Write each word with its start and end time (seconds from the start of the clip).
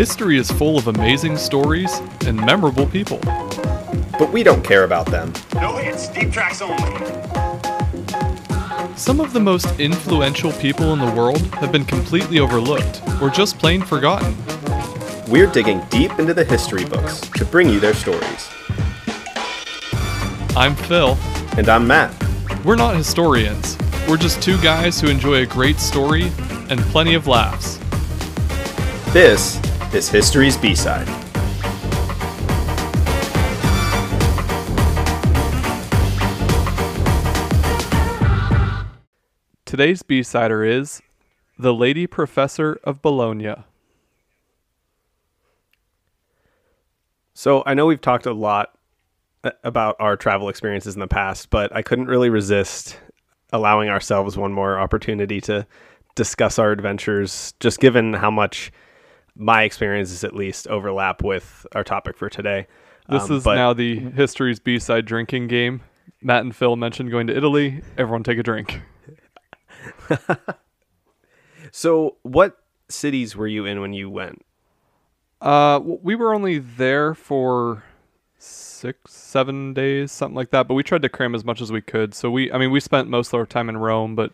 History 0.00 0.38
is 0.38 0.50
full 0.50 0.78
of 0.78 0.86
amazing 0.86 1.36
stories 1.36 2.00
and 2.24 2.34
memorable 2.34 2.86
people. 2.86 3.18
But 4.18 4.32
we 4.32 4.42
don't 4.42 4.64
care 4.64 4.84
about 4.84 5.04
them. 5.04 5.30
No 5.56 5.76
hits, 5.76 6.08
deep 6.08 6.32
tracks 6.32 6.62
only. 6.62 7.04
Some 8.96 9.20
of 9.20 9.34
the 9.34 9.40
most 9.40 9.78
influential 9.78 10.52
people 10.52 10.94
in 10.94 11.00
the 11.00 11.12
world 11.14 11.42
have 11.56 11.70
been 11.70 11.84
completely 11.84 12.40
overlooked 12.40 13.02
or 13.20 13.28
just 13.28 13.58
plain 13.58 13.82
forgotten. 13.82 14.34
We're 15.28 15.48
digging 15.48 15.82
deep 15.90 16.18
into 16.18 16.32
the 16.32 16.44
history 16.44 16.86
books 16.86 17.20
to 17.20 17.44
bring 17.44 17.68
you 17.68 17.78
their 17.78 17.92
stories. 17.92 18.48
I'm 20.56 20.76
Phil. 20.76 21.18
And 21.58 21.68
I'm 21.68 21.86
Matt. 21.86 22.14
We're 22.64 22.76
not 22.76 22.96
historians. 22.96 23.76
We're 24.08 24.16
just 24.16 24.42
two 24.42 24.58
guys 24.62 24.98
who 24.98 25.08
enjoy 25.08 25.42
a 25.42 25.46
great 25.46 25.78
story 25.78 26.32
and 26.70 26.80
plenty 26.84 27.12
of 27.12 27.26
laughs. 27.26 27.78
This 29.12 29.59
is 29.92 30.08
History's 30.08 30.56
B-Side. 30.56 31.08
Today's 39.64 40.02
B-Sider 40.02 40.64
is 40.64 41.02
The 41.58 41.74
Lady 41.74 42.06
Professor 42.06 42.78
of 42.84 43.02
Bologna. 43.02 43.54
So 47.34 47.64
I 47.66 47.74
know 47.74 47.86
we've 47.86 48.00
talked 48.00 48.26
a 48.26 48.32
lot 48.32 48.76
uh, 49.42 49.50
about 49.64 49.96
our 49.98 50.16
travel 50.16 50.48
experiences 50.48 50.94
in 50.94 51.00
the 51.00 51.08
past, 51.08 51.50
but 51.50 51.74
I 51.74 51.82
couldn't 51.82 52.06
really 52.06 52.30
resist 52.30 52.96
allowing 53.52 53.88
ourselves 53.88 54.36
one 54.36 54.52
more 54.52 54.78
opportunity 54.78 55.40
to 55.40 55.66
discuss 56.14 56.60
our 56.60 56.70
adventures, 56.70 57.54
just 57.58 57.80
given 57.80 58.12
how 58.12 58.30
much 58.30 58.70
my 59.40 59.62
experiences 59.62 60.22
at 60.22 60.34
least 60.36 60.68
overlap 60.68 61.22
with 61.22 61.66
our 61.74 61.82
topic 61.82 62.16
for 62.16 62.28
today. 62.28 62.66
This 63.08 63.28
Um, 63.30 63.36
is 63.38 63.44
but- 63.44 63.54
now 63.56 63.72
the 63.72 63.98
History's 63.98 64.60
B-Side 64.60 65.06
drinking 65.06 65.48
game. 65.48 65.80
Matt 66.22 66.42
and 66.42 66.54
Phil 66.54 66.76
mentioned 66.76 67.10
going 67.10 67.26
to 67.28 67.36
Italy. 67.36 67.82
Everyone 67.96 68.22
take 68.22 68.38
a 68.38 68.42
drink. 68.42 68.82
So, 71.72 72.16
what 72.22 72.56
cities 72.88 73.36
were 73.36 73.46
you 73.46 73.64
in 73.64 73.80
when 73.80 73.92
you 73.92 74.10
went? 74.10 74.44
Uh, 75.40 75.78
we 75.84 76.16
were 76.16 76.34
only 76.34 76.58
there 76.58 77.14
for 77.14 77.84
six, 78.38 79.12
seven 79.12 79.72
days, 79.72 80.10
something 80.10 80.34
like 80.34 80.50
that. 80.50 80.66
But 80.66 80.74
we 80.74 80.82
tried 80.82 81.02
to 81.02 81.08
cram 81.08 81.34
as 81.34 81.44
much 81.44 81.60
as 81.60 81.70
we 81.70 81.80
could. 81.80 82.12
So 82.14 82.30
we, 82.30 82.50
I 82.52 82.58
mean, 82.58 82.70
we 82.72 82.80
spent 82.80 83.08
most 83.08 83.28
of 83.28 83.34
our 83.38 83.46
time 83.46 83.68
in 83.68 83.76
Rome, 83.76 84.16
but 84.16 84.32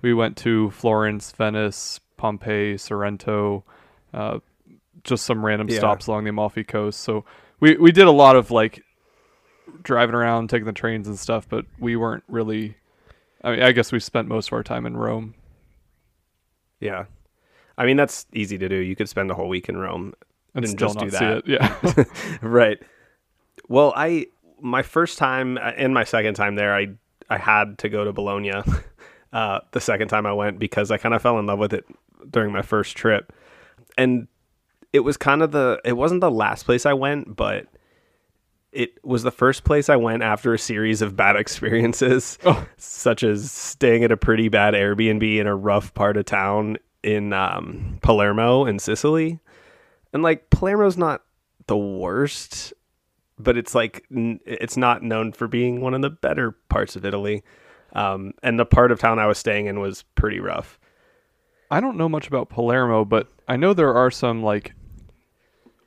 we 0.00 0.14
went 0.14 0.36
to 0.38 0.70
Florence, 0.70 1.32
Venice, 1.32 1.98
Pompeii, 2.16 2.76
Sorrento, 2.78 3.64
uh, 4.16 4.38
just 5.04 5.24
some 5.24 5.44
random 5.44 5.68
Yeah. 5.68 5.78
stops 5.78 6.06
along 6.08 6.24
the 6.24 6.30
Amalfi 6.30 6.64
Coast. 6.64 7.00
So 7.00 7.24
we 7.60 7.76
we 7.76 7.92
did 7.92 8.06
a 8.06 8.10
lot 8.12 8.34
of 8.36 8.50
like 8.50 8.82
driving 9.82 10.14
around, 10.14 10.50
taking 10.50 10.66
the 10.66 10.72
trains 10.72 11.06
and 11.06 11.18
stuff. 11.18 11.48
But 11.48 11.66
we 11.78 11.94
weren't 11.96 12.24
really. 12.28 12.76
I 13.44 13.50
mean, 13.52 13.62
I 13.62 13.72
guess 13.72 13.92
we 13.92 14.00
spent 14.00 14.26
most 14.28 14.48
of 14.48 14.54
our 14.54 14.62
time 14.64 14.86
in 14.86 14.96
Rome. 14.96 15.34
Yeah. 16.80 17.04
I 17.78 17.84
mean, 17.86 17.96
that's 17.96 18.26
easy 18.32 18.58
to 18.58 18.68
do. 18.68 18.76
You 18.76 18.96
could 18.96 19.08
spend 19.08 19.30
a 19.30 19.34
whole 19.34 19.48
week 19.48 19.68
in 19.68 19.76
Rome 19.76 20.14
And 20.54 20.64
and 20.64 20.78
just 20.78 20.98
do 20.98 21.10
see 21.10 21.16
that. 21.18 21.38
it. 21.38 21.46
Yeah. 21.46 22.04
right. 22.42 22.78
Well, 23.68 23.92
I 23.96 24.26
my 24.60 24.82
first 24.82 25.18
time 25.18 25.58
uh, 25.58 25.72
and 25.76 25.92
my 25.92 26.04
second 26.04 26.34
time 26.34 26.54
there, 26.56 26.74
I 26.74 26.88
I 27.28 27.36
had 27.38 27.78
to 27.78 27.88
go 27.88 28.04
to 28.04 28.12
Bologna. 28.12 28.52
Uh, 29.32 29.60
the 29.72 29.80
second 29.80 30.08
time 30.08 30.24
I 30.24 30.32
went 30.32 30.58
because 30.58 30.90
I 30.90 30.96
kind 30.96 31.14
of 31.14 31.20
fell 31.20 31.38
in 31.38 31.44
love 31.44 31.58
with 31.58 31.74
it 31.74 31.84
during 32.30 32.52
my 32.52 32.62
first 32.62 32.96
trip, 32.96 33.34
and 33.96 34.28
it 34.92 35.00
was 35.00 35.16
kind 35.16 35.42
of 35.42 35.52
the 35.52 35.80
it 35.84 35.94
wasn't 35.94 36.20
the 36.20 36.30
last 36.30 36.64
place 36.64 36.86
I 36.86 36.92
went, 36.94 37.36
but 37.36 37.66
it 38.72 39.02
was 39.04 39.22
the 39.22 39.30
first 39.30 39.64
place 39.64 39.88
I 39.88 39.96
went 39.96 40.22
after 40.22 40.52
a 40.52 40.58
series 40.58 41.00
of 41.02 41.16
bad 41.16 41.36
experiences, 41.42 42.38
Oh. 42.44 42.66
such 42.76 43.22
as 43.22 43.50
staying 43.50 44.04
at 44.04 44.12
a 44.12 44.16
pretty 44.16 44.48
bad 44.48 44.74
Airbnb 44.74 45.38
in 45.38 45.46
a 45.46 45.56
rough 45.56 45.94
part 45.94 46.16
of 46.16 46.24
town 46.26 46.76
in 47.02 47.32
um, 47.32 47.98
Palermo 48.02 48.66
in 48.66 48.78
Sicily. 48.78 49.38
And 50.12 50.22
like 50.22 50.50
Palermo's 50.50 50.96
not 50.98 51.22
the 51.66 51.76
worst, 51.76 52.72
but 53.38 53.56
it's 53.56 53.74
like 53.74 54.04
n- 54.14 54.40
it's 54.44 54.76
not 54.76 55.02
known 55.02 55.32
for 55.32 55.46
being 55.48 55.80
one 55.80 55.94
of 55.94 56.02
the 56.02 56.10
better 56.10 56.52
parts 56.68 56.96
of 56.96 57.04
Italy. 57.04 57.42
Um, 57.92 58.32
and 58.42 58.58
the 58.58 58.66
part 58.66 58.92
of 58.92 58.98
town 58.98 59.18
I 59.18 59.26
was 59.26 59.38
staying 59.38 59.66
in 59.66 59.80
was 59.80 60.02
pretty 60.16 60.38
rough. 60.40 60.78
I 61.70 61.80
don't 61.80 61.96
know 61.96 62.08
much 62.08 62.28
about 62.28 62.50
Palermo, 62.50 63.04
but 63.04 63.28
I 63.48 63.56
know 63.56 63.72
there 63.74 63.94
are 63.94 64.10
some 64.10 64.42
like 64.42 64.72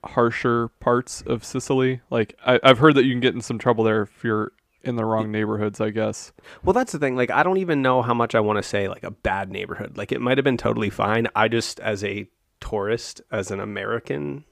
harsher 0.04 0.70
parts 0.80 1.22
of 1.22 1.44
Sicily. 1.44 2.02
Like 2.10 2.36
I, 2.46 2.60
I've 2.64 2.80
heard 2.80 2.96
that 2.96 3.04
you 3.06 3.12
can 3.14 3.20
get 3.20 3.36
in 3.36 3.42
some 3.42 3.58
trouble 3.60 3.84
there 3.84 4.04
if 4.04 4.24
you're 4.24 4.52
in 4.84 4.96
the 4.96 5.04
wrong 5.06 5.32
neighborhoods. 5.32 5.82
I 5.82 5.90
guess. 5.90 6.32
Well, 6.64 6.74
that's 6.74 6.92
the 6.94 7.00
thing. 7.00 7.16
Like, 7.16 7.32
I 7.32 7.44
don't 7.44 7.58
even 7.58 7.82
know 7.82 8.02
how 8.02 8.14
much 8.14 8.34
I 8.36 8.40
want 8.40 8.58
to 8.58 8.64
say 8.64 8.88
like 8.88 9.04
a 9.04 9.12
bad 9.12 9.52
neighborhood. 9.52 9.98
Like, 9.98 10.12
it 10.12 10.22
might 10.22 10.38
have 10.38 10.46
been 10.46 10.58
totally 10.58 10.90
fine. 10.90 11.28
I 11.36 11.48
just, 11.50 11.80
as 11.82 12.04
a 12.04 12.28
tourist, 12.62 13.22
as 13.32 13.52
an 13.52 13.60
American, 13.60 14.46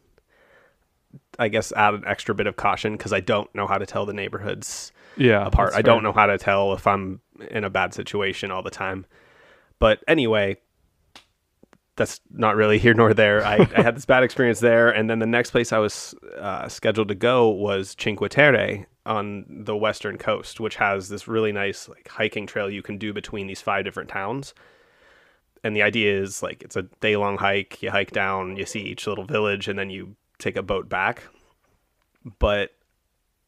I 1.39 1.47
guess 1.47 1.71
add 1.71 1.93
an 1.93 2.03
extra 2.05 2.35
bit 2.35 2.45
of 2.47 2.57
caution 2.57 2.93
because 2.97 3.13
I 3.13 3.21
don't 3.21 3.53
know 3.55 3.67
how 3.67 3.77
to 3.77 3.85
tell 3.85 4.05
the 4.05 4.13
neighborhoods 4.13 4.91
Yeah. 5.15 5.45
apart. 5.45 5.73
I 5.75 5.81
don't 5.81 6.03
know 6.03 6.11
how 6.13 6.25
to 6.25 6.37
tell 6.37 6.73
if 6.73 6.85
I'm 6.87 7.21
in 7.49 7.63
a 7.63 7.69
bad 7.69 7.93
situation 7.93 8.51
all 8.51 8.63
the 8.63 8.69
time. 8.69 9.05
But 9.79 10.03
anyway, 10.09 10.57
that's 11.97 12.21
not 12.31 12.55
really 12.55 12.77
here 12.77 12.93
nor 12.93 13.13
there. 13.13 13.45
I, 13.45 13.67
I 13.75 13.81
had 13.81 13.95
this 13.95 14.05
bad 14.05 14.23
experience 14.23 14.59
there, 14.59 14.89
and 14.89 15.09
then 15.09 15.19
the 15.19 15.25
next 15.25 15.51
place 15.51 15.73
I 15.73 15.79
was 15.79 16.15
uh, 16.39 16.69
scheduled 16.69 17.09
to 17.09 17.15
go 17.15 17.49
was 17.49 17.95
Cinque 17.99 18.29
Terre 18.29 18.85
on 19.05 19.45
the 19.49 19.75
western 19.75 20.17
coast, 20.17 20.59
which 20.59 20.75
has 20.75 21.09
this 21.09 21.27
really 21.27 21.51
nice 21.51 21.89
like 21.89 22.07
hiking 22.07 22.45
trail 22.45 22.69
you 22.69 22.81
can 22.81 22.97
do 22.97 23.13
between 23.13 23.47
these 23.47 23.61
five 23.61 23.83
different 23.83 24.09
towns. 24.09 24.53
And 25.63 25.75
the 25.75 25.81
idea 25.81 26.21
is 26.21 26.43
like 26.43 26.61
it's 26.61 26.75
a 26.75 26.83
day 26.83 27.17
long 27.17 27.37
hike. 27.37 27.81
You 27.81 27.89
hike 27.89 28.11
down, 28.11 28.55
you 28.55 28.65
see 28.65 28.81
each 28.81 29.07
little 29.07 29.25
village, 29.25 29.67
and 29.67 29.77
then 29.77 29.89
you 29.89 30.15
take 30.37 30.55
a 30.55 30.63
boat 30.63 30.87
back. 30.87 31.23
But 32.39 32.71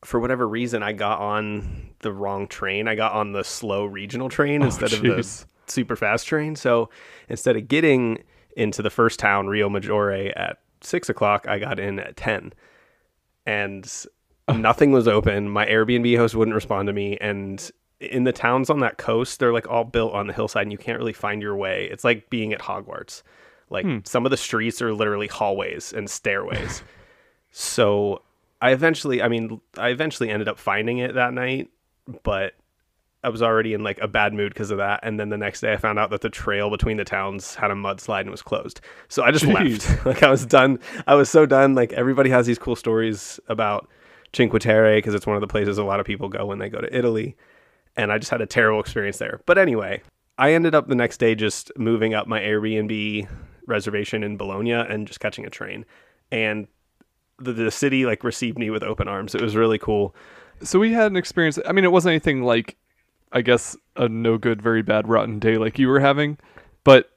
for 0.04 0.20
whatever 0.20 0.48
reason, 0.48 0.82
I 0.82 0.94
got 0.94 1.20
on 1.20 1.92
the 2.00 2.12
wrong 2.12 2.48
train. 2.48 2.88
I 2.88 2.96
got 2.96 3.12
on 3.14 3.34
the 3.34 3.44
slow 3.44 3.86
regional 3.86 4.30
train 4.30 4.64
Oh, 4.64 4.66
instead 4.66 4.94
of 4.94 5.02
the 5.02 5.46
super 5.68 5.96
fast 5.96 6.26
train. 6.26 6.56
So 6.56 6.90
instead 7.28 7.56
of 7.56 7.68
getting 7.68 8.24
into 8.56 8.82
the 8.82 8.90
first 8.90 9.20
town, 9.20 9.48
Rio 9.48 9.70
Maggiore, 9.70 10.34
at 10.36 10.60
six 10.82 11.10
o'clock, 11.10 11.48
I 11.48 11.60
got 11.60 11.80
in 11.80 12.00
at 12.00 12.16
10. 12.18 12.54
And 13.46 14.06
nothing 14.54 14.92
was 14.92 15.08
open. 15.08 15.50
My 15.50 15.66
Airbnb 15.66 16.18
host 16.18 16.36
wouldn't 16.36 16.56
respond 16.56 16.88
to 16.88 16.94
me. 16.94 17.18
And 17.20 17.70
in 18.00 18.24
the 18.24 18.32
towns 18.32 18.70
on 18.70 18.80
that 18.80 18.98
coast, 18.98 19.40
they're 19.40 19.54
like 19.54 19.68
all 19.68 19.84
built 19.84 20.14
on 20.14 20.28
the 20.28 20.34
hillside 20.34 20.64
and 20.64 20.72
you 20.72 20.78
can't 20.78 20.98
really 20.98 21.14
find 21.14 21.42
your 21.42 21.56
way. 21.56 21.88
It's 21.92 22.04
like 22.04 22.30
being 22.30 22.54
at 22.54 22.62
Hogwarts. 22.62 23.24
Like 23.70 23.86
hmm. 23.86 24.00
some 24.04 24.26
of 24.26 24.32
the 24.32 24.38
streets 24.38 24.82
are 24.82 24.94
literally 24.94 25.28
hallways 25.28 25.94
and 25.94 26.10
stairways. 26.10 26.82
so 27.52 28.22
I 28.62 28.72
eventually, 28.72 29.22
I 29.22 29.28
mean, 29.28 29.62
I 29.78 29.90
eventually 29.90 30.30
ended 30.30 30.48
up 30.48 30.58
finding 30.58 31.00
it 31.00 31.16
that 31.16 31.34
night, 31.34 31.70
but 32.24 32.54
I 33.24 33.30
was 33.30 33.42
already 33.42 33.74
in 33.74 33.84
like 33.84 34.00
a 34.00 34.08
bad 34.08 34.34
mood 34.34 34.54
because 34.54 34.72
of 34.72 34.78
that. 34.78 35.02
And 35.04 35.20
then 35.20 35.30
the 35.30 35.38
next 35.38 35.62
day 35.62 35.74
I 35.74 35.78
found 35.78 36.00
out 36.00 36.10
that 36.12 36.22
the 36.22 36.30
trail 36.30 36.70
between 36.70 36.98
the 36.98 37.04
towns 37.04 37.56
had 37.56 37.70
a 37.70 37.74
mudslide 37.74 38.22
and 38.22 38.32
was 38.32 38.42
closed. 38.42 38.80
So 39.10 39.24
I 39.24 39.32
just 39.32 39.46
Jeez. 39.46 39.90
left. 39.90 40.06
like 40.06 40.24
I 40.24 40.30
was 40.30 40.46
done. 40.46 40.80
I 41.06 41.16
was 41.16 41.30
so 41.30 41.46
done. 41.46 41.76
Like 41.76 41.92
everybody 41.94 42.30
has 42.30 42.46
these 42.46 42.60
cool 42.60 42.78
stories 42.78 43.40
about 43.48 43.90
Cinque 44.34 44.60
Terre 44.60 44.98
because 44.98 45.14
it's 45.14 45.28
one 45.28 45.36
of 45.36 45.42
the 45.42 45.48
places 45.48 45.78
a 45.78 45.84
lot 45.84 46.00
of 46.00 46.06
people 46.06 46.30
go 46.30 46.46
when 46.46 46.60
they 46.60 46.70
go 46.70 46.80
to 46.80 46.98
Italy. 46.98 47.36
And 47.98 48.12
I 48.12 48.20
just 48.20 48.32
had 48.32 48.42
a 48.42 48.46
terrible 48.46 48.80
experience 48.80 49.18
there. 49.18 49.42
But 49.46 49.58
anyway, 49.58 50.02
I 50.38 50.54
ended 50.54 50.74
up 50.74 50.88
the 50.88 50.96
next 50.96 51.18
day 51.18 51.36
just 51.36 51.72
moving 51.78 52.14
up 52.14 52.26
my 52.26 52.40
Airbnb 52.40 53.28
reservation 53.68 54.24
in 54.24 54.38
Bologna 54.38 54.72
and 54.72 55.06
just 55.06 55.20
catching 55.20 55.46
a 55.46 55.50
train. 55.50 55.86
And 56.32 56.68
the, 57.38 57.52
the 57.52 57.72
city 57.72 58.06
like 58.06 58.24
received 58.24 58.58
me 58.58 58.70
with 58.70 58.84
open 58.84 59.10
arms. 59.10 59.36
It 59.36 59.42
was 59.42 59.58
really 59.58 59.78
cool. 59.78 60.16
So 60.62 60.80
we 60.80 60.94
had 60.94 61.12
an 61.12 61.18
experience. 61.18 61.60
I 61.68 61.74
mean, 61.74 61.84
it 61.84 61.92
wasn't 61.92 62.12
anything 62.12 62.44
like, 62.44 62.78
I 63.32 63.42
guess, 63.42 63.76
a 63.96 64.08
no 64.10 64.38
good, 64.38 64.62
very 64.62 64.82
bad, 64.82 65.08
rotten 65.08 65.40
day 65.40 65.58
like 65.58 65.78
you 65.80 65.88
were 65.88 66.00
having. 66.00 66.38
But 66.84 67.12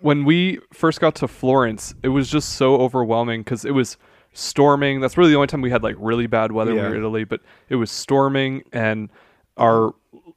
when 0.00 0.24
we 0.24 0.60
first 0.72 1.00
got 1.00 1.14
to 1.16 1.28
Florence, 1.28 1.94
it 2.02 2.08
was 2.08 2.28
just 2.30 2.50
so 2.50 2.76
overwhelming 2.76 3.40
because 3.42 3.64
it 3.64 3.72
was 3.72 3.96
storming. 4.32 5.00
That's 5.00 5.16
really 5.16 5.30
the 5.30 5.36
only 5.36 5.48
time 5.48 5.62
we 5.62 5.70
had 5.70 5.82
like 5.82 5.96
really 5.98 6.26
bad 6.26 6.52
weather 6.52 6.74
when 6.74 6.84
we 6.84 6.88
were 6.90 6.94
in 6.94 7.00
Italy. 7.00 7.24
But 7.24 7.40
it 7.68 7.76
was 7.76 7.90
storming 7.90 8.62
and 8.72 9.08
our 9.56 9.94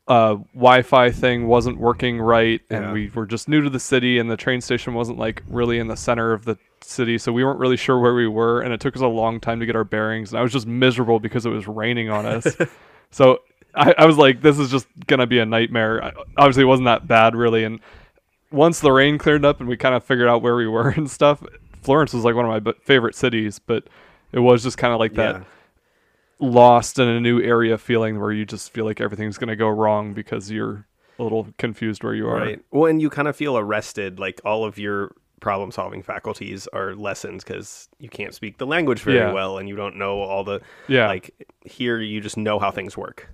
uh, 0.08 0.38
Wi-Fi 0.56 1.12
thing 1.12 1.46
wasn't 1.48 1.78
working 1.78 2.20
right, 2.20 2.62
and 2.72 2.86
Yeah. 2.86 2.92
we 2.94 3.10
were 3.14 3.28
just 3.28 3.48
new 3.48 3.62
to 3.62 3.70
the 3.70 3.80
city, 3.80 4.18
and 4.18 4.32
the 4.32 4.38
train 4.38 4.60
station 4.62 4.96
wasn't 4.96 5.20
like 5.20 5.44
really 5.48 5.78
in 5.78 5.88
the 5.88 5.96
center 5.98 6.32
of 6.34 6.46
the 6.46 6.58
city, 6.82 7.20
so 7.20 7.32
we 7.32 7.44
weren't 7.44 7.60
really 7.60 7.78
sure 7.78 8.00
where 8.00 8.16
we 8.16 8.28
were, 8.28 8.62
and 8.62 8.74
it 8.74 8.80
took 8.80 8.96
us 8.96 9.04
a 9.04 9.08
long 9.08 9.40
time 9.40 9.60
to 9.60 9.68
get 9.68 9.76
our 9.76 9.84
bearings. 9.84 10.32
And 10.32 10.40
I 10.40 10.42
was 10.42 10.52
just 10.52 10.66
miserable 10.66 11.20
because 11.20 11.46
it 11.46 11.50
was 11.50 11.68
raining 11.68 12.10
on 12.10 12.26
us. 12.26 12.48
so 13.12 13.40
I, 13.76 13.94
I 14.00 14.06
was 14.06 14.18
like, 14.18 14.42
this 14.42 14.58
is 14.60 14.72
just 14.72 14.88
gonna 15.08 15.28
be 15.28 15.40
a 15.40 15.46
nightmare. 15.46 16.04
I, 16.04 16.12
obviously, 16.38 16.64
it 16.64 16.68
wasn't 16.68 16.86
that 16.86 17.08
bad 17.08 17.36
really, 17.36 17.64
and 17.64 17.80
once 18.52 18.80
the 18.80 18.92
rain 18.92 19.18
cleared 19.18 19.46
up 19.46 19.60
and 19.60 19.70
we 19.70 19.78
kind 19.78 19.94
of 19.96 20.04
figured 20.04 20.28
out 20.28 20.42
where 20.42 20.56
we 20.56 20.68
were 20.68 20.90
and 20.98 21.10
stuff, 21.10 21.44
Florence 21.82 22.14
was 22.14 22.24
like 22.26 22.36
one 22.36 22.46
of 22.46 22.50
my 22.50 22.60
b- 22.60 22.78
favorite 22.84 23.16
cities, 23.16 23.60
but 23.60 23.86
it 24.32 24.40
was 24.40 24.64
just 24.64 24.78
kind 24.78 24.92
of 24.94 25.00
like 25.00 25.14
that 25.14 25.36
Yeah. 25.36 25.44
lost 26.40 27.00
in 27.00 27.08
a 27.08 27.20
new 27.20 27.42
area 27.42 27.78
feeling 27.78 28.20
where 28.20 28.32
you 28.32 28.46
just 28.46 28.72
feel 28.72 28.86
like 28.86 29.02
everything's 29.02 29.38
going 29.38 29.50
to 29.50 29.56
go 29.56 29.68
wrong 29.70 30.14
because 30.14 30.50
you're 30.52 30.86
a 31.18 31.24
little 31.24 31.48
confused 31.58 32.04
where 32.04 32.14
you 32.14 32.28
are. 32.28 32.38
Right. 32.38 32.60
Well, 32.72 32.86
and 32.90 33.02
you 33.02 33.10
kind 33.10 33.28
of 33.28 33.36
feel 33.36 33.58
arrested. 33.58 34.20
Like 34.20 34.40
all 34.46 34.64
of 34.66 34.78
your 34.78 35.14
problem 35.42 35.72
solving 35.72 36.02
faculties 36.02 36.68
are 36.74 36.96
lessened 36.96 37.40
because 37.46 37.88
you 38.00 38.10
can't 38.10 38.34
speak 38.34 38.58
the 38.58 38.66
language 38.68 39.02
very 39.02 39.18
Yeah. 39.18 39.32
well 39.34 39.58
and 39.58 39.68
you 39.70 39.76
don't 39.76 39.96
know 39.98 40.22
all 40.22 40.44
the. 40.44 40.62
Yeah. 40.88 41.08
Like 41.08 41.32
here, 41.66 42.00
you 42.00 42.22
just 42.22 42.38
know 42.38 42.58
how 42.60 42.72
things 42.72 42.96
work 42.98 43.30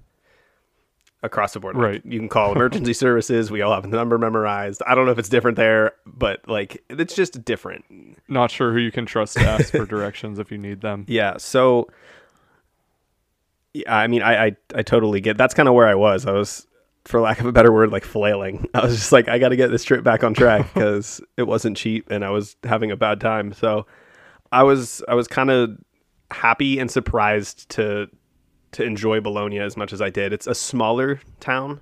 across 1.26 1.54
the 1.54 1.60
board. 1.60 1.76
Right. 1.76 2.02
you 2.06 2.20
can 2.20 2.30
call 2.30 2.52
emergency 2.56 2.94
services. 2.94 3.52
We 3.52 3.62
all 3.62 3.74
have 3.74 3.84
the 3.84 3.90
number 3.90 4.18
memorized. 4.18 4.82
I 4.88 4.96
don't 4.96 5.06
know 5.06 5.12
if 5.12 5.20
it's 5.20 5.30
different 5.30 5.58
there, 5.58 5.94
but 6.06 6.48
like 6.48 6.84
it's 6.90 7.16
just 7.16 7.44
different. 7.44 7.86
Not 8.28 8.52
sure 8.52 8.72
who 8.72 8.80
you 8.80 8.92
can 8.92 9.06
trust 9.06 9.38
to 9.38 9.42
ask 9.42 9.72
for 9.72 9.86
directions 9.86 10.40
if 10.40 10.52
you 10.52 10.58
need 10.58 10.82
them. 10.82 11.06
Yeah. 11.08 11.38
So, 11.38 11.90
yeah, 13.74 13.96
I 13.96 14.08
mean, 14.08 14.22
I, 14.22 14.46
I, 14.46 14.56
I 14.76 14.82
totally 14.84 15.22
get. 15.22 15.38
That's 15.38 15.54
kind 15.54 15.68
of 15.68 15.76
where 15.76 15.88
I 15.88 15.96
was. 15.96 16.26
I 16.26 16.32
was, 16.32 16.66
for 17.04 17.20
lack 17.20 17.40
of 17.40 17.46
a 17.46 17.52
better 17.52 17.72
word, 17.72 17.92
like 17.92 18.04
flailing. 18.04 18.68
I 18.74 18.86
was 18.86 18.96
just 18.96 19.12
like, 19.12 19.28
I 19.28 19.38
got 19.38 19.50
to 19.50 19.56
get 19.56 19.70
this 19.70 19.84
trip 19.84 20.04
back 20.04 20.24
on 20.24 20.34
track 20.34 20.66
because 20.74 21.22
it 21.38 21.44
wasn't 21.44 21.78
cheap 21.78 22.10
and 22.10 22.24
I 22.24 22.30
was 22.30 22.56
having 22.64 22.92
a 22.92 22.96
bad 22.96 23.20
time. 23.20 23.54
So, 23.54 23.86
I 24.52 24.64
was, 24.64 25.04
I 25.08 25.16
was 25.16 25.28
kind 25.28 25.52
of 25.52 25.78
happy 26.32 26.80
and 26.80 26.90
surprised 26.90 27.70
to, 27.72 28.08
to 28.76 28.84
enjoy 28.84 29.20
Bologna 29.22 29.60
as 29.60 29.76
much 29.76 29.92
as 29.94 30.02
I 30.02 30.10
did. 30.10 30.32
It's 30.34 30.48
a 30.48 30.56
smaller 30.56 31.20
town, 31.40 31.82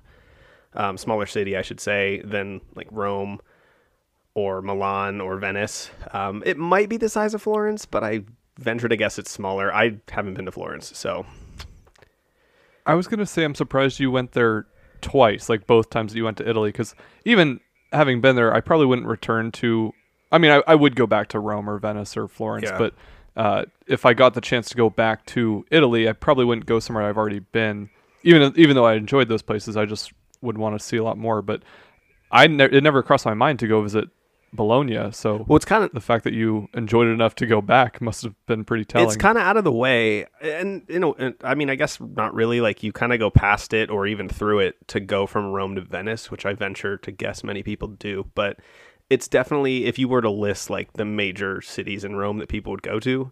um, 0.74 0.96
smaller 0.96 1.26
city, 1.26 1.56
I 1.56 1.62
should 1.62 1.80
say, 1.80 2.20
than 2.24 2.60
like 2.74 2.88
Rome 2.90 3.40
or 4.34 4.62
Milan 4.62 5.20
or 5.20 5.36
Venice. 5.38 5.90
Um, 6.12 6.42
it 6.44 6.56
might 6.58 6.88
be 6.88 6.96
the 6.96 7.08
size 7.08 7.34
of 7.34 7.42
Florence, 7.42 7.86
but 7.86 8.02
I 8.02 8.22
venture 8.58 8.88
to 8.88 8.96
guess 8.96 9.18
it's 9.18 9.30
smaller. 9.30 9.72
I 9.74 9.96
haven't 10.10 10.34
been 10.34 10.46
to 10.46 10.52
Florence, 10.52 10.96
so 10.96 11.24
I 12.86 12.94
was 12.94 13.06
gonna 13.06 13.26
say 13.26 13.44
I'm 13.44 13.54
surprised 13.54 13.98
you 14.00 14.10
went 14.10 14.32
there 14.32 14.66
twice, 15.00 15.48
like 15.48 15.66
both 15.66 15.90
times 15.90 16.12
that 16.12 16.18
you 16.18 16.24
went 16.24 16.36
to 16.38 16.48
Italy, 16.48 16.70
because 16.70 16.94
even 17.24 17.60
having 17.92 18.20
been 18.20 18.36
there, 18.36 18.52
I 18.54 18.60
probably 18.60 18.86
wouldn't 18.86 19.06
return 19.08 19.52
to. 19.52 19.92
I 20.32 20.38
mean, 20.38 20.50
I, 20.50 20.62
I 20.66 20.74
would 20.74 20.96
go 20.96 21.06
back 21.06 21.28
to 21.28 21.38
Rome 21.38 21.68
or 21.70 21.78
Venice 21.78 22.16
or 22.16 22.26
Florence, 22.28 22.66
Yeah. 22.66 22.78
but 22.78 22.94
uh, 23.36 23.64
if 23.86 24.06
I 24.06 24.14
got 24.14 24.34
the 24.34 24.40
chance 24.40 24.68
to 24.70 24.76
go 24.76 24.90
back 24.90 25.26
to 25.26 25.64
Italy, 25.70 26.08
I 26.08 26.12
probably 26.12 26.44
wouldn't 26.44 26.66
go 26.66 26.78
somewhere 26.78 27.04
I've 27.04 27.18
already 27.18 27.40
been. 27.40 27.90
Even 28.22 28.52
even 28.56 28.76
though 28.76 28.86
I 28.86 28.94
enjoyed 28.94 29.28
those 29.28 29.42
places, 29.42 29.76
I 29.76 29.84
just 29.84 30.12
would 30.40 30.56
want 30.58 30.78
to 30.78 30.84
see 30.84 30.96
a 30.96 31.04
lot 31.04 31.18
more. 31.18 31.42
But 31.42 31.62
I 32.30 32.46
ne- 32.46 32.64
it 32.64 32.82
never 32.82 33.02
crossed 33.02 33.26
my 33.26 33.34
mind 33.34 33.58
to 33.58 33.66
go 33.66 33.82
visit 33.82 34.08
Bologna. 34.52 35.10
So 35.12 35.44
well, 35.48 35.56
it's 35.56 35.64
kind 35.64 35.84
of 35.84 35.92
the 35.92 36.00
fact 36.00 36.24
that 36.24 36.32
you 36.32 36.68
enjoyed 36.74 37.08
it 37.08 37.10
enough 37.10 37.34
to 37.36 37.46
go 37.46 37.60
back 37.60 38.00
must 38.00 38.22
have 38.22 38.34
been 38.46 38.64
pretty 38.64 38.84
telling. 38.84 39.08
it's 39.08 39.16
kind 39.16 39.36
of 39.36 39.44
out 39.44 39.56
of 39.56 39.64
the 39.64 39.72
way, 39.72 40.26
and 40.40 40.82
you 40.88 41.00
know, 41.00 41.14
and, 41.18 41.34
I 41.42 41.54
mean, 41.54 41.70
I 41.70 41.74
guess 41.74 41.98
not 42.00 42.34
really. 42.34 42.60
Like 42.60 42.82
you 42.82 42.92
kind 42.92 43.12
of 43.12 43.18
go 43.18 43.30
past 43.30 43.74
it 43.74 43.90
or 43.90 44.06
even 44.06 44.28
through 44.28 44.60
it 44.60 44.76
to 44.88 45.00
go 45.00 45.26
from 45.26 45.46
Rome 45.46 45.74
to 45.74 45.80
Venice, 45.80 46.30
which 46.30 46.46
I 46.46 46.54
venture 46.54 46.96
to 46.98 47.10
guess 47.10 47.42
many 47.42 47.62
people 47.62 47.88
do, 47.88 48.30
but. 48.34 48.60
It's 49.10 49.28
definitely 49.28 49.84
if 49.86 49.98
you 49.98 50.08
were 50.08 50.22
to 50.22 50.30
list 50.30 50.70
like 50.70 50.92
the 50.94 51.04
major 51.04 51.60
cities 51.60 52.04
in 52.04 52.16
Rome 52.16 52.38
that 52.38 52.48
people 52.48 52.72
would 52.72 52.82
go 52.82 52.98
to, 53.00 53.30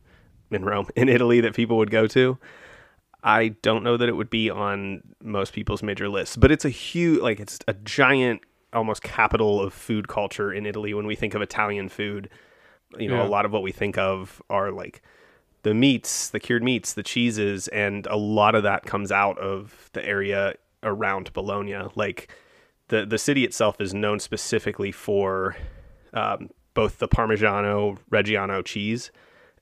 in 0.50 0.64
Rome, 0.64 0.86
in 0.96 1.08
Italy 1.08 1.40
that 1.40 1.54
people 1.54 1.76
would 1.78 1.90
go 1.90 2.06
to, 2.08 2.38
I 3.24 3.48
don't 3.62 3.82
know 3.84 3.96
that 3.96 4.08
it 4.08 4.16
would 4.16 4.30
be 4.30 4.50
on 4.50 5.02
most 5.22 5.52
people's 5.52 5.82
major 5.82 6.08
lists, 6.08 6.36
but 6.36 6.50
it's 6.50 6.64
a 6.64 6.68
huge, 6.70 7.20
like 7.20 7.40
it's 7.40 7.58
a 7.68 7.74
giant, 7.74 8.42
almost 8.72 9.02
capital 9.02 9.60
of 9.60 9.72
food 9.72 10.08
culture 10.08 10.52
in 10.52 10.66
Italy. 10.66 10.92
When 10.94 11.06
we 11.06 11.14
think 11.14 11.34
of 11.34 11.42
Italian 11.42 11.88
food, 11.88 12.28
you 12.98 13.08
know, 13.08 13.16
Yeah. 13.22 13.26
a 13.26 13.28
lot 13.28 13.44
of 13.46 13.52
what 13.52 13.62
we 13.62 13.72
think 13.72 13.96
of 13.96 14.42
are 14.50 14.70
like 14.72 15.02
the 15.62 15.72
meats, 15.74 16.28
the 16.30 16.40
cured 16.40 16.62
meats, 16.64 16.92
the 16.94 17.02
cheeses, 17.04 17.68
and 17.68 18.06
a 18.08 18.16
lot 18.16 18.54
of 18.56 18.64
that 18.64 18.84
comes 18.84 19.12
out 19.12 19.38
of 19.38 19.88
the 19.92 20.04
area 20.04 20.54
around 20.82 21.32
Bologna. 21.32 21.78
Like 21.94 22.34
the 22.92 23.06
the 23.06 23.16
city 23.18 23.42
itself 23.42 23.80
is 23.80 23.94
known 23.94 24.20
specifically 24.20 24.92
for 24.92 25.56
um, 26.12 26.50
both 26.74 26.98
the 26.98 27.08
Parmigiano 27.08 27.96
Reggiano 28.10 28.62
cheese 28.62 29.10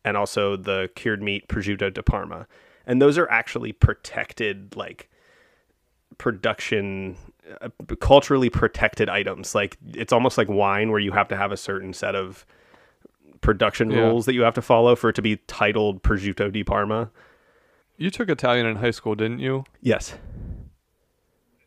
and 0.05 0.17
also 0.17 0.57
the 0.57 0.91
cured 0.97 1.23
meat 1.23 1.47
prosciutto 1.49 1.95
di 1.95 2.03
Parma, 2.03 2.47
and 2.87 3.01
those 3.01 3.17
are 3.17 3.31
actually 3.31 3.71
protected 3.73 4.75
like 4.75 5.09
production 6.19 7.17
uh, 7.63 7.69
culturally 8.01 8.51
protected 8.51 9.09
items 9.09 9.55
like 9.55 9.77
it's 9.95 10.13
almost 10.13 10.37
like 10.37 10.49
wine 10.49 10.91
where 10.91 10.99
you 11.01 11.13
have 11.13 11.29
to 11.29 11.37
have 11.37 11.53
a 11.53 11.57
certain 11.57 11.93
set 11.93 12.15
of 12.17 12.45
production 13.43 13.91
Yeah. 13.91 14.01
rules 14.09 14.27
that 14.27 14.35
you 14.35 14.43
have 14.43 14.55
to 14.55 14.63
follow 14.63 14.97
for 14.97 15.11
it 15.11 15.15
to 15.15 15.23
be 15.23 15.37
titled 15.47 16.03
prosciutto 16.03 16.51
di 16.53 16.65
Parma. 16.65 17.11
you 17.97 18.11
took 18.11 18.29
Italian 18.29 18.67
in 18.67 18.77
high 18.77 18.91
school, 18.91 19.15
didn't 19.15 19.39
you? 19.39 19.65
Yes. 19.81 20.15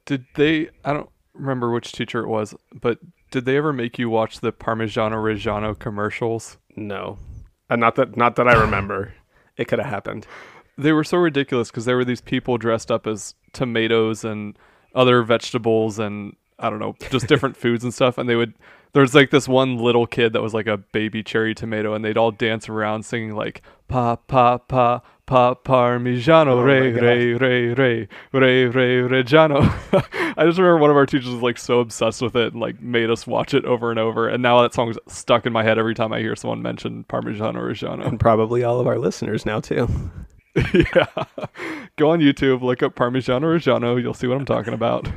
Did 0.05 0.25
they? 0.35 0.69
I 0.83 0.91
don't 0.93 1.09
remember 1.33 1.71
which 1.71 1.91
teacher 1.91 2.21
it 2.23 2.27
was, 2.27 2.55
but 2.73 2.99
did 3.31 3.45
they 3.45 3.57
ever 3.57 3.73
make 3.73 3.97
you 3.97 4.09
watch 4.09 4.39
the 4.39 4.51
Parmigiano 4.51 5.15
Reggiano 5.15 5.77
commercials? 5.77 6.57
No. 6.75 7.17
Uh, 7.69 7.75
not 7.75 7.95
that 7.95 8.15
not 8.15 8.35
that 8.35 8.47
I 8.47 8.53
remember. 8.53 9.13
it 9.57 9.67
could 9.67 9.79
have 9.79 9.89
happened. 9.89 10.27
They 10.77 10.91
were 10.91 11.03
so 11.03 11.17
ridiculous 11.17 11.69
because 11.69 11.85
there 11.85 11.95
were 11.95 12.05
these 12.05 12.21
people 12.21 12.57
dressed 12.57 12.91
up 12.91 13.05
as 13.07 13.35
tomatoes 13.51 14.23
and 14.23 14.57
other 14.95 15.23
vegetables 15.23 15.99
and 15.99 16.35
I 16.63 16.69
don't 16.69 16.79
know, 16.79 16.95
just 17.09 17.27
different 17.27 17.57
foods 17.57 17.83
and 17.83 17.93
stuff. 17.93 18.17
And 18.17 18.27
they 18.29 18.35
would, 18.35 18.53
there's 18.93 19.13
like 19.13 19.29
this 19.29 19.47
one 19.47 19.77
little 19.77 20.07
kid 20.07 20.33
that 20.33 20.41
was 20.41 20.53
like 20.53 20.67
a 20.67 20.77
baby 20.77 21.21
cherry 21.23 21.53
tomato, 21.53 21.93
and 21.93 22.03
they'd 22.03 22.17
all 22.17 22.31
dance 22.31 22.69
around 22.69 23.05
singing 23.05 23.35
like 23.35 23.61
pa 23.87 24.15
pa 24.15 24.57
pa 24.57 25.01
pa 25.25 25.53
Parmigiano 25.55 26.47
Oh 26.47 26.61
re 26.61 26.91
God. 26.91 27.01
re 27.01 27.33
re 27.33 27.73
re 27.73 28.07
re 28.33 28.65
re 28.65 29.23
Reggiano. 29.23 29.61
I 30.37 30.45
just 30.45 30.57
remember 30.59 30.77
one 30.77 30.89
of 30.89 30.97
our 30.97 31.05
teachers 31.05 31.29
was 31.29 31.41
like 31.41 31.57
so 31.57 31.79
obsessed 31.79 32.21
with 32.21 32.35
it 32.35 32.53
and 32.53 32.61
like 32.61 32.81
made 32.81 33.09
us 33.09 33.25
watch 33.25 33.53
it 33.53 33.65
over 33.65 33.89
and 33.89 33.99
over. 33.99 34.27
And 34.27 34.43
now 34.43 34.61
that 34.61 34.73
song's 34.73 34.97
stuck 35.07 35.45
in 35.45 35.53
my 35.53 35.63
head 35.63 35.77
every 35.79 35.95
time 35.95 36.11
I 36.11 36.19
hear 36.19 36.35
someone 36.35 36.61
mention 36.61 37.05
Parmigiano 37.05 37.55
Reggiano. 37.55 38.05
And 38.05 38.19
probably 38.19 38.63
all 38.63 38.79
of 38.79 38.87
our 38.87 38.97
listeners 38.97 39.45
now 39.45 39.59
too. 39.59 39.87
yeah. 40.73 41.07
Go 41.95 42.11
on 42.11 42.19
YouTube, 42.19 42.61
look 42.61 42.83
up 42.83 42.95
Parmigiano 42.95 43.43
Reggiano. 43.43 43.99
You'll 44.01 44.13
see 44.13 44.27
what 44.27 44.37
I'm 44.37 44.45
talking 44.45 44.73
about. 44.73 45.09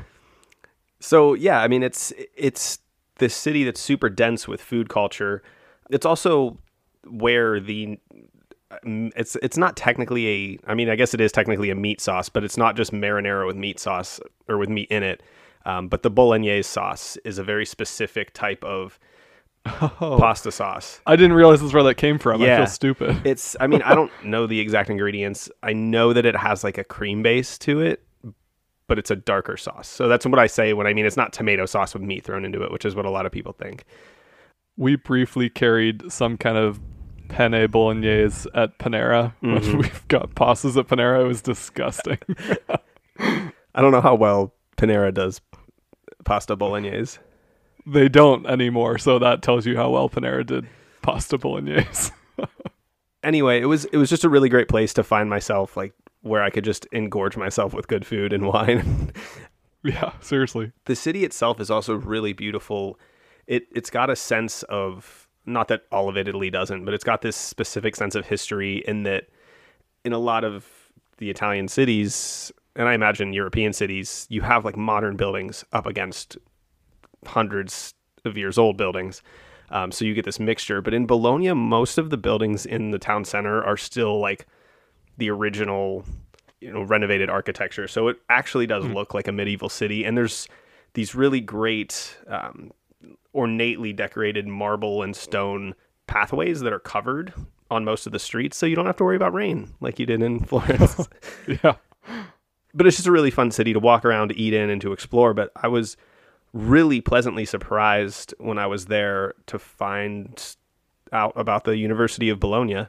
So 1.00 1.34
yeah, 1.34 1.60
I 1.60 1.68
mean 1.68 1.82
it's 1.82 2.12
it's 2.34 2.78
this 3.18 3.34
city 3.34 3.64
that's 3.64 3.80
super 3.80 4.08
dense 4.08 4.46
with 4.46 4.60
food 4.60 4.88
culture. 4.88 5.42
It's 5.90 6.06
also 6.06 6.58
where 7.08 7.60
the 7.60 7.98
um, 8.70 9.12
it's 9.16 9.36
it's 9.42 9.56
not 9.56 9.76
technically 9.76 10.28
a 10.28 10.58
I 10.66 10.74
mean 10.74 10.88
I 10.88 10.96
guess 10.96 11.14
it 11.14 11.20
is 11.20 11.32
technically 11.32 11.70
a 11.70 11.74
meat 11.74 12.00
sauce, 12.00 12.28
but 12.28 12.44
it's 12.44 12.56
not 12.56 12.76
just 12.76 12.92
marinara 12.92 13.46
with 13.46 13.56
meat 13.56 13.78
sauce 13.78 14.20
or 14.48 14.58
with 14.58 14.68
meat 14.68 14.88
in 14.90 15.02
it. 15.02 15.22
Um, 15.64 15.88
but 15.88 16.02
the 16.02 16.10
bolognese 16.10 16.62
sauce 16.62 17.16
is 17.24 17.38
a 17.38 17.44
very 17.44 17.66
specific 17.66 18.32
type 18.32 18.62
of 18.62 19.00
pasta 19.64 20.52
sauce. 20.52 21.00
I 21.06 21.16
didn't 21.16 21.32
realize 21.32 21.60
this 21.60 21.68
is 21.68 21.74
where 21.74 21.82
that 21.82 21.96
came 21.96 22.18
from. 22.18 22.40
I 22.40 22.46
feel 22.58 22.66
stupid. 22.66 23.20
It's 23.24 23.56
I 23.60 23.66
mean 23.66 23.82
I 23.82 23.94
don't 23.94 24.12
know 24.24 24.46
the 24.46 24.60
exact 24.60 24.90
ingredients. 24.90 25.50
I 25.62 25.72
know 25.72 26.12
that 26.12 26.24
it 26.24 26.36
has 26.36 26.62
like 26.62 26.78
a 26.78 26.84
cream 26.84 27.22
base 27.22 27.58
to 27.58 27.80
it, 27.80 28.05
but 28.88 28.98
it's 28.98 29.10
a 29.10 29.16
darker 29.16 29.56
sauce. 29.56 29.88
So 29.88 30.08
that's 30.08 30.24
what 30.26 30.38
I 30.38 30.46
say 30.46 30.72
when 30.72 30.86
I 30.86 30.92
mean 30.94 31.06
it's 31.06 31.16
not 31.16 31.32
tomato 31.32 31.66
sauce 31.66 31.94
with 31.94 32.02
meat 32.02 32.24
thrown 32.24 32.44
into 32.44 32.62
it, 32.62 32.70
which 32.72 32.84
is 32.84 32.94
what 32.94 33.04
a 33.06 33.10
lot 33.10 33.26
of 33.26 33.32
people 33.32 33.52
think. 33.52 33.84
we 34.76 34.96
briefly 34.96 35.48
carried 35.48 36.10
some 36.12 36.36
kind 36.36 36.56
of 36.58 36.80
penne 37.28 37.66
bolognese 37.70 38.48
at 38.54 38.78
Panera. 38.78 39.32
When 39.40 39.58
Mm-hmm. 39.60 39.78
we've 39.82 40.08
got 40.08 40.34
pastas 40.34 40.76
at 40.76 40.86
Panera, 40.86 41.22
it 41.22 41.26
was 41.26 41.42
disgusting. 41.42 42.18
I 43.18 43.80
don't 43.82 43.90
know 43.92 44.00
how 44.00 44.14
well 44.14 44.52
Panera 44.76 45.12
does 45.12 45.40
pasta 46.24 46.54
bolognese. 46.56 47.18
they 47.86 48.08
don't 48.08 48.46
anymore, 48.46 48.98
so 48.98 49.18
that 49.18 49.42
tells 49.42 49.64
you 49.66 49.76
how 49.76 49.90
well 49.90 50.08
Panera 50.08 50.44
did 50.46 50.66
pasta 51.02 51.38
bolognese. 51.38 52.12
Anyway, 53.24 53.60
it 53.60 53.64
was 53.64 53.86
it 53.86 53.96
was 53.96 54.08
just 54.08 54.22
a 54.22 54.28
really 54.28 54.48
great 54.48 54.68
place 54.68 54.94
to 54.94 55.02
find 55.02 55.28
myself 55.28 55.76
like 55.76 55.92
where 56.26 56.42
I 56.42 56.50
could 56.50 56.64
just 56.64 56.86
engorge 56.92 57.36
myself 57.36 57.72
with 57.72 57.88
good 57.88 58.06
food 58.06 58.32
and 58.32 58.46
wine. 58.52 59.12
yeah, 59.82 60.12
seriously. 60.20 60.72
the 60.84 60.96
city 60.96 61.24
itself 61.24 61.60
is 61.60 61.70
also 61.70 61.94
really 61.94 62.32
beautiful. 62.32 62.98
It 63.46 63.66
it's 63.74 63.90
got 63.90 64.10
a 64.10 64.16
sense 64.16 64.62
of 64.64 65.28
not 65.46 65.68
that 65.68 65.82
all 65.92 66.08
of 66.08 66.16
Italy 66.16 66.50
doesn't, 66.50 66.84
but 66.84 66.92
it's 66.92 67.04
got 67.04 67.22
this 67.22 67.36
specific 67.36 67.94
sense 67.94 68.14
of 68.14 68.26
history 68.26 68.82
in 68.86 69.04
that 69.04 69.28
in 70.04 70.12
a 70.12 70.18
lot 70.18 70.44
of 70.44 70.66
the 71.18 71.30
Italian 71.30 71.68
cities, 71.68 72.52
and 72.74 72.88
I 72.88 72.94
imagine 72.94 73.32
European 73.32 73.72
cities, 73.72 74.26
you 74.28 74.42
have 74.42 74.64
like 74.64 74.76
modern 74.76 75.16
buildings 75.16 75.64
up 75.72 75.86
against 75.86 76.36
hundreds 77.24 77.94
of 78.24 78.36
years 78.36 78.58
old 78.58 78.76
buildings. 78.76 79.22
Um, 79.70 79.90
so 79.90 80.04
you 80.04 80.14
get 80.14 80.24
this 80.24 80.38
mixture. 80.38 80.80
But 80.80 80.94
in 80.94 81.06
Bologna, 81.06 81.52
most 81.54 81.98
of 81.98 82.10
the 82.10 82.16
buildings 82.16 82.66
in 82.66 82.90
the 82.90 82.98
town 82.98 83.24
center 83.24 83.64
are 83.64 83.76
still 83.76 84.20
like 84.20 84.46
the 85.18 85.30
original, 85.30 86.04
you 86.60 86.72
know, 86.72 86.82
renovated 86.82 87.30
architecture. 87.30 87.88
So 87.88 88.08
it 88.08 88.16
actually 88.28 88.66
does 88.66 88.84
look 88.84 89.14
like 89.14 89.28
a 89.28 89.32
medieval 89.32 89.68
city. 89.68 90.04
And 90.04 90.16
there's 90.16 90.48
these 90.94 91.14
really 91.14 91.40
great, 91.40 92.16
um, 92.28 92.70
ornately 93.32 93.92
decorated 93.92 94.46
marble 94.46 95.02
and 95.02 95.14
stone 95.14 95.74
pathways 96.06 96.60
that 96.60 96.72
are 96.72 96.78
covered 96.78 97.32
on 97.70 97.84
most 97.84 98.06
of 98.06 98.12
the 98.12 98.18
streets, 98.18 98.56
so 98.56 98.64
you 98.64 98.76
don't 98.76 98.86
have 98.86 98.96
to 98.96 99.04
worry 99.04 99.16
about 99.16 99.34
rain 99.34 99.74
like 99.80 99.98
you 99.98 100.06
did 100.06 100.22
in 100.22 100.40
Florence. 100.44 101.08
Yeah. 101.62 101.74
but 102.74 102.86
it's 102.86 102.96
just 102.96 103.08
a 103.08 103.12
really 103.12 103.30
fun 103.30 103.50
city 103.50 103.72
to 103.72 103.80
walk 103.80 104.04
around, 104.04 104.28
to 104.28 104.36
eat 104.38 104.54
in, 104.54 104.70
and 104.70 104.80
to 104.82 104.92
explore. 104.92 105.34
But 105.34 105.50
I 105.56 105.68
was 105.68 105.96
really 106.52 107.00
pleasantly 107.00 107.44
surprised 107.44 108.34
when 108.38 108.56
I 108.58 108.66
was 108.66 108.86
there 108.86 109.34
to 109.46 109.58
find 109.58 110.56
out 111.12 111.32
about 111.36 111.64
the 111.64 111.76
University 111.76 112.28
of 112.30 112.40
Bologna. 112.40 112.86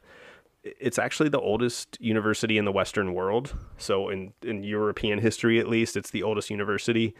It's 0.79 1.00
actually 1.00 1.29
the 1.29 1.39
oldest 1.39 1.97
university 2.00 2.57
in 2.57 2.65
the 2.65 2.71
Western 2.71 3.13
world. 3.13 3.55
So, 3.77 4.09
in, 4.09 4.33
in 4.41 4.63
European 4.63 5.19
history, 5.19 5.59
at 5.59 5.67
least, 5.67 5.97
it's 5.97 6.12
the 6.12 6.24
oldest 6.24 6.50
university. 6.50 7.15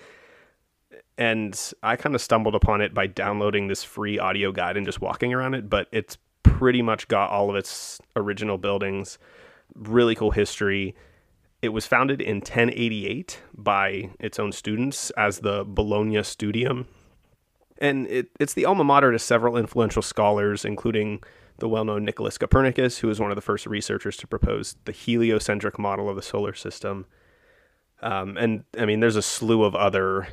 And 1.17 1.59
I 1.83 1.95
kind 1.95 2.15
of 2.15 2.21
stumbled 2.21 2.55
upon 2.55 2.81
it 2.81 2.93
by 2.93 3.07
downloading 3.07 3.67
this 3.67 3.83
free 3.83 4.19
audio 4.19 4.51
guide 4.51 4.77
and 4.77 4.85
just 4.85 5.01
walking 5.01 5.33
around 5.33 5.55
it. 5.55 5.69
But 5.69 5.87
it's 5.91 6.17
pretty 6.43 6.81
much 6.81 7.07
got 7.07 7.29
all 7.29 7.49
of 7.49 7.55
its 7.55 7.99
original 8.15 8.57
buildings, 8.57 9.17
really 9.75 10.15
cool 10.15 10.31
history. 10.31 10.95
It 11.61 11.69
was 11.69 11.85
founded 11.85 12.21
in 12.21 12.37
1088 12.37 13.41
by 13.53 14.11
its 14.19 14.39
own 14.39 14.51
students 14.51 15.09
as 15.11 15.39
the 15.39 15.63
Bologna 15.67 16.23
Studium. 16.23 16.87
And 17.79 18.07
it, 18.07 18.29
it's 18.39 18.53
the 18.53 18.65
alma 18.65 18.83
mater 18.83 19.11
to 19.11 19.19
several 19.19 19.57
influential 19.57 20.01
scholars, 20.01 20.65
including 20.65 21.21
the 21.59 21.69
well 21.69 21.85
known 21.85 22.05
Nicholas 22.05 22.37
Copernicus, 22.37 22.99
who 22.99 23.07
was 23.07 23.19
one 23.19 23.31
of 23.31 23.35
the 23.35 23.41
first 23.41 23.65
researchers 23.65 24.17
to 24.17 24.27
propose 24.27 24.75
the 24.85 24.91
heliocentric 24.91 25.79
model 25.79 26.09
of 26.09 26.15
the 26.15 26.21
solar 26.21 26.53
system. 26.53 27.05
Um, 28.01 28.37
and 28.37 28.63
I 28.77 28.85
mean, 28.85 28.99
there's 28.99 29.15
a 29.15 29.21
slew 29.21 29.63
of 29.63 29.75
other 29.75 30.27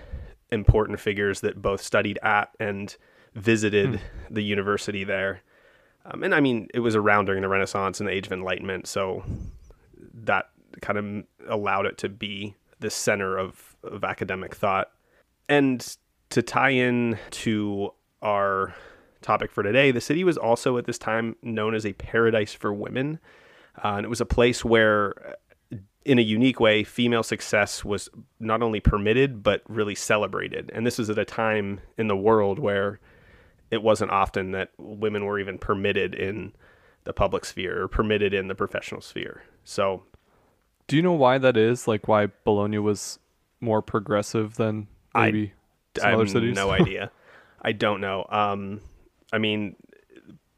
important 0.50 1.00
figures 1.00 1.40
that 1.40 1.60
both 1.60 1.82
studied 1.82 2.18
at 2.22 2.50
and 2.60 2.94
visited 3.34 4.00
the 4.30 4.42
university 4.42 5.04
there. 5.04 5.40
Um, 6.06 6.22
and 6.22 6.34
I 6.34 6.40
mean, 6.40 6.68
it 6.74 6.80
was 6.80 6.94
around 6.94 7.26
during 7.26 7.42
the 7.42 7.48
Renaissance 7.48 8.00
and 8.00 8.08
the 8.08 8.12
Age 8.12 8.26
of 8.26 8.32
Enlightenment, 8.32 8.86
so 8.86 9.24
that 10.12 10.50
kind 10.82 10.98
of 10.98 11.48
allowed 11.48 11.86
it 11.86 11.96
to 11.98 12.08
be 12.08 12.54
the 12.80 12.90
center 12.90 13.38
of, 13.38 13.76
of 13.82 14.04
academic 14.04 14.54
thought. 14.54 14.90
And 15.48 15.96
to 16.30 16.42
tie 16.42 16.70
in 16.70 17.18
to 17.30 17.92
our 18.20 18.74
topic 19.24 19.50
for 19.50 19.62
today, 19.64 19.90
the 19.90 20.00
city 20.00 20.22
was 20.22 20.36
also 20.36 20.76
at 20.78 20.84
this 20.86 20.98
time 20.98 21.34
known 21.42 21.74
as 21.74 21.84
a 21.84 21.92
paradise 21.94 22.52
for 22.52 22.72
women. 22.72 23.18
Uh, 23.82 23.94
and 23.96 24.04
it 24.04 24.08
was 24.08 24.20
a 24.20 24.26
place 24.26 24.64
where, 24.64 25.36
in 26.04 26.18
a 26.18 26.22
unique 26.22 26.60
way, 26.60 26.84
female 26.84 27.22
success 27.24 27.84
was 27.84 28.08
not 28.38 28.62
only 28.62 28.78
permitted, 28.78 29.42
but 29.42 29.62
really 29.68 29.94
celebrated. 29.96 30.70
And 30.74 30.86
this 30.86 30.98
was 30.98 31.10
at 31.10 31.18
a 31.18 31.24
time 31.24 31.80
in 31.98 32.06
the 32.06 32.16
world 32.16 32.58
where 32.60 33.00
it 33.70 33.82
wasn't 33.82 34.12
often 34.12 34.52
that 34.52 34.70
women 34.78 35.24
were 35.24 35.40
even 35.40 35.58
permitted 35.58 36.14
in 36.14 36.52
the 37.04 37.12
public 37.12 37.44
sphere 37.44 37.82
or 37.82 37.88
permitted 37.88 38.32
in 38.32 38.46
the 38.48 38.54
professional 38.54 39.00
sphere. 39.00 39.42
So 39.64 40.04
Do 40.86 40.96
you 40.96 41.02
know 41.02 41.12
why 41.14 41.38
that 41.38 41.56
is? 41.56 41.88
Like 41.88 42.06
why 42.06 42.28
Bologna 42.44 42.78
was 42.78 43.18
more 43.60 43.82
progressive 43.82 44.54
than 44.56 44.86
I- 45.14 45.26
maybe 45.26 45.52
some 45.96 46.06
I 46.08 46.12
other 46.12 46.22
have 46.24 46.30
cities? 46.30 46.54
no 46.54 46.70
idea. 46.80 47.10
I 47.62 47.72
don't 47.72 48.00
know. 48.00 48.26
Um, 48.28 48.80
I 49.34 49.38
mean, 49.38 49.74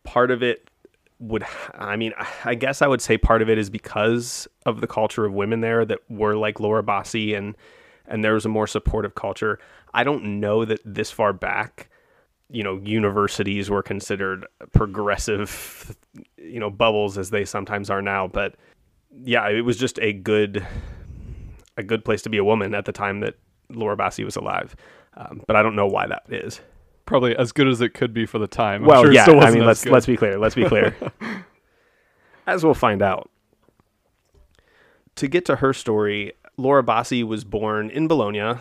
part 0.04 0.30
of 0.30 0.42
it 0.42 0.71
would. 1.18 1.45
I 1.75 1.97
mean, 1.97 2.12
I 2.45 2.54
guess 2.54 2.83
I 2.83 2.87
would 2.87 3.00
say 3.00 3.16
part 3.16 3.40
of 3.40 3.49
it 3.49 3.59
is 3.59 3.71
because 3.71 4.47
of 4.66 4.80
the 4.80 4.87
culture 4.87 5.25
of 5.25 5.33
women 5.33 5.61
there 5.61 5.85
that 5.87 5.99
were 6.11 6.37
like 6.37 6.61
Laura 6.61 6.83
Bassi 6.83 7.35
and 7.35 7.56
and 8.06 8.23
there 8.23 8.35
was 8.35 8.45
a 8.45 8.50
more 8.50 8.66
supportive 8.66 9.14
culture. 9.14 9.59
I 9.95 10.04
don't 10.04 10.40
know 10.40 10.64
that 10.66 10.80
this 10.85 11.11
far 11.11 11.33
back, 11.33 11.88
you 12.50 12.62
know, 12.62 12.76
universities 12.85 13.71
were 13.71 13.83
considered 13.83 14.47
progressive, 14.73 15.97
you 16.37 16.61
know, 16.61 16.71
bubbles 16.71 17.16
as 17.16 17.30
they 17.30 17.47
sometimes 17.47 17.88
are 17.88 18.02
now. 18.02 18.28
But 18.28 18.56
yeah, 19.25 19.49
it 19.49 19.62
was 19.62 19.78
just 19.78 19.99
a 20.00 20.12
good 20.12 20.66
a 21.78 21.83
good 21.83 22.04
place 22.04 22.23
to 22.23 22.28
be 22.28 22.38
a 22.38 22.45
woman 22.45 22.75
at 22.75 22.85
the 22.85 22.92
time 22.92 23.21
that 23.21 23.35
Laura 23.71 23.97
Bassi 23.97 24.23
was 24.23 24.37
alive. 24.37 24.76
Um, 25.16 25.42
but 25.47 25.56
I 25.56 25.62
don't 25.62 25.76
know 25.76 25.87
why 25.87 26.06
that 26.06 26.25
is. 26.28 26.61
Probably 27.06 27.36
as 27.36 27.52
good 27.52 27.68
as 27.68 27.80
it 27.80 27.94
could 27.94 28.12
be 28.12 28.26
for 28.26 28.38
the 28.38 28.46
time. 28.46 28.82
I'm 28.82 28.88
well, 28.88 29.04
sure 29.04 29.12
yeah. 29.12 29.25
I 29.25 29.50
mean, 29.50 29.64
let's 29.64 29.84
good. 29.84 29.92
let's 29.92 30.06
be 30.06 30.16
clear. 30.16 30.38
Let's 30.38 30.54
be 30.54 30.64
clear. 30.68 30.94
As 32.46 32.64
we'll 32.64 32.75
find 32.75 33.00
out. 33.00 33.30
To 35.16 35.28
get 35.28 35.44
to 35.46 35.56
her 35.56 35.72
story, 35.72 36.32
Laura 36.56 36.82
Bassi 36.82 37.25
was 37.25 37.44
born 37.44 37.90
in 37.90 38.06
Bologna 38.08 38.60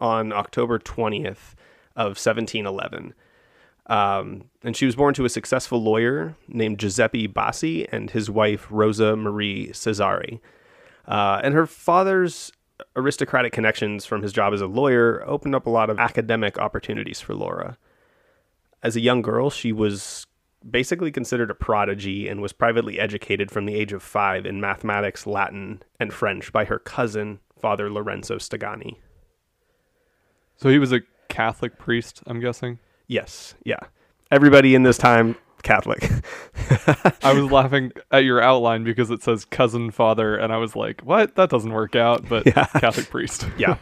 on 0.00 0.32
October 0.32 0.78
20th 0.78 1.54
of 1.94 2.16
1711. 2.18 3.14
Um, 3.86 4.44
and 4.62 4.76
she 4.76 4.86
was 4.86 4.96
born 4.96 5.14
to 5.14 5.24
a 5.24 5.28
successful 5.28 5.82
lawyer 5.82 6.36
named 6.48 6.78
Giuseppe 6.78 7.26
Bassi 7.26 7.88
and 7.90 8.10
his 8.10 8.30
wife 8.30 8.66
Rosa 8.70 9.16
Marie 9.16 9.68
Cesari. 9.68 10.40
Uh, 11.06 11.40
and 11.42 11.54
her 11.54 11.66
father's 11.66 12.52
aristocratic 12.96 13.52
connections 13.52 14.04
from 14.04 14.22
his 14.22 14.32
job 14.32 14.52
as 14.52 14.60
a 14.60 14.66
lawyer 14.66 15.22
opened 15.26 15.54
up 15.54 15.66
a 15.66 15.70
lot 15.70 15.90
of 15.90 15.98
academic 15.98 16.58
opportunities 16.58 17.20
for 17.20 17.34
Laura. 17.34 17.78
As 18.82 18.96
a 18.96 19.00
young 19.00 19.22
girl, 19.22 19.50
she 19.50 19.72
was 19.72 20.26
basically 20.68 21.10
considered 21.10 21.50
a 21.50 21.54
prodigy 21.54 22.28
and 22.28 22.40
was 22.40 22.52
privately 22.52 22.98
educated 22.98 23.50
from 23.50 23.66
the 23.66 23.74
age 23.74 23.92
of 23.92 24.02
five 24.02 24.46
in 24.46 24.60
mathematics, 24.60 25.26
Latin, 25.26 25.82
and 25.98 26.12
French 26.12 26.52
by 26.52 26.64
her 26.64 26.78
cousin, 26.78 27.40
Father 27.58 27.90
Lorenzo 27.90 28.36
Stegani. 28.36 28.96
So 30.56 30.68
he 30.68 30.78
was 30.78 30.92
a 30.92 31.00
Catholic 31.28 31.78
priest, 31.78 32.22
I'm 32.26 32.40
guessing. 32.40 32.78
Yes, 33.06 33.54
yeah. 33.64 33.80
Everybody 34.30 34.74
in 34.74 34.82
this 34.82 34.98
time, 34.98 35.36
Catholic. 35.62 36.08
I 37.22 37.32
was 37.32 37.50
laughing 37.50 37.92
at 38.10 38.24
your 38.24 38.40
outline 38.40 38.84
because 38.84 39.10
it 39.10 39.22
says 39.22 39.44
cousin 39.44 39.90
father, 39.90 40.36
and 40.36 40.52
I 40.52 40.56
was 40.56 40.74
like, 40.76 41.00
"What? 41.02 41.36
That 41.36 41.50
doesn't 41.50 41.72
work 41.72 41.96
out." 41.96 42.28
But 42.28 42.46
Yeah. 42.46 42.64
Catholic 42.80 43.10
priest. 43.10 43.46
yeah. 43.58 43.76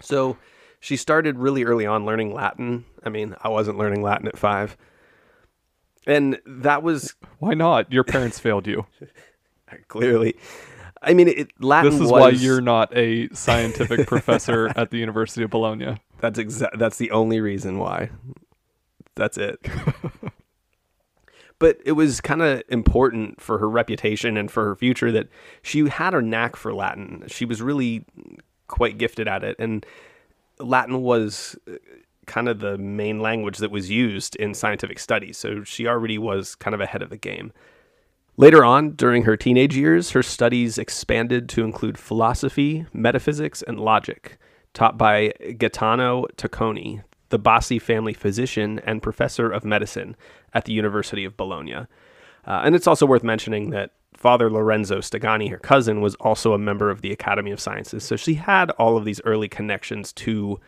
So 0.00 0.36
she 0.80 0.96
started 0.96 1.38
really 1.38 1.64
early 1.64 1.86
on 1.86 2.04
learning 2.04 2.32
Latin. 2.34 2.84
I 3.04 3.08
mean, 3.08 3.34
I 3.42 3.48
wasn't 3.48 3.78
learning 3.78 4.02
Latin 4.02 4.28
at 4.28 4.38
five. 4.38 4.76
And 6.06 6.38
that 6.46 6.82
was 6.82 7.14
Why 7.38 7.54
not? 7.54 7.92
Your 7.92 8.04
parents 8.04 8.38
failed 8.38 8.66
you. 8.66 8.86
clearly, 9.88 10.36
I 11.02 11.14
mean, 11.14 11.28
it, 11.28 11.48
Latin 11.60 11.90
This 11.90 12.00
is 12.00 12.10
was, 12.10 12.10
why 12.10 12.28
you're 12.30 12.60
not 12.60 12.96
a 12.96 13.28
scientific 13.34 14.06
professor 14.06 14.72
at 14.76 14.90
the 14.90 14.98
University 14.98 15.42
of 15.42 15.50
Bologna. 15.50 16.00
That's 16.20 16.38
exa- 16.38 16.76
That's 16.78 16.98
the 16.98 17.10
only 17.10 17.40
reason 17.40 17.78
why. 17.78 18.10
That's 19.14 19.36
it. 19.38 19.58
But 21.58 21.78
it 21.84 21.92
was 21.92 22.20
kind 22.20 22.42
of 22.42 22.62
important 22.68 23.40
for 23.40 23.58
her 23.58 23.68
reputation 23.68 24.36
and 24.36 24.50
for 24.50 24.64
her 24.64 24.74
future 24.74 25.10
that 25.12 25.28
she 25.62 25.88
had 25.88 26.14
a 26.14 26.22
knack 26.22 26.56
for 26.56 26.74
Latin. 26.74 27.24
She 27.28 27.44
was 27.44 27.62
really 27.62 28.04
quite 28.68 28.98
gifted 28.98 29.28
at 29.28 29.42
it, 29.42 29.56
and 29.58 29.86
Latin 30.58 31.02
was 31.02 31.56
uh, 31.70 31.76
kind 32.26 32.48
of 32.48 32.58
the 32.58 32.76
main 32.76 33.20
language 33.20 33.58
that 33.58 33.70
was 33.70 33.90
used 33.90 34.36
in 34.36 34.52
scientific 34.52 34.98
studies. 34.98 35.38
So 35.38 35.64
she 35.64 35.86
already 35.86 36.18
was 36.18 36.54
kind 36.54 36.74
of 36.74 36.80
ahead 36.80 37.02
of 37.02 37.10
the 37.10 37.16
game. 37.16 37.52
Later 38.36 38.64
on, 38.64 38.90
during 38.90 39.22
her 39.22 39.36
teenage 39.36 39.76
years, 39.76 40.10
her 40.10 40.22
studies 40.22 40.76
expanded 40.76 41.48
to 41.50 41.64
include 41.64 41.96
philosophy, 41.96 42.84
metaphysics, 42.92 43.62
and 43.62 43.80
logic, 43.80 44.36
taught 44.74 44.98
by 44.98 45.32
Gaetano 45.56 46.26
Tacconi, 46.36 47.02
the 47.30 47.38
Bassi 47.38 47.78
family 47.78 48.12
physician 48.12 48.78
and 48.80 49.02
professor 49.02 49.50
of 49.50 49.64
medicine 49.64 50.16
at 50.56 50.64
the 50.64 50.72
University 50.72 51.26
of 51.26 51.36
Bologna. 51.36 51.74
Uh, 51.74 51.86
and 52.46 52.74
it's 52.74 52.86
also 52.86 53.04
worth 53.04 53.22
mentioning 53.22 53.70
that 53.70 53.90
Father 54.16 54.50
Lorenzo 54.50 54.98
Stegani, 55.00 55.50
her 55.50 55.58
cousin, 55.58 56.00
was 56.00 56.14
also 56.14 56.54
a 56.54 56.58
member 56.58 56.90
of 56.90 57.02
the 57.02 57.12
Academy 57.12 57.50
of 57.50 57.60
Sciences. 57.60 58.02
So 58.02 58.16
she 58.16 58.34
had 58.34 58.70
all 58.72 58.96
of 58.96 59.04
these 59.04 59.20
early 59.26 59.48
connections 59.48 60.14
to 60.14 60.58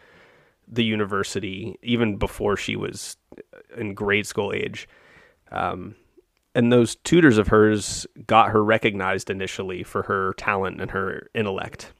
the 0.71 0.85
university 0.85 1.79
even 1.83 2.19
before 2.19 2.59
she 2.59 2.77
was 2.77 3.17
in 3.79 3.95
grade 3.95 4.27
school 4.27 4.53
age. 4.53 4.87
Um, 5.51 5.97
and 6.55 6.71
those 6.71 6.97
tutors 6.97 7.39
of 7.39 7.49
hers 7.49 8.07
got 8.27 8.51
her 8.51 8.63
recognized 8.63 9.31
initially 9.31 9.83
for 9.83 10.03
her 10.03 10.35
talent 10.35 10.83
and 10.83 10.91
her 10.91 11.29
intellect. 11.35 11.95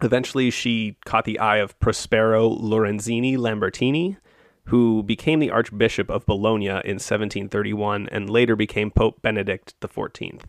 Eventually, 0.00 0.50
she 0.50 0.96
caught 1.04 1.24
the 1.24 1.40
eye 1.40 1.56
of 1.56 1.78
Prospero 1.80 2.48
Lorenzini 2.48 3.36
Lambertini, 3.36 4.16
who 4.66 5.02
became 5.02 5.40
the 5.40 5.50
Archbishop 5.50 6.10
of 6.10 6.26
Bologna 6.26 6.66
in 6.66 6.98
1731 6.98 8.08
and 8.10 8.30
later 8.30 8.56
became 8.56 8.90
Pope 8.90 9.20
Benedict 9.22 9.74
XIV. 9.80 10.42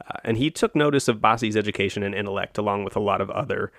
Uh, 0.00 0.18
and 0.24 0.36
he 0.36 0.50
took 0.50 0.76
notice 0.76 1.08
of 1.08 1.20
Bassi's 1.20 1.56
education 1.56 2.02
and 2.02 2.14
intellect, 2.14 2.58
along 2.58 2.84
with 2.84 2.96
a 2.96 3.00
lot 3.00 3.20
of 3.20 3.30
other 3.30 3.72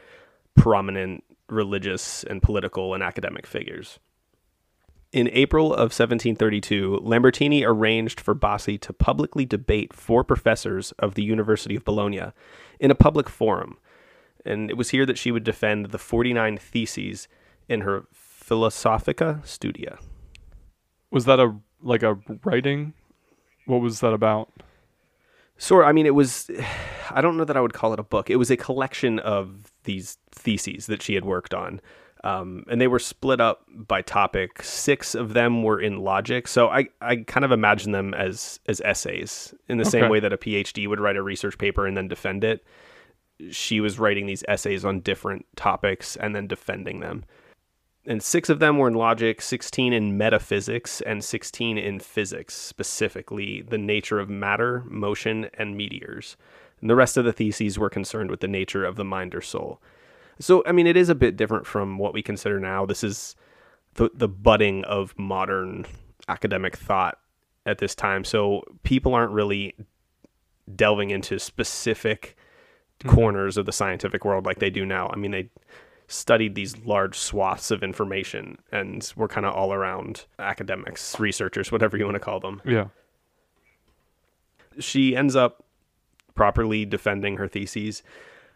prominent 0.55 1.23
religious 1.47 2.23
and 2.23 2.41
political 2.41 2.93
and 2.93 3.03
academic 3.03 3.45
figures. 3.45 3.99
In 5.11 5.27
April 5.31 5.73
of 5.73 5.91
1732, 5.91 6.99
Lambertini 7.01 7.65
arranged 7.65 8.19
for 8.19 8.35
Bassi 8.35 8.77
to 8.77 8.93
publicly 8.93 9.43
debate 9.43 9.91
four 9.91 10.23
professors 10.23 10.91
of 10.99 11.15
the 11.15 11.23
University 11.23 11.75
of 11.75 11.83
Bologna 11.83 12.31
in 12.79 12.91
a 12.91 12.95
public 12.95 13.27
forum. 13.27 13.77
And 14.45 14.69
it 14.69 14.77
was 14.77 14.91
here 14.91 15.07
that 15.07 15.17
she 15.17 15.31
would 15.31 15.43
defend 15.43 15.87
the 15.87 15.97
49 15.97 16.57
theses 16.57 17.27
in 17.67 17.81
her 17.81 18.05
Philosophica 18.49 19.45
Studia. 19.45 19.99
Was 21.11 21.25
that 21.25 21.39
a 21.39 21.55
like 21.81 22.03
a 22.03 22.17
writing? 22.43 22.93
What 23.65 23.81
was 23.81 23.99
that 23.99 24.13
about? 24.13 24.51
Sort. 25.57 25.85
I 25.85 25.91
mean, 25.91 26.07
it 26.07 26.15
was. 26.15 26.49
I 27.11 27.21
don't 27.21 27.37
know 27.37 27.45
that 27.45 27.57
I 27.57 27.61
would 27.61 27.73
call 27.73 27.93
it 27.93 27.99
a 27.99 28.03
book. 28.03 28.29
It 28.29 28.35
was 28.35 28.51
a 28.51 28.57
collection 28.57 29.17
of 29.19 29.71
these 29.83 30.17
theses 30.31 30.85
that 30.87 31.01
she 31.01 31.15
had 31.15 31.25
worked 31.25 31.55
on, 31.55 31.81
um, 32.23 32.63
and 32.69 32.79
they 32.79 32.87
were 32.87 32.99
split 32.99 33.41
up 33.41 33.65
by 33.69 34.03
topic. 34.03 34.61
Six 34.61 35.15
of 35.15 35.33
them 35.33 35.63
were 35.63 35.79
in 35.79 35.97
logic, 35.97 36.47
so 36.47 36.69
I 36.69 36.87
I 37.01 37.17
kind 37.17 37.45
of 37.45 37.51
imagine 37.51 37.91
them 37.91 38.13
as 38.13 38.59
as 38.67 38.81
essays 38.81 39.53
in 39.67 39.77
the 39.77 39.85
same 39.85 40.09
way 40.09 40.19
that 40.19 40.33
a 40.33 40.37
PhD 40.37 40.87
would 40.87 40.99
write 40.99 41.17
a 41.17 41.23
research 41.23 41.57
paper 41.57 41.85
and 41.85 41.95
then 41.95 42.07
defend 42.07 42.43
it. 42.43 42.63
She 43.51 43.79
was 43.79 43.99
writing 43.99 44.25
these 44.25 44.43
essays 44.47 44.83
on 44.83 44.99
different 44.99 45.45
topics 45.55 46.15
and 46.15 46.35
then 46.35 46.47
defending 46.47 46.99
them. 46.99 47.25
And 48.05 48.23
six 48.23 48.49
of 48.49 48.59
them 48.59 48.77
were 48.77 48.87
in 48.87 48.93
logic, 48.93 49.41
16 49.41 49.93
in 49.93 50.17
metaphysics, 50.17 51.01
and 51.01 51.23
16 51.23 51.77
in 51.77 51.99
physics, 51.99 52.55
specifically 52.55 53.61
the 53.61 53.77
nature 53.77 54.19
of 54.19 54.29
matter, 54.29 54.83
motion, 54.87 55.49
and 55.55 55.75
meteors. 55.75 56.37
And 56.81 56.89
the 56.89 56.95
rest 56.95 57.17
of 57.17 57.25
the 57.25 57.33
theses 57.33 57.77
were 57.77 57.89
concerned 57.89 58.31
with 58.31 58.39
the 58.39 58.47
nature 58.47 58.85
of 58.85 58.95
the 58.95 59.03
mind 59.03 59.35
or 59.35 59.41
soul. 59.41 59.81
So, 60.39 60.63
I 60.65 60.71
mean, 60.71 60.87
it 60.87 60.95
is 60.95 61.09
a 61.09 61.15
bit 61.15 61.35
different 61.35 61.67
from 61.67 61.97
what 61.97 62.13
we 62.13 62.21
consider 62.21 62.59
now. 62.59 62.85
This 62.85 63.03
is 63.03 63.35
the, 63.95 64.09
the 64.13 64.29
budding 64.29 64.85
of 64.85 65.17
modern 65.19 65.85
academic 66.29 66.77
thought 66.77 67.19
at 67.65 67.79
this 67.79 67.93
time. 67.93 68.23
So, 68.23 68.63
people 68.83 69.13
aren't 69.13 69.33
really 69.33 69.75
delving 70.73 71.09
into 71.09 71.37
specific 71.39 72.37
hmm. 73.01 73.09
corners 73.09 73.57
of 73.57 73.65
the 73.65 73.73
scientific 73.73 74.23
world 74.23 74.45
like 74.45 74.59
they 74.59 74.69
do 74.69 74.85
now. 74.85 75.09
I 75.11 75.17
mean, 75.17 75.31
they 75.31 75.49
studied 76.09 76.55
these 76.55 76.77
large 76.79 77.17
swaths 77.17 77.71
of 77.71 77.83
information 77.83 78.57
and 78.71 79.13
were 79.15 79.27
kind 79.27 79.45
of 79.45 79.53
all 79.53 79.71
around 79.71 80.25
academics, 80.39 81.19
researchers, 81.19 81.71
whatever 81.71 81.97
you 81.97 82.03
want 82.03 82.15
to 82.15 82.19
call 82.19 82.39
them. 82.39 82.61
Yeah. 82.65 82.87
She 84.79 85.15
ends 85.15 85.35
up 85.35 85.63
properly 86.35 86.85
defending 86.85 87.37
her 87.37 87.47
theses, 87.47 88.01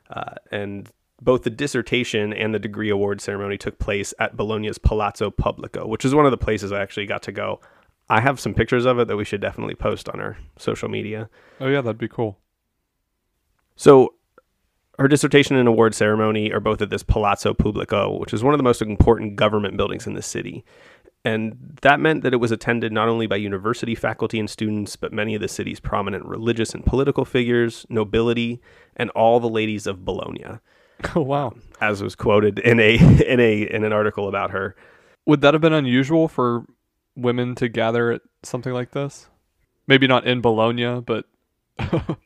uh, 0.10 0.36
and 0.52 0.90
both 1.22 1.44
the 1.44 1.50
dissertation 1.50 2.34
and 2.34 2.54
the 2.54 2.60
degree 2.60 2.90
award 2.90 3.22
ceremony 3.22 3.58
took 3.58 3.78
place 3.78 4.14
at 4.20 4.36
Bologna's 4.36 4.78
Palazzo 4.78 5.30
Pubblico, 5.30 5.88
which 5.88 6.04
is 6.04 6.16
one 6.16 6.26
of 6.26 6.32
the 6.32 6.38
places 6.38 6.72
I 6.72 6.82
actually 6.82 7.06
got 7.06 7.22
to 7.24 7.32
go. 7.32 7.62
I 8.10 8.20
have 8.20 8.40
some 8.40 8.54
pictures 8.54 8.86
of 8.86 9.00
it 9.00 9.08
that 9.08 9.16
we 9.16 9.26
should 9.26 9.42
definitely 9.42 9.76
post 9.76 10.10
on 10.10 10.20
our 10.20 10.38
social 10.58 10.90
media. 10.90 11.30
Oh 11.62 11.68
yeah, 11.68 11.82
that'd 11.82 11.98
be 11.98 12.08
cool. 12.08 12.40
So 13.76 14.16
her 15.00 15.08
dissertation 15.08 15.56
and 15.56 15.68
award 15.68 15.96
ceremony 15.96 16.52
are 16.52 16.60
both 16.60 16.82
at 16.82 16.90
this 16.90 17.04
Palazzo 17.04 17.54
Pubblico, 17.54 18.20
which 18.20 18.34
is 18.34 18.44
one 18.44 18.54
of 18.54 18.58
the 18.60 18.64
most 18.64 18.82
important 18.82 19.36
government 19.36 19.76
buildings 19.78 20.06
in 20.06 20.14
the 20.14 20.22
city. 20.22 20.64
And 21.26 21.78
that 21.82 22.00
meant 22.00 22.22
that 22.24 22.34
it 22.34 22.38
was 22.38 22.52
attended 22.52 22.92
not 22.92 23.08
only 23.08 23.28
by 23.28 23.38
university 23.38 23.96
faculty 23.96 24.40
and 24.40 24.50
students, 24.50 24.96
but 24.96 25.14
many 25.14 25.36
of 25.36 25.42
the 25.42 25.48
city's 25.48 25.80
prominent 25.80 26.26
religious 26.26 26.74
and 26.74 26.86
political 26.86 27.24
figures, 27.24 27.86
nobility, 27.90 28.60
and 28.98 29.10
all 29.12 29.40
the 29.40 29.50
ladies 29.50 29.88
of 29.88 30.04
Bologna, 30.04 30.60
Oh 31.16 31.22
wow. 31.22 31.54
as 31.82 32.04
was 32.04 32.16
quoted 32.16 32.60
in 32.60 32.80
a 32.80 32.98
in 33.26 33.40
a 33.40 33.62
in 33.62 33.84
an 33.84 33.94
article 33.94 34.28
about 34.28 34.52
her. 34.52 34.76
Would 35.26 35.42
that 35.42 35.54
have 35.54 35.62
been 35.62 35.74
unusual 35.74 36.28
for 36.28 36.66
women 37.16 37.56
to 37.56 37.70
gather 37.70 38.12
at 38.12 38.22
something 38.44 38.74
like 38.74 38.92
this? 38.92 39.28
Maybe 39.88 40.08
not 40.08 40.28
in 40.28 40.42
Bologna, 40.42 41.00
but 41.02 41.26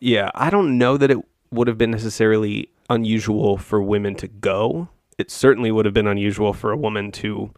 Yeah, 0.00 0.30
I 0.34 0.48
don't 0.50 0.78
know 0.78 0.96
that 0.96 1.10
it 1.10 1.18
would 1.50 1.68
have 1.68 1.78
been 1.78 1.90
necessarily 1.90 2.70
unusual 2.88 3.56
for 3.56 3.82
women 3.82 4.14
to 4.16 4.28
go. 4.28 4.88
It 5.18 5.30
certainly 5.30 5.70
would 5.70 5.84
have 5.84 5.94
been 5.94 6.06
unusual 6.06 6.52
for 6.52 6.72
a 6.72 6.76
woman 6.76 7.12
to 7.12 7.52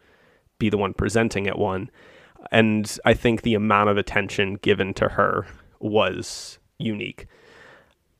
be 0.59 0.69
the 0.69 0.77
one 0.77 0.93
presenting 0.93 1.47
at 1.47 1.57
one. 1.57 1.89
And 2.51 2.97
I 3.05 3.13
think 3.13 3.41
the 3.41 3.53
amount 3.53 3.89
of 3.89 3.97
attention 3.97 4.55
given 4.55 4.93
to 4.95 5.09
her 5.09 5.45
was 5.79 6.59
unique. 6.77 7.27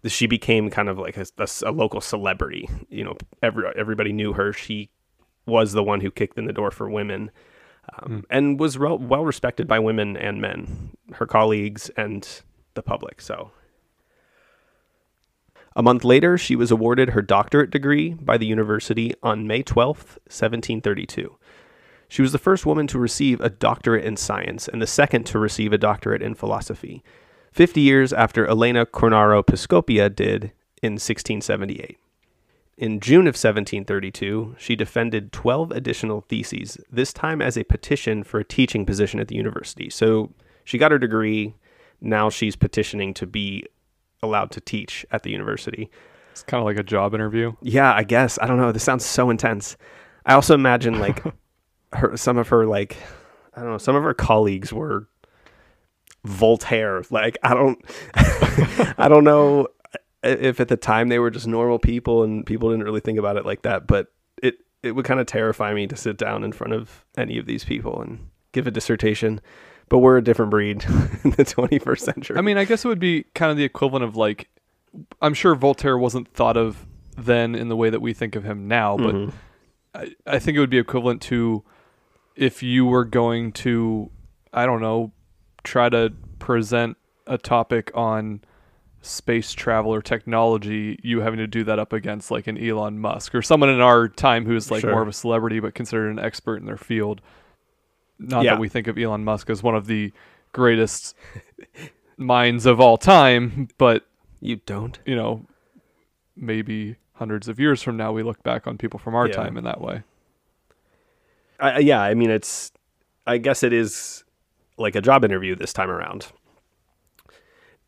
She 0.05 0.27
became 0.27 0.69
kind 0.69 0.89
of 0.89 0.97
like 0.97 1.17
a 1.17 1.71
local 1.71 2.01
celebrity. 2.01 2.69
You 2.89 3.05
know, 3.05 3.17
every, 3.41 3.65
everybody 3.75 4.11
knew 4.11 4.33
her. 4.33 4.51
She 4.53 4.89
was 5.45 5.73
the 5.73 5.83
one 5.83 6.01
who 6.01 6.11
kicked 6.11 6.37
in 6.37 6.45
the 6.45 6.53
door 6.53 6.71
for 6.71 6.89
women 6.89 7.31
um, 7.99 8.23
and 8.29 8.59
was 8.59 8.77
re- 8.77 8.95
well 8.95 9.25
respected 9.25 9.67
by 9.67 9.79
women 9.79 10.15
and 10.17 10.41
men, 10.41 10.91
her 11.13 11.25
colleagues 11.25 11.89
and 11.97 12.41
the 12.73 12.83
public. 12.83 13.21
So 13.21 13.51
a 15.75 15.83
month 15.83 16.03
later, 16.03 16.37
she 16.37 16.55
was 16.55 16.71
awarded 16.71 17.09
her 17.09 17.21
doctorate 17.21 17.71
degree 17.71 18.13
by 18.13 18.37
the 18.37 18.45
university 18.45 19.13
on 19.23 19.47
May 19.47 19.63
12th, 19.63 20.19
1732. 20.27 21.35
She 22.07 22.21
was 22.21 22.31
the 22.31 22.37
first 22.37 22.65
woman 22.65 22.85
to 22.87 22.99
receive 22.99 23.41
a 23.41 23.49
doctorate 23.49 24.05
in 24.05 24.17
science 24.17 24.67
and 24.67 24.81
the 24.81 24.87
second 24.87 25.25
to 25.27 25.39
receive 25.39 25.73
a 25.73 25.79
doctorate 25.79 26.21
in 26.21 26.35
philosophy, 26.35 27.03
50 27.51 27.81
years 27.81 28.13
after 28.13 28.47
Elena 28.47 28.85
Cornaro 28.85 29.43
Piscopia 29.43 30.09
did 30.13 30.51
in 30.81 30.93
1678. 30.93 31.97
In 32.77 32.99
June 32.99 33.27
of 33.27 33.35
1732, 33.35 34.55
she 34.57 34.75
defended 34.75 35.31
12 35.31 35.71
additional 35.71 36.21
theses, 36.21 36.77
this 36.91 37.13
time 37.13 37.41
as 37.41 37.57
a 37.57 37.63
petition 37.63 38.23
for 38.23 38.39
a 38.39 38.43
teaching 38.43 38.85
position 38.85 39.19
at 39.19 39.27
the 39.27 39.35
university. 39.35 39.89
So 39.89 40.31
she 40.63 40.77
got 40.79 40.91
her 40.91 40.97
degree. 40.99 41.53
Now 42.01 42.29
she's 42.29 42.55
petitioning 42.55 43.13
to 43.15 43.27
be 43.27 43.65
allowed 44.23 44.51
to 44.51 44.61
teach 44.61 45.05
at 45.11 45.23
the 45.23 45.29
university. 45.29 45.91
it's 46.31 46.43
kind 46.43 46.59
of 46.59 46.65
like 46.65 46.77
a 46.77 46.83
job 46.83 47.13
interview. 47.13 47.53
Yeah, 47.61 47.93
I 47.93 48.03
guess. 48.03 48.39
I 48.41 48.47
don't 48.47 48.57
know. 48.57 48.71
This 48.71 48.83
sounds 48.83 49.05
so 49.05 49.29
intense. 49.29 49.77
I 50.25 50.33
also 50.33 50.55
imagine 50.55 50.99
like 50.99 51.23
her 51.93 52.17
some 52.17 52.37
of 52.37 52.47
her 52.47 52.65
like 52.65 52.97
I 53.55 53.61
don't 53.61 53.71
know, 53.71 53.77
some 53.77 53.95
of 53.95 54.03
her 54.03 54.13
colleagues 54.13 54.73
were 54.73 55.07
Voltaire. 56.25 57.03
Like 57.11 57.37
I 57.43 57.53
don't 57.53 57.83
I 58.97 59.07
don't 59.07 59.23
know 59.23 59.67
if 60.23 60.59
at 60.59 60.69
the 60.69 60.77
time 60.77 61.09
they 61.09 61.19
were 61.19 61.29
just 61.29 61.47
normal 61.47 61.79
people 61.79 62.23
and 62.23 62.45
people 62.45 62.69
didn't 62.69 62.85
really 62.85 63.01
think 63.01 63.19
about 63.19 63.37
it 63.37 63.45
like 63.45 63.63
that, 63.63 63.87
but 63.87 64.07
it 64.41 64.55
it 64.81 64.93
would 64.93 65.05
kind 65.05 65.19
of 65.19 65.25
terrify 65.27 65.73
me 65.73 65.85
to 65.87 65.95
sit 65.95 66.17
down 66.17 66.43
in 66.43 66.51
front 66.51 66.73
of 66.73 67.05
any 67.17 67.37
of 67.37 67.45
these 67.45 67.63
people 67.65 68.01
and 68.01 68.29
give 68.53 68.67
a 68.67 68.71
dissertation. 68.71 69.41
But 69.93 69.99
we're 69.99 70.17
a 70.17 70.23
different 70.23 70.49
breed 70.49 70.83
in 71.23 71.29
the 71.37 71.45
21st 71.45 71.99
century. 71.99 72.35
I 72.35 72.41
mean, 72.41 72.57
I 72.57 72.65
guess 72.65 72.83
it 72.83 72.87
would 72.87 72.97
be 72.97 73.25
kind 73.35 73.51
of 73.51 73.57
the 73.57 73.63
equivalent 73.63 74.03
of 74.03 74.15
like, 74.15 74.49
I'm 75.21 75.35
sure 75.35 75.53
Voltaire 75.53 75.99
wasn't 75.99 76.33
thought 76.33 76.57
of 76.57 76.87
then 77.15 77.53
in 77.53 77.69
the 77.69 77.75
way 77.75 77.91
that 77.91 77.99
we 78.01 78.11
think 78.11 78.35
of 78.35 78.43
him 78.43 78.67
now, 78.67 78.97
but 78.97 79.13
Mm-hmm. 79.13 79.35
I, 79.93 80.15
I 80.25 80.39
think 80.39 80.57
it 80.57 80.61
would 80.61 80.71
be 80.71 80.79
equivalent 80.79 81.21
to 81.23 81.63
if 82.35 82.63
you 82.63 82.87
were 82.87 83.05
going 83.05 83.51
to, 83.51 84.09
I 84.51 84.65
don't 84.65 84.81
know, 84.81 85.11
try 85.63 85.89
to 85.89 86.11
present 86.39 86.97
a 87.27 87.37
topic 87.37 87.91
on 87.93 88.41
space 89.03 89.51
travel 89.53 89.93
or 89.93 90.01
technology, 90.01 90.97
you 91.03 91.21
having 91.21 91.37
to 91.37 91.45
do 91.45 91.63
that 91.65 91.77
up 91.77 91.93
against 91.93 92.31
like 92.31 92.47
an 92.47 92.57
Elon 92.57 92.97
Musk 92.97 93.35
or 93.35 93.43
someone 93.43 93.69
in 93.69 93.79
our 93.79 94.07
time 94.07 94.47
who's 94.47 94.71
like 94.71 94.81
Sure. 94.81 94.89
more 94.89 95.03
of 95.03 95.07
a 95.07 95.13
celebrity 95.13 95.59
but 95.59 95.75
considered 95.75 96.09
an 96.09 96.17
expert 96.17 96.55
in 96.57 96.65
their 96.65 96.77
field. 96.77 97.21
Not 98.23 98.43
Yeah. 98.45 98.51
that 98.53 98.59
we 98.59 98.69
think 98.69 98.87
of 98.87 98.97
Elon 98.97 99.23
Musk 99.23 99.49
as 99.49 99.61
one 99.61 99.75
of 99.75 99.85
the 99.87 100.11
greatest 100.53 101.15
minds 102.17 102.65
of 102.65 102.79
all 102.79 102.97
time, 102.97 103.67
but 103.77 104.05
you 104.39 104.57
don't. 104.65 104.97
you 105.05 105.15
know, 105.15 105.45
maybe 106.35 106.95
hundreds 107.13 107.47
of 107.47 107.59
years 107.59 107.81
from 107.83 107.95
now 107.97 108.11
we 108.11 108.23
look 108.23 108.41
back 108.43 108.65
on 108.67 108.77
people 108.77 108.99
from 108.99 109.13
our 109.15 109.27
Yeah. 109.27 109.33
time 109.33 109.57
in 109.57 109.63
that 109.65 109.81
way. 109.81 110.03
I, 111.59 111.71
I- 111.71 111.79
yeah, 111.79 112.01
I 112.01 112.13
mean, 112.13 112.29
it's. 112.29 112.71
I 113.25 113.37
guess 113.37 113.63
it 113.63 113.71
is 113.71 114.23
like 114.77 114.95
a 114.95 115.01
job 115.01 115.23
interview 115.23 115.55
this 115.55 115.71
time 115.71 115.89
around. 115.89 116.27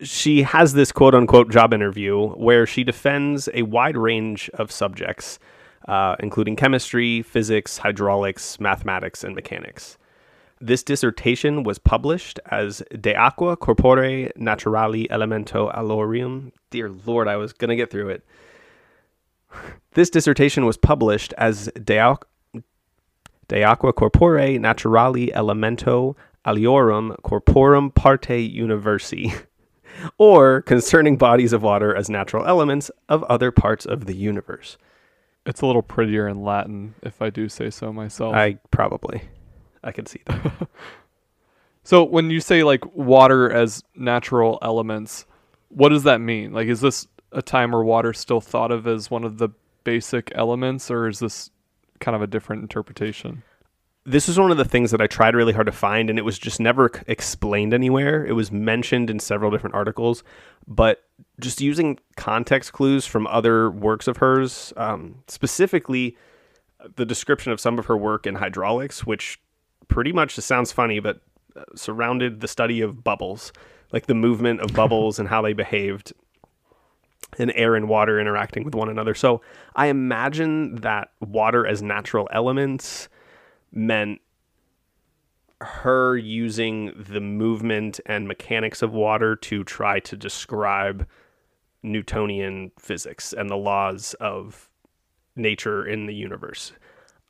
She 0.02 0.44
has 0.44 0.74
this 0.74 0.92
quote 0.92 1.16
unquote 1.16 1.52
job 1.52 1.74
interview 1.74 2.28
where 2.30 2.66
she 2.66 2.84
defends 2.84 3.48
a 3.54 3.64
wide 3.64 3.98
range 3.98 4.50
of 4.54 4.72
subjects, 4.72 5.40
uh, 5.88 6.16
including 6.20 6.56
chemistry, 6.56 7.22
physics, 7.22 7.78
hydraulics, 7.80 8.60
mathematics, 8.60 9.24
and 9.24 9.36
mechanics. 9.36 9.98
This 10.66 10.82
dissertation 10.82 11.62
was 11.62 11.78
published 11.78 12.40
as 12.50 12.82
De 13.00 13.14
Aqua 13.14 13.56
Corpore 13.56 14.32
Naturali 14.36 15.08
Elemento 15.10 15.72
Alorium. 15.76 16.52
Dear 16.72 16.90
Lord, 17.06 17.28
I 17.28 17.36
was 17.36 17.54
going 17.54 17.70
to 17.70 17.76
get 17.76 17.92
through 17.92 18.10
it. 18.10 18.26
This 19.94 20.10
dissertation 20.10 20.66
was 20.66 20.76
published 20.76 21.34
as 21.38 21.70
De, 21.82 21.98
Aqu- 21.98 22.24
De 23.48 23.64
aqua 23.64 23.94
corpore 23.94 24.60
naturali 24.60 25.32
elemento 25.34 26.16
aliorum 26.46 27.16
corporum 27.22 27.94
parte 27.94 28.52
universi, 28.54 29.46
or 30.18 30.64
concerning 30.64 31.16
bodies 31.16 31.54
of 31.54 31.62
water 31.62 31.96
as 31.96 32.10
natural 32.10 32.46
elements 32.46 32.90
of 33.08 33.24
other 33.26 33.52
parts 33.52 33.86
of 33.86 34.06
the 34.06 34.16
universe. 34.16 34.78
It's 35.46 35.62
a 35.62 35.68
little 35.68 35.84
prettier 35.84 36.28
in 36.28 36.44
Latin, 36.44 36.96
if 37.04 37.22
I 37.22 37.30
do 37.30 37.48
say 37.48 37.70
so 37.70 37.94
myself. 37.94 38.34
I 38.34 38.58
probably, 38.72 39.22
I 39.86 39.92
can 39.92 40.06
see 40.06 40.22
that. 40.26 40.68
So 41.88 42.04
when 42.04 42.32
you 42.32 42.40
say 42.40 42.64
like 42.64 42.84
water 42.96 43.52
as 43.52 43.84
natural 43.96 44.58
elements, 44.64 45.28
what 45.70 45.90
does 45.90 46.02
that 46.02 46.20
mean? 46.20 46.52
Like, 46.52 46.66
is 46.68 46.82
this 46.82 47.08
a 47.32 47.44
time 47.44 47.74
where 47.74 47.84
water 47.84 48.12
still 48.12 48.42
thought 48.42 48.72
of 48.72 48.88
as 48.88 49.12
one 49.12 49.24
of 49.24 49.38
the 49.38 49.50
basic 49.84 50.32
elements, 50.34 50.90
or 50.90 51.08
is 51.08 51.20
this 51.20 51.52
kind 52.00 52.16
of 52.16 52.24
a 52.24 52.28
different 52.28 52.64
interpretation? 52.64 53.44
this 54.06 54.30
is 54.30 54.38
one 54.40 54.52
of 54.52 54.58
the 54.58 54.66
things 54.66 54.92
that 54.92 55.02
I 55.02 55.08
tried 55.08 55.36
really 55.36 55.54
hard 55.54 55.66
to 55.66 55.72
find, 55.72 56.10
and 56.10 56.20
it 56.20 56.22
was 56.22 56.38
just 56.38 56.60
never 56.60 56.92
c- 56.94 57.02
explained 57.08 57.74
anywhere. 57.74 58.24
It 58.24 58.34
was 58.34 58.52
mentioned 58.52 59.10
in 59.10 59.20
several 59.20 59.50
different 59.50 59.76
articles, 59.76 60.24
but 60.68 61.04
just 61.40 61.60
using 61.60 61.98
context 62.16 62.72
clues 62.72 63.08
from 63.08 63.26
other 63.26 63.72
works 63.72 64.08
of 64.08 64.18
hers, 64.18 64.74
um, 64.78 65.24
specifically 65.28 66.16
the 66.98 67.06
description 67.06 67.52
of 67.52 67.60
some 67.60 67.80
of 67.80 67.88
her 67.88 67.98
work 67.98 68.28
in 68.28 68.36
hydraulics, 68.36 69.08
which 69.08 69.40
pretty 69.88 70.12
much 70.12 70.36
just 70.36 70.48
sounds 70.48 70.72
funny, 70.72 71.00
but 71.00 71.22
uh, 71.56 71.64
surrounded 71.76 72.42
the 72.42 72.48
study 72.48 72.82
of 72.82 73.04
bubbles, 73.04 73.52
like 73.92 74.08
the 74.08 74.16
movement 74.16 74.62
of 74.62 74.74
bubbles 74.74 75.20
and 75.20 75.30
how 75.30 75.42
they 75.42 75.54
behaved 75.54 76.14
and 77.38 77.52
air 77.56 77.76
and 77.76 77.90
water 77.90 78.20
interacting 78.20 78.64
with 78.64 78.76
one 78.76 78.90
another. 78.90 79.14
So 79.14 79.42
I 79.76 79.88
imagine 79.88 80.76
that 80.76 81.10
water 81.20 81.66
as 81.68 81.82
natural 81.82 82.30
elements 82.32 83.10
meant 83.72 84.22
her 85.62 86.18
using 86.18 86.94
the 86.98 87.22
movement 87.22 88.00
and 88.06 88.28
mechanics 88.28 88.82
of 88.82 88.94
water 88.94 89.36
to 89.38 89.64
try 89.64 90.00
to 90.02 90.16
describe 90.16 91.08
Newtonian 91.82 92.72
physics 92.80 93.34
and 93.34 93.50
the 93.50 93.56
laws 93.56 94.16
of 94.20 94.70
nature 95.36 95.86
in 95.86 96.08
the 96.08 96.16
universe. 96.16 96.72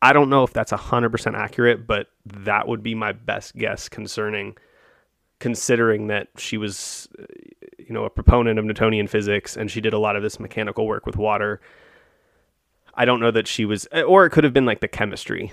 I 0.01 0.13
don't 0.13 0.29
know 0.29 0.43
if 0.43 0.53
that's 0.53 0.71
100% 0.71 1.33
accurate, 1.35 1.87
but 1.87 2.07
that 2.25 2.67
would 2.67 2.83
be 2.83 2.93
my 2.95 3.11
best 3.11 3.55
guess 3.55 3.89
concerning 3.89 4.55
considering 5.39 6.07
that 6.07 6.29
she 6.37 6.57
was 6.57 7.09
you 7.77 7.93
know 7.93 8.05
a 8.05 8.09
proponent 8.09 8.57
of 8.57 8.63
Newtonian 8.63 9.05
physics 9.05 9.57
and 9.57 9.69
she 9.69 9.81
did 9.81 9.93
a 9.93 9.99
lot 9.99 10.15
of 10.15 10.23
this 10.23 10.39
mechanical 10.39 10.87
work 10.87 11.05
with 11.05 11.17
water. 11.17 11.59
I 12.93 13.03
don't 13.03 13.19
know 13.19 13.31
that 13.31 13.45
she 13.47 13.65
was 13.65 13.85
or 14.07 14.25
it 14.25 14.29
could 14.29 14.45
have 14.45 14.53
been 14.53 14.65
like 14.65 14.79
the 14.79 14.87
chemistry 14.87 15.51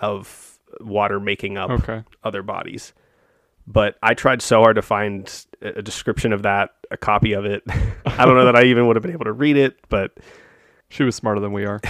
of 0.00 0.58
water 0.80 1.20
making 1.20 1.58
up 1.58 1.70
Okay. 1.70 2.02
other 2.24 2.42
bodies. 2.42 2.94
But 3.66 3.96
I 4.02 4.14
tried 4.14 4.40
so 4.42 4.60
hard 4.60 4.76
to 4.76 4.82
find 4.82 5.30
a 5.60 5.82
description 5.82 6.32
of 6.32 6.42
that, 6.42 6.70
a 6.90 6.96
copy 6.96 7.32
of 7.34 7.44
it. 7.44 7.62
I 8.06 8.24
don't 8.24 8.34
know 8.34 8.46
that 8.46 8.56
I 8.56 8.64
even 8.64 8.86
would 8.86 8.96
have 8.96 9.02
been 9.02 9.12
able 9.12 9.26
to 9.26 9.32
read 9.32 9.56
it, 9.56 9.76
but 9.88 10.12
She 10.88 11.04
was 11.04 11.14
smarter 11.14 11.40
than 11.40 11.52
we 11.52 11.64
are. 11.66 11.80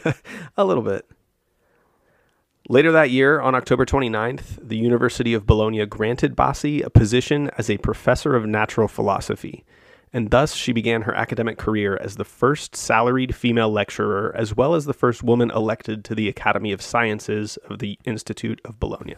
a 0.56 0.64
little 0.64 0.82
bit. 0.82 1.06
Later 2.70 2.92
that 2.92 3.10
year, 3.10 3.42
on 3.42 3.54
October 3.54 3.84
29th, 3.84 4.66
the 4.66 4.78
University 4.78 5.34
of 5.34 5.44
Bologna 5.44 5.84
granted 5.84 6.34
Bassi 6.34 6.80
a 6.80 6.88
position 6.88 7.50
as 7.58 7.68
a 7.68 7.76
professor 7.76 8.34
of 8.34 8.46
natural 8.46 8.88
philosophy, 8.88 9.66
and 10.14 10.30
thus 10.30 10.54
she 10.54 10.72
began 10.72 11.02
her 11.02 11.14
academic 11.14 11.58
career 11.58 11.98
as 12.00 12.16
the 12.16 12.24
first 12.24 12.74
salaried 12.74 13.34
female 13.34 13.70
lecturer, 13.70 14.34
as 14.34 14.56
well 14.56 14.74
as 14.74 14.86
the 14.86 14.94
first 14.94 15.22
woman 15.22 15.50
elected 15.50 16.06
to 16.06 16.14
the 16.14 16.26
Academy 16.26 16.72
of 16.72 16.80
Sciences 16.80 17.58
of 17.68 17.80
the 17.80 17.98
Institute 18.06 18.62
of 18.64 18.80
Bologna. 18.80 19.16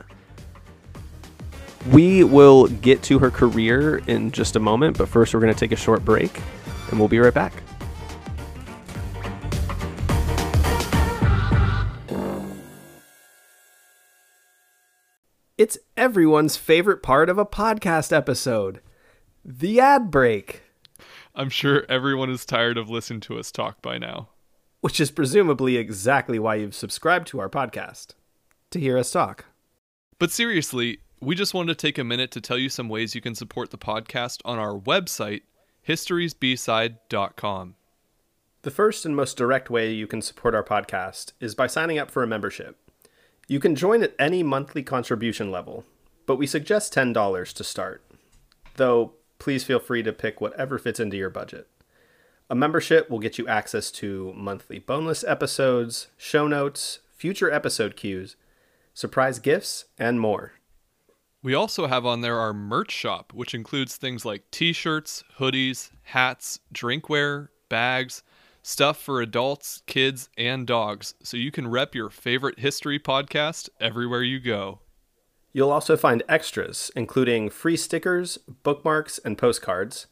We 1.93 2.25
will 2.25 2.67
get 2.67 3.01
to 3.05 3.21
her 3.21 3.31
career 3.31 3.99
in 4.09 4.33
just 4.33 4.57
a 4.57 4.61
moment, 4.61 4.99
but 4.99 5.09
first 5.09 5.33
we're 5.33 5.41
going 5.41 5.55
to 5.55 5.61
take 5.61 5.71
a 5.71 5.77
short 5.77 6.05
break, 6.05 6.41
and 6.91 6.99
we'll 6.99 7.07
be 7.07 7.21
right 7.21 7.33
back. 7.33 7.53
It's 15.59 15.79
everyone's 15.97 16.59
favorite 16.59 17.03
part 17.03 17.31
of 17.31 17.39
a 17.39 17.47
podcast 17.47 18.13
episode 18.13 18.83
the 19.43 19.81
ad 19.81 20.11
break, 20.11 20.63
I'm 21.35 21.49
sure 21.49 21.87
everyone 21.89 22.29
is 22.29 22.45
tired 22.45 22.77
of 22.77 22.91
listening 22.91 23.21
to 23.21 23.39
us 23.39 23.51
talk 23.51 23.81
by 23.81 23.97
now. 23.97 24.29
which 24.83 25.01
is 25.01 25.11
presumably 25.11 25.79
exactly 25.79 26.39
why 26.39 26.57
you've 26.57 26.75
subscribed 26.75 27.27
to 27.29 27.41
our 27.41 27.49
podcast 27.49 28.09
to 28.71 28.79
hear 28.79 28.99
us 28.99 29.11
talk. 29.11 29.47
But 30.19 30.31
seriously, 30.31 30.99
we 31.21 31.35
just 31.35 31.55
wanted 31.55 31.79
to 31.79 31.87
take 31.87 31.97
a 31.97 32.05
minute 32.05 32.31
to 32.33 32.41
tell 32.43 32.59
you 32.59 32.69
some 32.69 32.91
ways 32.91 33.15
you 33.15 33.23
can 33.23 33.35
support 33.35 33.71
the 33.71 33.79
podcast 33.79 34.43
on 34.45 34.59
our 34.59 34.79
website, 34.79 35.43
historysbside.com. 35.89 37.77
The 38.61 38.71
first 38.71 39.07
and 39.07 39.17
most 39.17 39.39
direct 39.39 39.71
way 39.71 39.91
you 39.91 40.07
can 40.07 40.21
support 40.21 40.55
our 40.55 40.65
podcast 40.65 41.33
is 41.41 41.55
by 41.55 41.67
signing 41.67 41.99
up 41.99 42.11
for 42.11 42.23
a 42.23 42.27
membership. 42.27 42.77
You 43.49 43.61
can 43.61 43.77
join 43.77 44.03
at 44.03 44.15
any 44.19 44.43
monthly 44.43 44.83
contribution 44.83 45.53
level, 45.53 45.85
but 46.27 46.35
we 46.35 46.49
suggest 46.49 46.93
$10 46.93 47.53
to 47.53 47.65
start. 47.65 48.03
Though, 48.75 49.13
please 49.39 49.63
feel 49.63 49.79
free 49.79 50.03
to 50.03 50.13
pick 50.13 50.41
whatever 50.41 50.79
fits 50.79 50.99
into 50.99 51.17
your 51.17 51.31
budget. 51.31 51.69
A 52.51 52.57
membership 52.57 53.09
will 53.09 53.21
get 53.21 53.39
you 53.39 53.47
access 53.47 53.93
to 53.93 54.33
monthly 54.37 54.81
boneless 54.81 55.23
episodes, 55.23 56.09
show 56.17 56.49
notes, 56.49 56.99
future 57.17 57.51
episode 57.51 57.95
cues, 57.95 58.35
surprise 58.95 59.39
gifts, 59.39 59.85
and 59.97 60.21
more. 60.21 60.53
We 61.41 61.55
also 61.55 61.87
have 61.87 62.05
on 62.05 62.23
there 62.23 62.41
our 62.41 62.53
merch 62.53 62.91
shop, 62.91 63.33
which 63.33 63.55
includes 63.55 63.97
things 63.97 64.25
like 64.25 64.51
t 64.51 64.73
shirts, 64.73 65.23
hoodies, 65.39 65.91
hats, 66.03 66.59
drinkware, 66.75 67.49
bags, 67.69 68.25
stuff 68.67 69.01
for 69.01 69.23
adults, 69.23 69.81
kids, 69.87 70.29
and 70.37 70.67
dogs, 70.67 71.15
so 71.23 71.37
you 71.37 71.53
can 71.53 71.69
rep 71.69 71.95
your 71.95 72.11
favorite 72.11 72.59
history 72.59 72.99
podcast 72.99 73.69
everywhere 73.81 74.25
you 74.25 74.41
go. 74.41 74.81
You'll 75.53 75.71
also 75.71 75.97
find 75.97 76.25
extras, 76.29 76.91
including 76.97 77.49
free 77.49 77.77
stickers, 77.77 78.39
bookmarks, 78.65 79.19
and 79.19 79.39
postcards. 79.39 80.09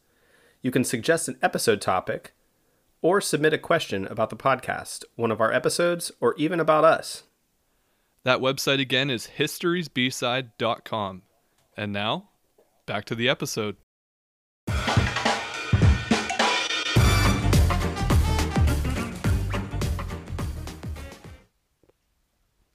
You 0.62 0.70
can 0.70 0.84
suggest 0.84 1.26
an 1.26 1.36
episode 1.42 1.80
topic 1.80 2.32
or 3.02 3.20
submit 3.20 3.52
a 3.52 3.58
question 3.58 4.06
about 4.06 4.30
the 4.30 4.36
podcast, 4.36 5.02
one 5.16 5.32
of 5.32 5.40
our 5.40 5.52
episodes, 5.52 6.12
or 6.20 6.36
even 6.36 6.60
about 6.60 6.84
us. 6.84 7.24
That 8.22 8.38
website 8.38 8.80
again 8.80 9.10
is 9.10 9.30
historysbside.com. 9.36 11.22
And 11.76 11.92
now, 11.92 12.28
back 12.86 13.04
to 13.06 13.16
the 13.16 13.28
episode. 13.28 13.76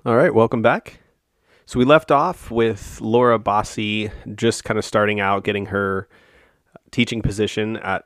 All 0.09 0.17
right, 0.17 0.33
welcome 0.33 0.63
back. 0.63 1.01
So 1.67 1.77
we 1.77 1.85
left 1.85 2.09
off 2.09 2.49
with 2.49 2.99
Laura 2.99 3.37
Bassi 3.37 4.09
just 4.33 4.63
kind 4.63 4.79
of 4.79 4.83
starting 4.83 5.19
out, 5.19 5.43
getting 5.43 5.67
her 5.67 6.09
teaching 6.89 7.21
position 7.21 7.77
at 7.77 8.05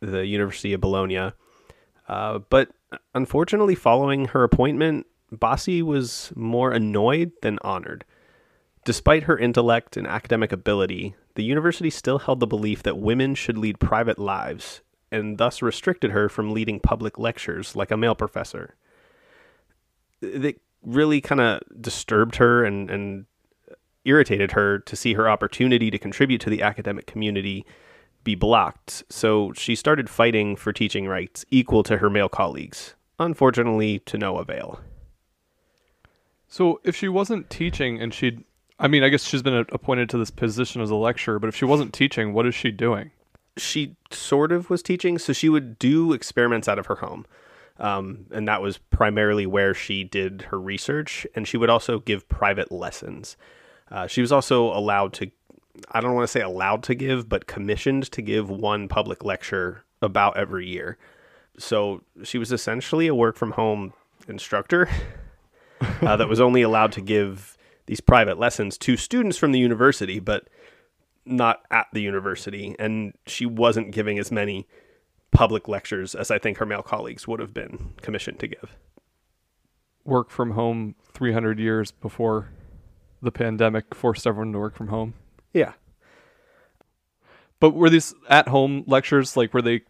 the 0.00 0.26
University 0.26 0.74
of 0.74 0.82
Bologna. 0.82 1.32
Uh, 2.06 2.40
but 2.50 2.68
unfortunately, 3.14 3.74
following 3.74 4.26
her 4.26 4.44
appointment, 4.44 5.06
Bassi 5.32 5.80
was 5.80 6.34
more 6.36 6.70
annoyed 6.70 7.32
than 7.40 7.58
honored. 7.62 8.04
Despite 8.84 9.22
her 9.22 9.38
intellect 9.38 9.96
and 9.96 10.06
academic 10.06 10.52
ability, 10.52 11.14
the 11.34 11.44
university 11.44 11.88
still 11.88 12.18
held 12.18 12.40
the 12.40 12.46
belief 12.46 12.82
that 12.82 12.98
women 12.98 13.34
should 13.34 13.56
lead 13.56 13.80
private 13.80 14.18
lives 14.18 14.82
and 15.10 15.38
thus 15.38 15.62
restricted 15.62 16.10
her 16.10 16.28
from 16.28 16.52
leading 16.52 16.78
public 16.78 17.18
lectures 17.18 17.74
like 17.74 17.90
a 17.90 17.96
male 17.96 18.14
professor. 18.14 18.74
It 20.20 20.60
really 20.82 21.20
kind 21.20 21.40
of 21.40 21.60
disturbed 21.80 22.36
her 22.36 22.64
and, 22.64 22.90
and 22.90 23.26
irritated 24.04 24.52
her 24.52 24.78
to 24.80 24.96
see 24.96 25.14
her 25.14 25.28
opportunity 25.28 25.90
to 25.90 25.98
contribute 25.98 26.40
to 26.40 26.50
the 26.50 26.62
academic 26.62 27.06
community 27.06 27.66
be 28.24 28.34
blocked. 28.34 29.04
So 29.08 29.52
she 29.52 29.74
started 29.74 30.08
fighting 30.08 30.56
for 30.56 30.72
teaching 30.72 31.06
rights 31.06 31.44
equal 31.50 31.82
to 31.84 31.98
her 31.98 32.10
male 32.10 32.28
colleagues, 32.28 32.94
unfortunately, 33.18 34.00
to 34.00 34.18
no 34.18 34.38
avail. 34.38 34.80
So, 36.50 36.80
if 36.82 36.96
she 36.96 37.08
wasn't 37.08 37.50
teaching 37.50 38.00
and 38.00 38.14
she'd, 38.14 38.42
I 38.78 38.88
mean, 38.88 39.04
I 39.04 39.10
guess 39.10 39.24
she's 39.24 39.42
been 39.42 39.66
appointed 39.70 40.08
to 40.10 40.18
this 40.18 40.30
position 40.30 40.80
as 40.80 40.88
a 40.88 40.94
lecturer, 40.94 41.38
but 41.38 41.48
if 41.48 41.54
she 41.54 41.66
wasn't 41.66 41.92
teaching, 41.92 42.32
what 42.32 42.46
is 42.46 42.54
she 42.54 42.70
doing? 42.70 43.10
she 43.58 43.96
sort 44.10 44.52
of 44.52 44.70
was 44.70 44.82
teaching, 44.82 45.18
so 45.18 45.32
she 45.32 45.48
would 45.48 45.78
do 45.78 46.12
experiments 46.12 46.68
out 46.68 46.78
of 46.78 46.86
her 46.86 46.96
home. 46.96 47.26
Um, 47.78 48.26
and 48.32 48.48
that 48.48 48.60
was 48.60 48.78
primarily 48.78 49.46
where 49.46 49.72
she 49.72 50.04
did 50.04 50.42
her 50.50 50.60
research, 50.60 51.26
and 51.34 51.46
she 51.46 51.56
would 51.56 51.70
also 51.70 52.00
give 52.00 52.28
private 52.28 52.72
lessons. 52.72 53.36
Uh, 53.90 54.06
she 54.06 54.20
was 54.20 54.32
also 54.32 54.72
allowed 54.72 55.12
to, 55.14 55.30
I 55.92 56.00
don't 56.00 56.14
want 56.14 56.24
to 56.24 56.32
say 56.32 56.40
allowed 56.40 56.82
to 56.84 56.94
give, 56.94 57.28
but 57.28 57.46
commissioned 57.46 58.10
to 58.12 58.22
give 58.22 58.50
one 58.50 58.88
public 58.88 59.24
lecture 59.24 59.84
about 60.02 60.36
every 60.36 60.66
year. 60.66 60.98
So 61.58 62.02
she 62.24 62.38
was 62.38 62.52
essentially 62.52 63.06
a 63.06 63.14
work 63.14 63.36
from 63.36 63.52
home 63.52 63.92
instructor 64.28 64.88
uh, 65.80 66.16
that 66.16 66.28
was 66.28 66.40
only 66.40 66.62
allowed 66.62 66.92
to 66.92 67.00
give 67.00 67.56
these 67.86 68.00
private 68.00 68.38
lessons 68.38 68.76
to 68.78 68.96
students 68.96 69.38
from 69.38 69.52
the 69.52 69.58
university, 69.58 70.18
but 70.18 70.48
not 71.24 71.62
at 71.70 71.86
the 71.92 72.02
university, 72.02 72.74
and 72.78 73.14
she 73.26 73.46
wasn't 73.46 73.92
giving 73.92 74.18
as 74.18 74.32
many 74.32 74.66
public 75.30 75.68
lectures 75.68 76.14
as 76.14 76.30
I 76.30 76.38
think 76.38 76.58
her 76.58 76.66
male 76.66 76.82
colleagues 76.82 77.28
would 77.28 77.40
have 77.40 77.54
been 77.54 77.92
commissioned 78.00 78.38
to 78.40 78.48
give. 78.48 78.76
Work 80.04 80.30
from 80.30 80.52
home 80.52 80.94
300 81.12 81.58
years 81.58 81.90
before 81.90 82.50
the 83.20 83.32
pandemic 83.32 83.94
forced 83.94 84.26
everyone 84.26 84.52
to 84.52 84.58
work 84.58 84.76
from 84.76 84.88
home. 84.88 85.14
Yeah. 85.52 85.72
But 87.60 87.70
were 87.74 87.90
these 87.90 88.14
at 88.28 88.48
home 88.48 88.84
lectures, 88.86 89.36
like, 89.36 89.52
were 89.52 89.62
they 89.62 89.82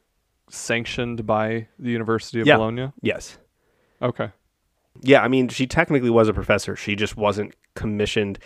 sanctioned 0.49 1.27
by 1.27 1.69
the 1.79 1.91
University 1.91 2.41
of 2.41 2.47
Yeah. 2.47 2.57
Bologna? 2.57 2.93
Yes. 3.03 3.39
Okay. 4.01 4.31
Yeah, 5.03 5.23
I 5.23 5.29
mean, 5.29 5.49
she 5.49 5.67
technically 5.67 6.11
was 6.11 6.29
a 6.29 6.33
professor. 6.33 6.75
She 6.75 6.97
just 6.97 7.17
wasn't 7.17 7.55
commissioned. 7.75 8.39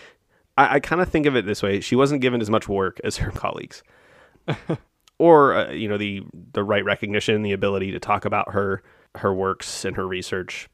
I, 0.58 0.74
I 0.74 0.80
kind 0.80 1.00
of 1.00 1.08
think 1.08 1.26
of 1.26 1.36
it 1.36 1.46
this 1.46 1.62
way: 1.62 1.80
she 1.80 1.96
wasn't 1.96 2.20
given 2.20 2.40
as 2.42 2.50
much 2.50 2.68
work 2.68 3.00
as 3.04 3.18
her 3.18 3.30
colleagues, 3.34 3.82
or 5.22 5.54
uh, 5.54 5.70
you 5.70 5.86
know, 5.86 5.96
the 5.96 6.24
the 6.52 6.64
right 6.64 6.84
recognition, 6.84 7.42
the 7.42 7.52
ability 7.52 7.92
to 7.92 8.00
talk 8.00 8.24
about 8.24 8.52
her 8.52 8.82
her 9.14 9.32
works 9.32 9.84
and 9.84 9.94
her 9.94 10.08
research. 10.08 10.68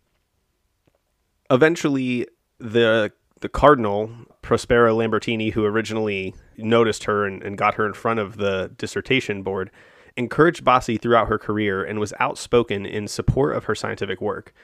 Eventually, 1.51 2.27
the 2.59 3.13
the 3.41 3.51
cardinal 3.51 4.11
Prospero 4.41 4.97
Lambertini, 4.97 5.53
who 5.53 5.67
originally 5.67 6.35
noticed 6.57 7.05
her 7.05 7.27
and, 7.27 7.43
and 7.43 7.59
got 7.59 7.75
her 7.75 7.87
in 7.87 7.93
front 7.93 8.21
of 8.21 8.39
the 8.39 8.73
dissertation 8.79 9.43
board, 9.43 9.71
encouraged 10.17 10.65
Bassi 10.65 10.97
throughout 10.97 11.29
her 11.29 11.39
career 11.39 11.85
and 11.85 12.01
was 12.01 12.15
outspoken 12.19 12.87
in 12.87 13.07
support 13.07 13.55
of 13.55 13.65
her 13.65 13.75
scientific 13.75 14.23
work. 14.23 14.55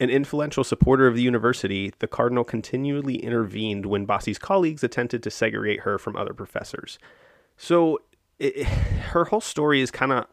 An 0.00 0.08
influential 0.08 0.64
supporter 0.64 1.06
of 1.06 1.14
the 1.14 1.20
university, 1.22 1.92
the 1.98 2.08
cardinal 2.08 2.42
continually 2.42 3.16
intervened 3.16 3.84
when 3.84 4.06
Bassi's 4.06 4.38
colleagues 4.38 4.82
attempted 4.82 5.22
to 5.22 5.30
segregate 5.30 5.80
her 5.80 5.98
from 5.98 6.16
other 6.16 6.32
professors. 6.32 6.98
So 7.58 7.98
it, 8.40 8.66
her 8.66 9.26
whole 9.26 9.40
story 9.40 9.80
is 9.80 9.90
kind 9.90 10.12
of 10.12 10.26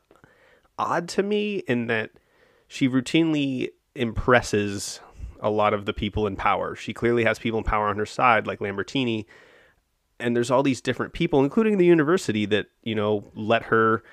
odd 0.80 1.08
to 1.10 1.24
me 1.24 1.58
in 1.68 1.88
that 1.88 2.12
she 2.68 2.88
routinely 2.88 3.70
impresses 3.96 5.00
a 5.40 5.50
lot 5.50 5.74
of 5.74 5.86
the 5.86 5.94
people 5.94 6.26
in 6.26 6.36
power. 6.36 6.76
She 6.76 6.94
clearly 6.94 7.24
has 7.26 7.38
people 7.38 7.60
in 7.60 7.64
power 7.64 7.88
on 7.88 7.98
her 7.98 8.06
side, 8.06 8.48
like 8.48 8.60
Lambertini. 8.60 9.26
And 10.20 10.36
there's 10.36 10.50
all 10.50 10.64
these 10.64 10.82
different 10.82 11.14
people, 11.14 11.44
including 11.44 11.78
the 11.78 11.86
university, 11.86 12.46
that, 12.48 12.68
you 12.82 12.96
know, 12.96 13.30
let 13.36 13.64
her 13.64 14.04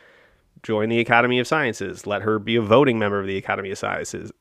join 0.62 0.88
the 0.88 1.00
Academy 1.00 1.38
of 1.38 1.46
Sciences, 1.46 2.06
let 2.06 2.22
her 2.22 2.38
be 2.38 2.56
a 2.56 2.62
voting 2.62 2.98
member 2.98 3.20
of 3.20 3.26
the 3.26 3.36
Academy 3.36 3.70
of 3.70 3.78
Sciences. 3.78 4.32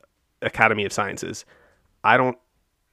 Academy 0.41 0.83
of 0.83 0.91
Sciences. 0.91 1.45
I 2.03 2.17
don't. 2.17 2.37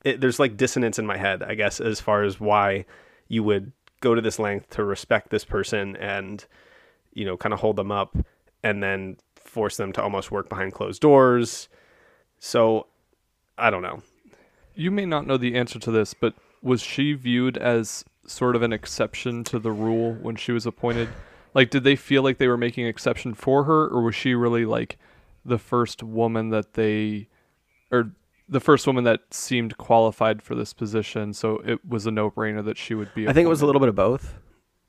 It, 0.04 0.20
there's 0.20 0.38
like 0.38 0.56
dissonance 0.56 0.98
in 0.98 1.06
my 1.06 1.16
head, 1.16 1.42
I 1.42 1.54
guess, 1.54 1.80
as 1.80 2.00
far 2.00 2.22
as 2.22 2.38
why 2.40 2.86
you 3.28 3.42
would 3.42 3.72
go 4.00 4.14
to 4.14 4.20
this 4.20 4.38
length 4.38 4.70
to 4.70 4.84
respect 4.84 5.30
this 5.30 5.44
person 5.44 5.96
and, 5.96 6.44
you 7.12 7.24
know, 7.24 7.36
kind 7.36 7.52
of 7.52 7.60
hold 7.60 7.76
them 7.76 7.92
up, 7.92 8.16
and 8.62 8.82
then 8.82 9.16
force 9.36 9.76
them 9.76 9.92
to 9.92 10.02
almost 10.02 10.30
work 10.30 10.48
behind 10.48 10.72
closed 10.72 11.00
doors. 11.00 11.68
So, 12.38 12.86
I 13.58 13.70
don't 13.70 13.82
know. 13.82 14.02
You 14.74 14.90
may 14.90 15.06
not 15.06 15.26
know 15.26 15.36
the 15.36 15.56
answer 15.56 15.78
to 15.78 15.90
this, 15.90 16.14
but 16.14 16.34
was 16.62 16.82
she 16.82 17.12
viewed 17.12 17.58
as 17.58 18.04
sort 18.26 18.56
of 18.56 18.62
an 18.62 18.72
exception 18.72 19.44
to 19.44 19.58
the 19.58 19.72
rule 19.72 20.12
when 20.14 20.36
she 20.36 20.52
was 20.52 20.66
appointed? 20.66 21.08
Like, 21.52 21.70
did 21.70 21.84
they 21.84 21.96
feel 21.96 22.22
like 22.22 22.38
they 22.38 22.48
were 22.48 22.56
making 22.56 22.86
exception 22.86 23.34
for 23.34 23.64
her, 23.64 23.88
or 23.88 24.02
was 24.02 24.14
she 24.14 24.34
really 24.34 24.64
like 24.64 24.98
the 25.44 25.58
first 25.58 26.02
woman 26.02 26.50
that 26.50 26.74
they, 26.74 27.28
or 27.90 28.12
the 28.50 28.60
first 28.60 28.86
woman 28.86 29.04
that 29.04 29.32
seemed 29.32 29.78
qualified 29.78 30.42
for 30.42 30.54
this 30.54 30.74
position? 30.74 31.32
So 31.32 31.62
it 31.64 31.84
was 31.86 32.06
a 32.06 32.10
no-brainer 32.10 32.64
that 32.64 32.76
she 32.76 32.94
would 32.94 33.14
be. 33.14 33.28
I 33.28 33.32
think 33.32 33.46
it 33.46 33.48
was 33.48 33.62
a 33.62 33.66
little 33.66 33.80
bit 33.80 33.88
of 33.88 33.94
both. 33.94 34.34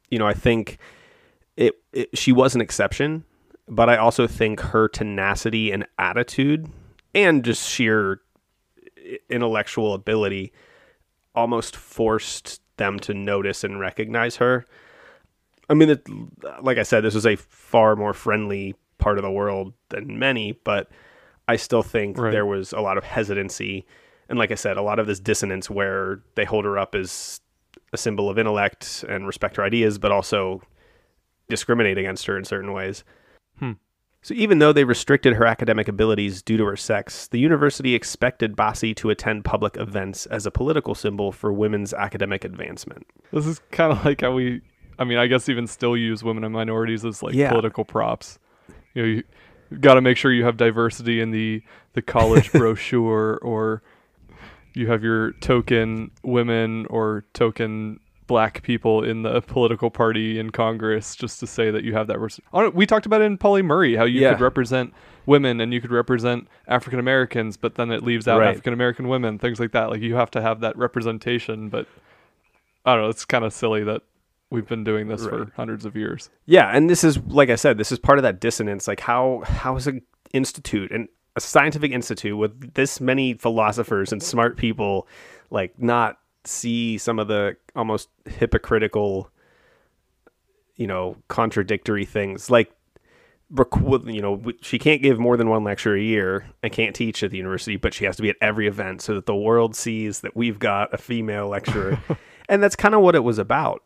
You 0.09 0.19
know, 0.19 0.27
I 0.27 0.33
think 0.33 0.77
it, 1.55 1.75
it 1.93 2.17
she 2.17 2.31
was 2.31 2.55
an 2.55 2.61
exception, 2.61 3.23
but 3.67 3.89
I 3.89 3.97
also 3.97 4.27
think 4.27 4.59
her 4.59 4.89
tenacity 4.89 5.71
and 5.71 5.85
attitude 5.97 6.67
and 7.13 7.43
just 7.43 7.69
sheer 7.69 8.21
intellectual 9.29 9.93
ability 9.93 10.51
almost 11.35 11.75
forced 11.75 12.61
them 12.77 12.99
to 12.99 13.13
notice 13.13 13.63
and 13.63 13.79
recognize 13.79 14.37
her. 14.37 14.65
I 15.69 15.73
mean, 15.73 15.89
it, 15.89 16.05
like 16.61 16.77
I 16.77 16.83
said, 16.83 17.03
this 17.03 17.15
was 17.15 17.25
a 17.25 17.37
far 17.37 17.95
more 17.95 18.13
friendly 18.13 18.75
part 18.97 19.17
of 19.17 19.23
the 19.23 19.31
world 19.31 19.73
than 19.89 20.19
many, 20.19 20.51
but 20.51 20.89
I 21.51 21.55
still 21.57 21.83
think 21.83 22.17
Right. 22.17 22.31
there 22.31 22.45
was 22.45 22.73
a 22.73 22.79
lot 22.81 22.97
of 22.97 23.03
hesitancy. 23.03 23.85
And 24.29 24.39
like 24.39 24.51
I 24.51 24.55
said, 24.55 24.77
a 24.77 24.81
lot 24.81 24.99
of 24.99 25.07
this 25.07 25.19
dissonance 25.19 25.69
where 25.69 26.21
they 26.35 26.45
hold 26.45 26.65
her 26.65 26.77
up 26.77 26.95
as 26.95 27.41
a 27.93 27.97
symbol 27.97 28.29
of 28.29 28.39
intellect 28.39 29.03
and 29.09 29.27
respect 29.27 29.57
her 29.57 29.63
ideas, 29.63 29.97
but 29.97 30.11
also 30.11 30.61
discriminate 31.49 31.97
against 31.97 32.25
her 32.27 32.37
in 32.37 32.45
certain 32.45 32.71
ways. 32.73 33.03
Hmm. 33.59 33.73
So 34.21 34.33
even 34.35 34.59
though 34.59 34.71
they 34.71 34.83
restricted 34.83 35.33
her 35.33 35.45
academic 35.45 35.87
abilities 35.87 36.41
due 36.41 36.55
to 36.57 36.65
her 36.65 36.77
sex, 36.77 37.27
the 37.27 37.39
university 37.39 37.95
expected 37.95 38.55
Bassi 38.55 38.93
to 38.95 39.09
attend 39.09 39.43
public 39.43 39.75
events 39.77 40.27
as 40.27 40.45
a 40.45 40.51
political 40.51 40.93
symbol 40.95 41.31
for 41.31 41.51
women's 41.51 41.93
academic 41.93 42.45
advancement. 42.45 43.05
This 43.33 43.47
is 43.47 43.59
kind 43.71 43.91
of 43.91 44.05
like 44.05 44.21
how 44.21 44.31
we, 44.33 44.61
I 44.99 45.03
mean, 45.05 45.17
I 45.17 45.25
guess 45.27 45.49
even 45.49 45.65
still 45.67 45.97
use 45.97 46.23
women 46.23 46.43
and 46.43 46.53
minorities 46.53 47.03
as 47.03 47.23
like 47.23 47.33
Yeah. 47.33 47.49
political 47.49 47.83
props. 47.83 48.37
You 48.93 49.01
know, 49.01 49.07
you 49.07 49.23
got 49.79 49.93
to 49.95 50.01
make 50.01 50.17
sure 50.17 50.31
you 50.31 50.43
have 50.45 50.57
diversity 50.57 51.21
in 51.21 51.31
the 51.31 51.61
the 51.93 52.01
college 52.01 52.51
brochure, 52.53 53.37
or 53.41 53.81
you 54.73 54.87
have 54.87 55.03
your 55.03 55.31
token 55.33 56.11
women 56.23 56.85
or 56.89 57.25
token 57.33 57.99
black 58.27 58.63
people 58.63 59.03
in 59.03 59.23
the 59.23 59.41
political 59.41 59.89
party 59.91 60.39
in 60.39 60.49
Congress, 60.51 61.15
just 61.15 61.39
to 61.41 61.47
say 61.47 61.69
that 61.69 61.83
you 61.83 61.93
have 61.93 62.07
that. 62.07 62.17
Res- 62.19 62.39
we 62.73 62.85
talked 62.85 63.05
about 63.05 63.21
it 63.21 63.25
in 63.25 63.37
Pauli 63.37 63.61
Murray 63.61 63.95
how 63.97 64.05
you 64.05 64.21
Yeah. 64.21 64.31
could 64.31 64.41
represent 64.41 64.93
women 65.25 65.59
and 65.59 65.73
you 65.73 65.81
could 65.81 65.91
represent 65.91 66.47
African 66.67 66.97
Americans, 66.99 67.57
but 67.57 67.75
then 67.75 67.91
it 67.91 68.03
leaves 68.03 68.29
out 68.29 68.39
Right. 68.39 68.49
African 68.49 68.71
American 68.73 69.09
women, 69.09 69.37
things 69.37 69.59
like 69.59 69.73
that. 69.73 69.89
Like 69.89 70.01
you 70.01 70.15
have 70.15 70.31
to 70.31 70.41
have 70.41 70.61
that 70.61 70.77
representation, 70.77 71.67
but 71.67 71.87
I 72.85 72.93
don't 72.95 73.03
know. 73.03 73.09
It's 73.09 73.25
kind 73.25 73.43
of 73.43 73.51
silly 73.51 73.83
that 73.83 74.01
we've 74.51 74.67
been 74.67 74.83
doing 74.83 75.07
this 75.07 75.21
Right. 75.21 75.47
for 75.47 75.51
hundreds 75.55 75.85
of 75.85 75.95
years. 75.95 76.29
Yeah, 76.45 76.69
and 76.69 76.89
this 76.89 77.03
is 77.03 77.17
like 77.17 77.49
I 77.49 77.55
said, 77.55 77.77
this 77.79 77.91
is 77.91 77.97
part 77.97 78.19
of 78.19 78.23
that 78.23 78.39
dissonance. 78.39 78.87
Like 78.87 78.99
how 78.99 79.41
how 79.45 79.75
is 79.77 79.87
an 79.87 80.01
institute 80.33 80.91
and 80.91 81.07
a 81.35 81.41
scientific 81.41 81.91
institute 81.91 82.37
with 82.37 82.73
this 82.73 83.01
many 83.01 83.33
philosophers 83.33 84.11
and 84.11 84.21
smart 84.21 84.57
people 84.57 85.07
like 85.49 85.79
not 85.81 86.17
see 86.43 86.97
some 86.97 87.19
of 87.19 87.27
the 87.27 87.55
almost 87.75 88.09
hypocritical 88.25 89.29
you 90.75 90.87
know 90.87 91.15
contradictory 91.27 92.05
things 92.05 92.49
like 92.49 92.71
you 94.07 94.21
know 94.21 94.41
she 94.61 94.79
can't 94.79 95.01
give 95.01 95.19
more 95.19 95.35
than 95.37 95.49
one 95.49 95.63
lecture 95.63 95.95
a 95.95 96.01
year 96.01 96.45
and 96.63 96.71
can't 96.71 96.95
teach 96.95 97.21
at 97.21 97.31
the 97.31 97.37
university 97.37 97.75
but 97.75 97.93
she 97.93 98.05
has 98.05 98.15
to 98.15 98.21
be 98.21 98.29
at 98.29 98.37
every 98.41 98.67
event 98.67 99.01
so 99.01 99.13
that 99.13 99.25
the 99.25 99.35
world 99.35 99.75
sees 99.75 100.21
that 100.21 100.35
we've 100.35 100.57
got 100.59 100.93
a 100.93 100.97
female 100.97 101.47
lecturer 101.49 101.99
and 102.49 102.63
that's 102.63 102.75
kind 102.75 102.95
of 102.95 103.01
what 103.01 103.13
it 103.15 103.23
was 103.23 103.37
about 103.37 103.83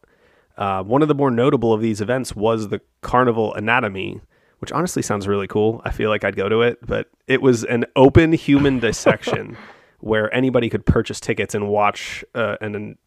uh, 0.57 0.83
one 0.83 1.01
of 1.01 1.07
the 1.07 1.15
more 1.15 1.31
notable 1.31 1.73
of 1.73 1.81
these 1.81 2.01
events 2.01 2.35
was 2.35 2.69
the 2.69 2.81
Carnival 3.01 3.53
Anatomy, 3.53 4.21
which 4.59 4.71
honestly 4.71 5.01
sounds 5.01 5.27
really 5.27 5.47
cool. 5.47 5.81
I 5.83 5.91
feel 5.91 6.09
like 6.09 6.23
I'd 6.23 6.35
go 6.35 6.49
to 6.49 6.61
it, 6.61 6.79
but 6.85 7.09
it 7.27 7.41
was 7.41 7.63
an 7.63 7.85
open 7.95 8.31
human 8.33 8.79
dissection 8.79 9.57
where 9.99 10.33
anybody 10.33 10.69
could 10.69 10.85
purchase 10.85 11.19
tickets 11.19 11.55
and 11.55 11.67
watch 11.67 12.23
uh, 12.35 12.57
an, 12.61 12.75
an, 12.75 12.97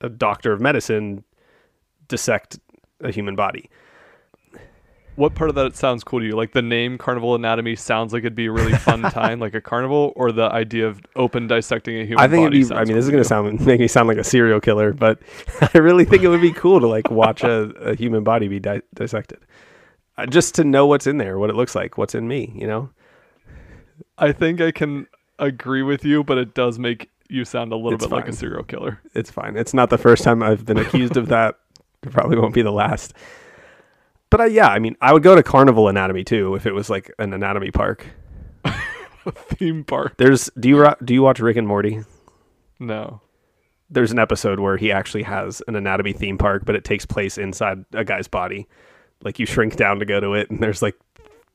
a 0.00 0.08
doctor 0.08 0.52
of 0.52 0.60
medicine 0.60 1.24
dissect 2.08 2.58
a 3.00 3.10
human 3.10 3.36
body. 3.36 3.70
What 5.18 5.34
part 5.34 5.50
of 5.50 5.56
that 5.56 5.74
sounds 5.74 6.04
cool 6.04 6.20
to 6.20 6.26
you? 6.26 6.36
Like 6.36 6.52
the 6.52 6.62
name 6.62 6.96
Carnival 6.96 7.34
Anatomy 7.34 7.74
sounds 7.74 8.12
like 8.12 8.20
it'd 8.20 8.36
be 8.36 8.46
a 8.46 8.52
really 8.52 8.72
fun 8.72 9.02
time, 9.10 9.40
like 9.40 9.52
a 9.52 9.60
carnival, 9.60 10.12
or 10.14 10.30
the 10.30 10.44
idea 10.44 10.86
of 10.86 11.00
open 11.16 11.48
dissecting 11.48 12.00
a 12.00 12.04
human 12.04 12.20
I 12.24 12.28
think 12.28 12.46
it'd 12.46 12.68
be. 12.68 12.72
I 12.72 12.84
mean, 12.84 12.94
this 12.94 13.04
is 13.04 13.10
going 13.10 13.18
to 13.18 13.24
to 13.24 13.28
sound 13.28 13.60
make 13.66 13.80
me 13.80 13.88
sound 13.88 14.06
like 14.06 14.18
a 14.18 14.22
serial 14.22 14.60
killer, 14.60 14.92
but 14.92 15.18
I 15.74 15.78
really 15.78 16.04
think 16.04 16.22
it 16.22 16.28
would 16.28 16.40
be 16.40 16.52
cool 16.52 16.78
to 16.78 16.86
like 16.86 17.10
watch 17.10 17.42
a, 17.42 17.62
a 17.80 17.96
human 17.96 18.22
body 18.22 18.46
be 18.46 18.60
di- 18.60 18.82
dissected, 18.94 19.40
uh, 20.18 20.26
just 20.26 20.54
to 20.54 20.62
know 20.62 20.86
what's 20.86 21.08
in 21.08 21.18
there, 21.18 21.36
what 21.36 21.50
it 21.50 21.56
looks 21.56 21.74
like, 21.74 21.98
what's 21.98 22.14
in 22.14 22.28
me. 22.28 22.52
You 22.54 22.68
know. 22.68 22.90
I 24.18 24.30
think 24.30 24.60
I 24.60 24.70
can 24.70 25.08
agree 25.40 25.82
with 25.82 26.04
you, 26.04 26.22
but 26.22 26.38
it 26.38 26.54
does 26.54 26.78
make 26.78 27.10
you 27.28 27.44
sound 27.44 27.72
a 27.72 27.76
little 27.76 27.94
It's 27.94 28.06
bit 28.06 28.12
like 28.12 28.28
a 28.28 28.32
serial 28.32 28.62
killer. 28.62 29.00
it's 29.14 29.32
fine. 29.32 29.56
It's 29.56 29.74
not 29.74 29.90
the 29.90 29.98
first 29.98 30.22
time 30.22 30.44
I've 30.44 30.64
been 30.64 30.78
accused 30.78 31.16
of 31.16 31.26
that. 31.28 31.56
It 32.04 32.12
probably 32.12 32.38
won't 32.38 32.54
be 32.54 32.62
the 32.62 32.70
last. 32.70 33.14
But 34.30 34.40
I, 34.42 34.46
yeah, 34.46 34.68
I 34.68 34.78
mean, 34.78 34.96
I 35.00 35.12
would 35.12 35.22
go 35.22 35.34
to 35.34 35.42
Carnival 35.42 35.88
Anatomy 35.88 36.24
too 36.24 36.54
if 36.54 36.66
it 36.66 36.74
was 36.74 36.90
like 36.90 37.12
an 37.18 37.32
anatomy 37.32 37.70
park. 37.70 38.06
Theme 39.30 39.84
park. 39.84 40.16
There's 40.16 40.50
do 40.58 40.68
you 40.68 40.94
do 41.04 41.14
you 41.14 41.22
watch 41.22 41.40
Rick 41.40 41.56
and 41.56 41.66
Morty? 41.66 42.00
No. 42.78 43.20
There's 43.90 44.12
an 44.12 44.18
episode 44.18 44.60
where 44.60 44.76
he 44.76 44.92
actually 44.92 45.22
has 45.22 45.62
an 45.66 45.74
anatomy 45.74 46.12
theme 46.12 46.36
park, 46.36 46.64
but 46.66 46.74
it 46.74 46.84
takes 46.84 47.06
place 47.06 47.38
inside 47.38 47.84
a 47.94 48.04
guy's 48.04 48.28
body. 48.28 48.68
Like 49.22 49.38
you 49.38 49.46
shrink 49.46 49.76
down 49.76 49.98
to 49.98 50.04
go 50.04 50.20
to 50.20 50.34
it, 50.34 50.50
and 50.50 50.60
there's 50.60 50.82
like 50.82 50.96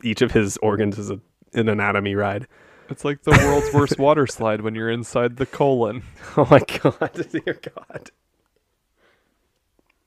each 0.03 0.21
of 0.21 0.31
his 0.31 0.57
organs 0.57 0.97
is 0.97 1.11
a, 1.11 1.19
an 1.53 1.69
anatomy 1.69 2.15
ride. 2.15 2.47
It's 2.89 3.05
like 3.05 3.23
the 3.23 3.31
world's 3.31 3.73
worst 3.73 3.97
water 3.99 4.27
slide 4.27 4.61
when 4.61 4.75
you're 4.75 4.89
inside 4.89 5.37
the 5.37 5.45
colon. 5.45 6.03
Oh 6.37 6.47
my 6.49 6.59
god, 6.59 7.27
dear 7.31 7.59
God. 7.75 8.09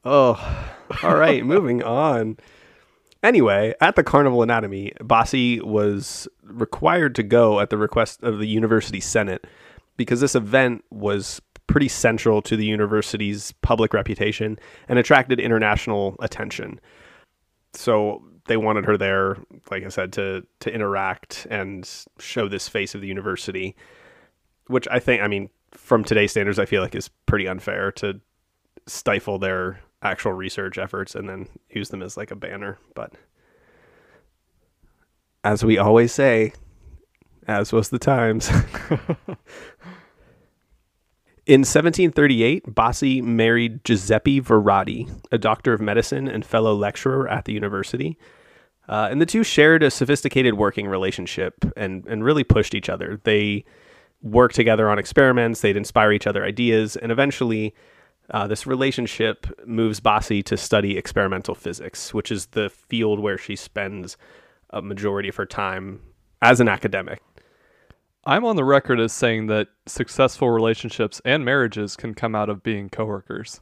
Oh, 0.05 0.67
all 1.03 1.17
right, 1.17 1.45
moving 1.45 1.83
on. 1.83 2.37
Anyway, 3.27 3.75
at 3.81 3.97
the 3.97 4.05
Carnival 4.05 4.41
Anatomy, 4.41 4.93
Bassi 5.03 5.61
was 5.61 6.29
required 6.45 7.17
to 7.17 7.25
go 7.25 7.59
at 7.59 7.71
the 7.71 7.77
request 7.77 8.23
of 8.23 8.39
the 8.39 8.47
university 8.47 9.01
senate 9.01 9.45
because 9.97 10.21
this 10.21 10.37
event 10.37 10.85
was 10.93 11.43
pretty 11.67 11.89
central 11.89 12.41
to 12.41 12.57
the 12.57 12.65
university's 12.65 13.51
public 13.63 13.93
reputation 13.93 14.57
and 14.89 15.01
attracted 15.01 15.41
international 15.41 16.15
attention. 16.21 16.79
So 17.73 18.23
they 18.47 18.57
wanted 18.57 18.85
her 18.85 18.97
there, 18.97 19.39
like 19.73 19.83
I 19.83 19.89
said, 19.89 20.13
to 20.13 20.47
to 20.61 20.73
interact 20.73 21.49
and 21.51 21.85
show 22.21 22.47
this 22.47 22.69
face 22.69 22.95
of 22.95 23.01
the 23.01 23.09
university. 23.09 23.75
which 24.69 24.87
I 24.89 25.01
think, 25.01 25.21
I 25.21 25.27
mean, 25.27 25.51
from 25.73 26.05
today's 26.05 26.31
standards, 26.31 26.61
I 26.61 26.65
feel 26.67 26.81
like 26.81 26.95
is 26.95 27.09
pretty 27.27 27.49
unfair 27.49 27.91
to 27.93 28.21
stifle 28.87 29.41
their 29.41 29.81
actual 30.03 30.33
research 30.33 30.79
efforts 30.79 31.15
and 31.15 31.29
then 31.29 31.49
use 31.71 31.89
them 31.89 32.03
as 32.03 32.17
like 32.17 32.31
a 32.31 32.37
banner. 32.37 32.79
But 32.95 33.13
as 35.45 35.65
we 35.65 35.79
always 35.79 36.13
say, 36.13 36.53
as 37.47 37.73
was 37.73 37.91
the 37.91 37.99
times. 37.99 38.49
In 41.47 41.61
1738, 41.61 42.75
Bassi 42.75 43.23
married 43.23 43.85
Giuseppe 43.85 44.41
Veratti, 44.41 45.09
a 45.31 45.39
doctor 45.39 45.73
of 45.73 45.81
medicine 45.81 46.27
and 46.27 46.45
fellow 46.45 46.75
lecturer 46.75 47.29
at 47.29 47.45
the 47.45 47.53
university. 47.53 48.19
Uh, 48.89 49.09
and 49.11 49.21
the 49.21 49.27
two 49.27 49.45
shared 49.45 49.85
a 49.85 49.91
sophisticated 49.91 50.55
working 50.55 50.89
relationship 50.89 51.55
and, 51.77 52.05
and 52.07 52.25
really 52.25 52.43
pushed 52.43 52.75
each 52.75 52.89
other. 52.89 53.21
They 53.23 53.65
worked 54.23 54.57
together 54.57 54.91
on 54.91 54.99
experiments, 54.99 55.61
they'd 55.61 55.77
inspire 55.77 56.11
each 56.11 56.27
other 56.27 56.45
ideas, 56.45 56.97
and 56.97 57.13
eventually, 57.13 57.75
uh, 58.31 58.47
this 58.47 58.67
relationship 58.67 59.47
moves 59.67 60.01
Bassi 60.01 60.43
to 60.45 60.57
study 60.57 60.97
experimental 60.99 61.55
physics, 61.55 62.13
which 62.13 62.33
is 62.33 62.47
the 62.47 62.71
field 62.71 63.21
where 63.21 63.39
she 63.39 63.57
spends 63.57 64.17
a 64.71 64.83
majority 64.83 65.29
of 65.29 65.37
her 65.37 65.47
time 65.47 66.01
as 66.43 66.61
an 66.61 66.69
academic. 66.69 67.23
I'm 68.25 68.45
on 68.45 68.57
the 68.57 68.65
record 68.65 68.99
as 68.99 69.13
saying 69.13 69.47
that 69.47 69.69
successful 69.87 70.51
relationships 70.51 71.21
and 71.25 71.45
marriages 71.45 71.95
can 71.95 72.13
come 72.15 72.35
out 72.35 72.49
of 72.49 72.63
being 72.65 72.89
coworkers. 72.89 73.61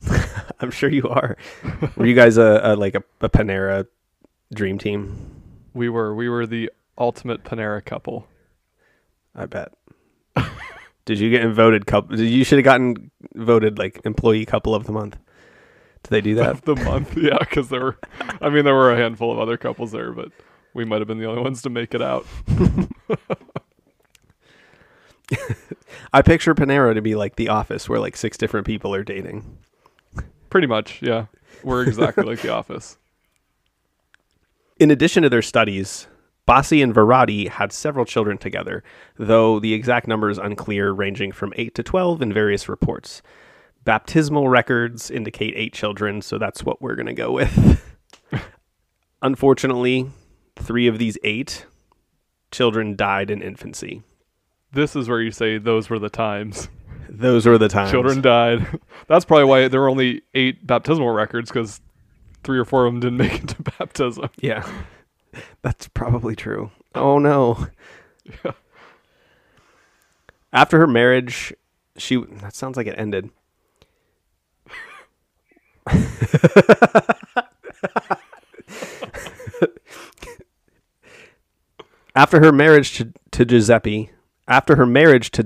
I'm 0.60 0.70
sure 0.70 0.88
you 0.88 1.08
are. 1.08 1.36
Were 1.96 2.06
you 2.06 2.14
guys 2.14 2.36
a, 2.36 2.60
a 2.62 2.76
like 2.76 2.94
a, 2.94 3.02
a 3.20 3.28
Panera 3.28 3.86
dream 4.54 4.78
team? 4.78 5.42
We 5.74 5.88
were 5.88 6.14
we 6.14 6.28
were 6.28 6.46
the 6.46 6.70
ultimate 6.96 7.42
Panera 7.42 7.84
couple. 7.84 8.28
I 9.34 9.46
bet. 9.46 9.72
Did 11.08 11.20
you 11.20 11.30
get 11.30 11.48
voted 11.48 11.86
couple? 11.86 12.20
You 12.20 12.44
should 12.44 12.58
have 12.58 12.66
gotten 12.66 13.10
voted 13.34 13.78
like 13.78 13.98
employee 14.04 14.44
couple 14.44 14.74
of 14.74 14.84
the 14.84 14.92
month. 14.92 15.16
Did 16.02 16.10
they 16.10 16.20
do 16.20 16.34
that? 16.34 16.60
the 16.66 16.76
month, 16.76 17.16
yeah, 17.16 17.38
because 17.40 17.70
there 17.70 17.82
were, 17.82 17.98
I 18.42 18.50
mean, 18.50 18.66
there 18.66 18.74
were 18.74 18.92
a 18.92 18.96
handful 18.98 19.32
of 19.32 19.38
other 19.38 19.56
couples 19.56 19.90
there, 19.90 20.12
but 20.12 20.30
we 20.74 20.84
might 20.84 20.98
have 21.00 21.08
been 21.08 21.16
the 21.16 21.24
only 21.24 21.40
ones 21.40 21.62
to 21.62 21.70
make 21.70 21.94
it 21.94 22.02
out. 22.02 22.26
I 26.12 26.20
picture 26.20 26.54
Panera 26.54 26.92
to 26.92 27.00
be 27.00 27.14
like 27.14 27.36
The 27.36 27.48
Office, 27.48 27.88
where 27.88 28.00
like 28.00 28.14
six 28.14 28.36
different 28.36 28.66
people 28.66 28.94
are 28.94 29.02
dating. 29.02 29.56
Pretty 30.50 30.66
much, 30.66 31.00
yeah. 31.00 31.24
We're 31.64 31.84
exactly 31.84 32.24
like 32.24 32.42
The 32.42 32.50
Office. 32.54 32.98
In 34.78 34.90
addition 34.90 35.22
to 35.22 35.30
their 35.30 35.40
studies, 35.40 36.06
Bassi 36.48 36.80
and 36.80 36.94
Veratti 36.94 37.46
had 37.46 37.74
several 37.74 38.06
children 38.06 38.38
together, 38.38 38.82
though 39.18 39.60
the 39.60 39.74
exact 39.74 40.08
number 40.08 40.30
is 40.30 40.38
unclear, 40.38 40.92
ranging 40.92 41.30
from 41.30 41.52
8 41.56 41.74
to 41.74 41.82
12 41.82 42.22
in 42.22 42.32
various 42.32 42.70
reports. 42.70 43.20
Baptismal 43.84 44.48
records 44.48 45.10
indicate 45.10 45.52
eight 45.56 45.74
children, 45.74 46.22
so 46.22 46.38
that's 46.38 46.64
what 46.64 46.80
we're 46.80 46.94
going 46.94 47.04
to 47.04 47.12
go 47.12 47.32
with. 47.32 47.84
Unfortunately, 49.22 50.10
three 50.56 50.86
of 50.86 50.98
these 50.98 51.18
eight 51.22 51.66
children 52.50 52.96
died 52.96 53.30
in 53.30 53.42
infancy. 53.42 54.02
This 54.72 54.96
is 54.96 55.06
where 55.06 55.20
you 55.20 55.30
say 55.30 55.58
those 55.58 55.90
were 55.90 55.98
the 55.98 56.08
times. 56.08 56.70
Those 57.10 57.46
were 57.46 57.56
the 57.56 57.68
times. 57.68 57.90
Children 57.90 58.20
died. 58.20 58.66
That's 59.06 59.24
probably 59.24 59.46
why 59.46 59.68
there 59.68 59.80
were 59.80 59.88
only 59.88 60.20
eight 60.34 60.66
baptismal 60.66 61.08
records 61.08 61.50
because 61.50 61.80
three 62.42 62.58
or 62.58 62.66
four 62.66 62.84
of 62.84 62.92
them 62.92 63.00
didn't 63.00 63.16
make 63.16 63.44
it 63.44 63.48
to 63.48 63.62
baptism. 63.78 64.28
Yeah. 64.40 64.70
That's 65.62 65.88
probably 65.88 66.36
true. 66.36 66.70
Oh 66.94 67.18
no. 67.18 67.66
After 70.52 70.78
her 70.78 70.86
marriage, 70.86 71.52
she 71.96 72.16
that 72.40 72.54
sounds 72.54 72.76
like 72.76 72.86
it 72.86 72.98
ended. 72.98 73.30
after 82.14 82.40
her 82.40 82.52
marriage 82.52 82.96
to, 82.98 83.12
to 83.30 83.44
Giuseppe, 83.44 84.10
after 84.46 84.76
her 84.76 84.86
marriage 84.86 85.30
to 85.32 85.44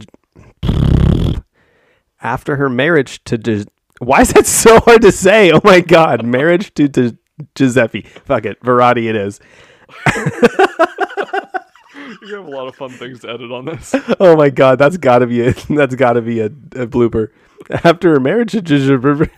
after 2.21 2.57
her 2.57 2.69
marriage 2.69 3.23
to 3.25 3.67
why 3.99 4.23
is 4.23 4.33
that 4.33 4.47
so 4.47 4.81
hard 4.81 5.03
to 5.03 5.13
say? 5.13 5.53
Oh 5.53 5.61
my 5.63 5.81
god, 5.81 6.25
marriage 6.25 6.75
to, 6.75 6.89
to 6.89 7.17
Giuseppe. 7.55 8.03
Fuck 8.03 8.47
it, 8.47 8.61
Veratti 8.61 9.09
it 9.09 9.17
is. 9.17 9.39
You 12.23 12.37
have 12.37 12.47
a 12.47 12.51
lot 12.51 12.69
of 12.69 12.77
fun 12.77 12.91
things 12.91 13.21
to 13.21 13.31
edit 13.31 13.51
on 13.51 13.65
this. 13.65 13.95
Oh 14.21 14.37
my 14.37 14.51
god, 14.51 14.79
that's 14.79 14.97
gotta 14.97 15.27
be 15.27 15.41
a 15.41 15.53
that's 15.71 15.95
gotta 15.95 16.23
be 16.23 16.41
a, 16.41 16.47
a 16.47 16.87
blooper. 16.87 17.31
After 17.85 18.11
her 18.13 18.21
marriage 18.21 18.53
to 18.53 19.31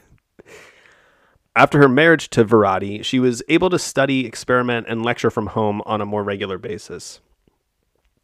after 1.57 1.79
her 1.79 1.88
marriage 1.88 2.31
to 2.31 2.45
Veratti, 2.45 3.05
she 3.05 3.21
was 3.21 3.43
able 3.49 3.71
to 3.71 3.79
study, 3.79 4.27
experiment, 4.27 4.87
and 4.88 5.05
lecture 5.05 5.31
from 5.31 5.49
home 5.49 5.83
on 5.87 6.01
a 6.01 6.07
more 6.07 6.25
regular 6.25 6.59
basis. 6.59 7.21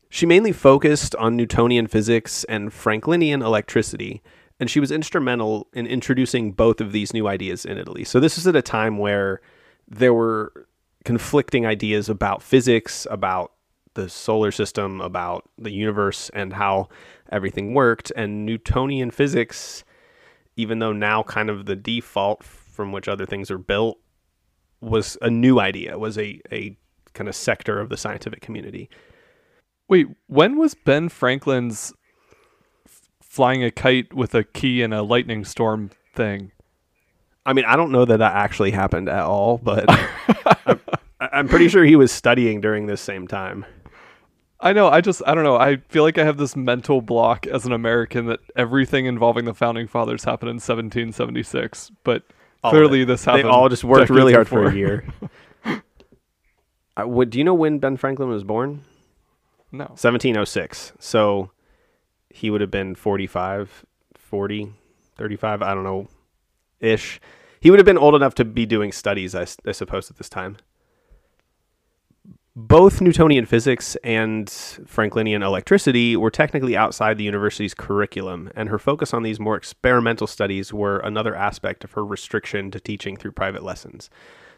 She 0.09 0.27
mainly 0.27 0.53
focused 0.53 1.15
on 1.17 1.37
Newtonian 1.37 1.87
physics 1.87 2.43
and 2.45 2.71
Franklinian 2.71 3.43
electricity, 3.45 4.23
and 4.59 4.69
she 4.69 4.81
was 4.81 4.91
instrumental 4.91 5.69
in 5.73 5.87
introducing 5.87 6.53
both 6.53 6.81
of 6.81 6.91
these 6.91 7.15
new 7.15 7.29
ideas 7.29 7.65
in 7.65 7.79
Italy. 7.79 8.03
So 8.03 8.19
this 8.19 8.37
is 8.37 8.49
at 8.49 8.57
a 8.57 8.63
time 8.63 8.99
where 8.99 9.41
there 9.89 10.13
were 10.13 10.67
conflicting 11.05 11.67
ideas 11.67 12.09
about 12.09 12.43
physics, 12.43 13.07
about 13.11 13.53
the 13.95 14.09
solar 14.09 14.51
system, 14.51 15.01
about 15.01 15.49
the 15.59 15.71
universe, 15.71 16.31
and 16.35 16.53
how 16.53 16.89
everything 17.33 17.75
worked. 17.75 18.13
And 18.17 18.47
Newtonian 18.47 19.11
physics, 19.11 19.85
even 20.57 20.79
though 20.79 20.93
now 20.93 21.23
kind 21.23 21.51
of 21.51 21.67
the 21.67 21.77
default 21.77 22.43
from 22.43 22.93
which 22.93 23.09
other 23.09 23.27
things 23.27 23.51
are 23.51 23.59
built, 23.59 23.99
was 24.81 25.19
a 25.21 25.31
new 25.31 25.61
idea, 25.61 25.99
was 25.99 26.17
a, 26.17 26.41
a 26.51 26.77
kind 27.13 27.29
of 27.29 27.35
sector 27.35 27.81
of 27.81 27.89
the 27.89 27.97
scientific 27.97 28.41
community. 28.41 28.89
Wait, 29.89 30.07
when 30.27 30.57
was 30.57 30.75
Ben 30.75 31.09
Franklin's 31.09 31.93
flying 33.23 33.65
a 33.65 33.71
kite 33.71 34.15
with 34.15 34.35
a 34.35 34.45
key 34.45 34.83
in 34.83 34.93
a 34.93 35.03
lightning 35.03 35.45
storm 35.45 35.91
thing? 36.15 36.53
I 37.51 37.53
mean, 37.53 37.65
I 37.65 37.75
don't 37.75 37.91
know 37.91 38.05
that 38.05 38.19
that 38.19 38.37
actually 38.37 38.71
happened 38.71 39.09
at 39.09 39.25
all, 39.25 39.59
but 39.59 39.85
I'm, 40.67 40.81
I'm 41.21 41.49
pretty 41.49 41.67
sure 41.69 41.85
he 41.85 41.97
was 41.97 42.13
studying 42.13 42.61
during 42.61 42.87
this 42.87 43.01
same 43.01 43.27
time. 43.27 43.67
I 44.61 44.73
know. 44.73 44.87
I 44.87 45.01
just 45.01 45.21
I 45.27 45.35
don't 45.35 45.43
know. 45.43 45.57
I 45.57 45.79
feel 45.89 46.05
like 46.05 46.17
I 46.17 46.23
have 46.23 46.37
this 46.37 46.55
mental 46.55 47.01
block 47.01 47.49
as 47.49 47.67
an 47.67 47.73
American 47.73 48.27
that 48.27 48.39
everything 48.55 49.07
involving 49.07 49.47
the 49.47 49.55
founding 49.55 49.89
fathers 49.89 50.23
happened 50.23 50.51
in 50.51 50.57
1776, 50.59 51.91
but 52.05 52.23
All 52.63 52.71
clearly 52.71 53.03
this 53.03 53.25
They 53.25 53.33
happened. 53.33 53.49
all 53.51 53.69
just 53.69 53.83
worked 53.83 54.11
really 54.11 54.33
hard 54.33 54.47
for 54.47 54.67
a 54.67 54.73
year. 54.73 55.05
uh, 55.65 57.03
what, 57.03 57.31
do 57.31 57.39
you 57.39 57.45
know 57.45 57.55
when 57.55 57.81
Ben 57.81 57.97
Franklin 57.97 58.29
was 58.29 58.45
born? 58.45 58.85
No. 59.73 59.87
1706. 59.87 60.93
So 61.01 61.51
he 62.29 62.49
would 62.49 62.61
have 62.61 62.71
been 62.71 62.95
45, 62.95 63.85
40, 64.15 64.73
35, 65.17 65.63
I 65.63 65.75
don't 65.75 65.83
know, 65.83 66.07
ish. 66.79 67.21
He 67.61 67.71
would 67.71 67.79
have 67.79 67.87
been 67.87 67.99
old 67.99 68.15
enough 68.15 68.35
to 68.37 68.45
be 68.45 68.65
doing 68.65 68.91
studies, 68.91 69.35
I 69.35 69.45
suppose, 69.45 70.11
at 70.11 70.17
this 70.17 70.29
time. 70.29 70.57
Both 72.57 73.01
Newtonian 73.01 73.47
physics 73.47 73.97
and 74.03 74.49
Franklinian 74.49 75.45
electricity 75.45 76.17
were 76.17 76.31
technically 76.31 76.77
outside 76.77 77.17
the 77.17 77.25
university's 77.25 77.75
curriculum, 77.75 78.51
and 78.57 78.69
her 78.69 78.79
focus 78.79 79.15
on 79.15 79.23
these 79.23 79.39
more 79.39 79.57
experimental 79.57 80.27
studies 80.27 80.73
were 80.73 80.99
another 80.99 81.35
aspect 81.37 81.85
of 81.85 81.93
her 81.93 82.05
restriction 82.05 82.71
to 82.73 82.81
teaching 82.81 83.17
through 83.17 83.33
private 83.33 83.63
lessons. 83.63 84.11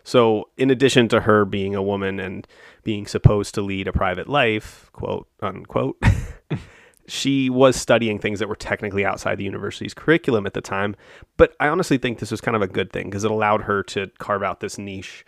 So, 0.04 0.48
in 0.56 0.70
addition 0.70 1.08
to 1.08 1.20
her 1.20 1.44
being 1.44 1.74
a 1.74 1.82
woman 1.82 2.18
and 2.18 2.46
being 2.82 3.06
supposed 3.06 3.54
to 3.54 3.62
lead 3.62 3.86
a 3.86 3.92
private 3.92 4.28
life, 4.28 4.90
quote 4.92 5.28
unquote, 5.40 6.02
she 7.06 7.50
was 7.50 7.76
studying 7.76 8.18
things 8.18 8.38
that 8.38 8.48
were 8.48 8.56
technically 8.56 9.04
outside 9.04 9.36
the 9.38 9.44
university's 9.44 9.94
curriculum 9.94 10.46
at 10.46 10.54
the 10.54 10.60
time. 10.60 10.94
But 11.36 11.54
I 11.58 11.68
honestly 11.68 11.98
think 11.98 12.18
this 12.18 12.30
was 12.30 12.40
kind 12.40 12.56
of 12.56 12.62
a 12.62 12.68
good 12.68 12.92
thing 12.92 13.06
because 13.06 13.24
it 13.24 13.30
allowed 13.30 13.62
her 13.62 13.82
to 13.84 14.08
carve 14.18 14.42
out 14.42 14.60
this 14.60 14.78
niche, 14.78 15.24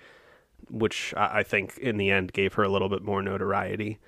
which 0.71 1.13
I 1.17 1.43
think 1.43 1.77
in 1.79 1.97
the 1.97 2.11
end 2.11 2.33
gave 2.33 2.55
her 2.55 2.63
a 2.63 2.69
little 2.69 2.89
bit 2.89 3.03
more 3.03 3.23
notoriety. 3.23 3.99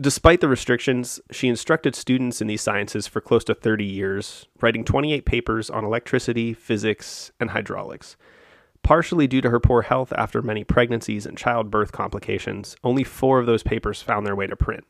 Despite 0.00 0.40
the 0.40 0.48
restrictions, 0.48 1.20
she 1.30 1.48
instructed 1.48 1.94
students 1.94 2.40
in 2.40 2.46
these 2.46 2.62
sciences 2.62 3.06
for 3.06 3.20
close 3.20 3.44
to 3.44 3.54
30 3.54 3.84
years, 3.84 4.46
writing 4.60 4.84
28 4.84 5.26
papers 5.26 5.68
on 5.68 5.84
electricity, 5.84 6.54
physics, 6.54 7.30
and 7.38 7.50
hydraulics. 7.50 8.16
Partially 8.82 9.26
due 9.26 9.42
to 9.42 9.50
her 9.50 9.60
poor 9.60 9.82
health 9.82 10.12
after 10.16 10.40
many 10.40 10.64
pregnancies 10.64 11.26
and 11.26 11.36
childbirth 11.36 11.92
complications, 11.92 12.74
only 12.82 13.04
four 13.04 13.38
of 13.38 13.46
those 13.46 13.62
papers 13.62 14.00
found 14.00 14.26
their 14.26 14.34
way 14.34 14.46
to 14.46 14.56
print. 14.56 14.84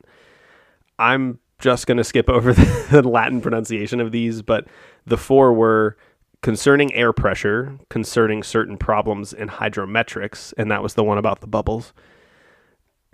I'm 0.99 1.39
just 1.59 1.87
going 1.87 1.97
to 1.97 2.03
skip 2.03 2.29
over 2.29 2.53
the 2.91 3.01
Latin 3.01 3.41
pronunciation 3.41 3.99
of 3.99 4.11
these, 4.11 4.41
but 4.41 4.67
the 5.05 5.17
four 5.17 5.53
were 5.53 5.97
concerning 6.41 6.93
air 6.93 7.13
pressure, 7.13 7.77
concerning 7.89 8.43
certain 8.43 8.77
problems 8.77 9.33
in 9.33 9.47
hydrometrics, 9.47 10.53
and 10.57 10.69
that 10.69 10.83
was 10.83 10.93
the 10.93 11.03
one 11.03 11.17
about 11.17 11.39
the 11.39 11.47
bubbles, 11.47 11.93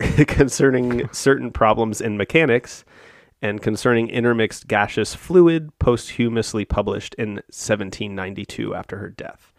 concerning 0.26 1.08
certain 1.12 1.50
problems 1.52 2.00
in 2.00 2.16
mechanics, 2.16 2.84
and 3.42 3.62
Concerning 3.62 4.08
Intermixed 4.08 4.68
Gaseous 4.68 5.14
Fluid, 5.14 5.70
posthumously 5.78 6.66
published 6.66 7.14
in 7.14 7.36
1792 7.48 8.74
after 8.74 8.98
her 8.98 9.08
death. 9.08 9.52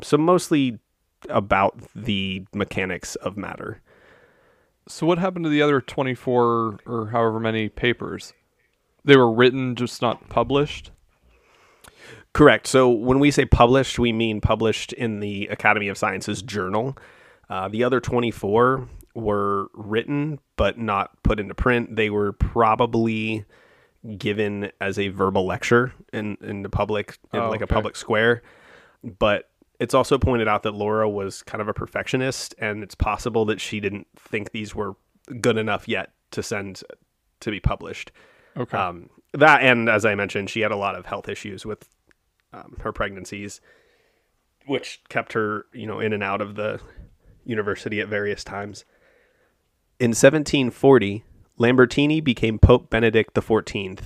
So, 0.00 0.16
mostly 0.16 0.78
about 1.28 1.80
the 1.94 2.46
mechanics 2.54 3.16
of 3.16 3.36
matter. 3.36 3.80
So 4.88 5.06
what 5.06 5.18
happened 5.18 5.44
to 5.44 5.48
the 5.50 5.62
other 5.62 5.80
24 5.80 6.80
or 6.86 7.08
however 7.10 7.40
many 7.40 7.68
papers? 7.68 8.32
They 9.04 9.16
were 9.16 9.32
written, 9.32 9.74
just 9.74 10.02
not 10.02 10.28
published. 10.28 10.90
Correct. 12.32 12.66
So 12.66 12.90
when 12.90 13.18
we 13.18 13.30
say 13.30 13.46
published, 13.46 13.98
we 13.98 14.12
mean 14.12 14.40
published 14.40 14.92
in 14.92 15.20
the 15.20 15.46
Academy 15.46 15.88
of 15.88 15.96
Sciences 15.96 16.42
journal. 16.42 16.96
Uh, 17.48 17.68
the 17.68 17.82
other 17.84 18.00
24 18.00 18.88
were 19.14 19.68
written 19.72 20.38
but 20.56 20.78
not 20.78 21.22
put 21.22 21.40
into 21.40 21.54
print. 21.54 21.96
They 21.96 22.10
were 22.10 22.32
probably 22.32 23.44
given 24.18 24.70
as 24.80 24.98
a 24.98 25.08
verbal 25.08 25.46
lecture 25.46 25.92
in, 26.12 26.36
in 26.40 26.62
the 26.62 26.68
public, 26.68 27.18
in 27.32 27.40
Oh, 27.40 27.50
like 27.50 27.62
a 27.62 27.66
public 27.66 27.96
square. 27.96 28.42
But 29.02 29.48
it's 29.78 29.94
also 29.94 30.18
pointed 30.18 30.48
out 30.48 30.62
that 30.62 30.72
Laura 30.72 31.08
was 31.08 31.42
kind 31.42 31.60
of 31.60 31.68
a 31.68 31.74
perfectionist, 31.74 32.54
and 32.58 32.82
it's 32.82 32.94
possible 32.94 33.44
that 33.46 33.60
she 33.60 33.80
didn't 33.80 34.06
think 34.16 34.52
these 34.52 34.74
were 34.74 34.94
good 35.40 35.56
enough 35.56 35.88
yet 35.88 36.12
to 36.32 36.42
send 36.42 36.82
to 37.40 37.50
be 37.50 37.60
published. 37.60 38.12
Okay. 38.56 38.76
Um, 38.76 39.10
that 39.32 39.62
and 39.62 39.88
as 39.88 40.04
I 40.04 40.14
mentioned, 40.14 40.50
she 40.50 40.60
had 40.60 40.72
a 40.72 40.76
lot 40.76 40.94
of 40.94 41.06
health 41.06 41.28
issues 41.28 41.66
with 41.66 41.88
um, 42.52 42.76
her 42.80 42.92
pregnancies, 42.92 43.60
which 44.66 45.02
kept 45.08 45.34
her, 45.34 45.66
you 45.72 45.86
know, 45.86 46.00
in 46.00 46.12
and 46.12 46.22
out 46.22 46.40
of 46.40 46.54
the 46.54 46.80
university 47.44 48.00
at 48.00 48.08
various 48.08 48.42
times. 48.42 48.84
In 49.98 50.10
1740, 50.10 51.24
Lambertini 51.58 52.22
became 52.22 52.58
Pope 52.58 52.90
Benedict 52.90 53.34
XIV, 53.34 54.00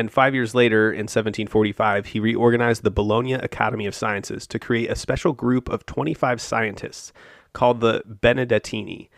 and 0.00 0.10
five 0.10 0.34
years 0.34 0.54
later, 0.54 0.90
in 0.90 1.00
1745, 1.00 2.06
he 2.06 2.20
reorganized 2.20 2.82
the 2.82 2.90
Bologna 2.90 3.34
Academy 3.34 3.84
of 3.84 3.94
Sciences 3.94 4.46
to 4.46 4.58
create 4.58 4.90
a 4.90 4.96
special 4.96 5.34
group 5.34 5.68
of 5.68 5.84
25 5.84 6.40
scientists 6.40 7.12
called 7.52 7.80
the 7.80 8.02
Benedettini 8.08 9.10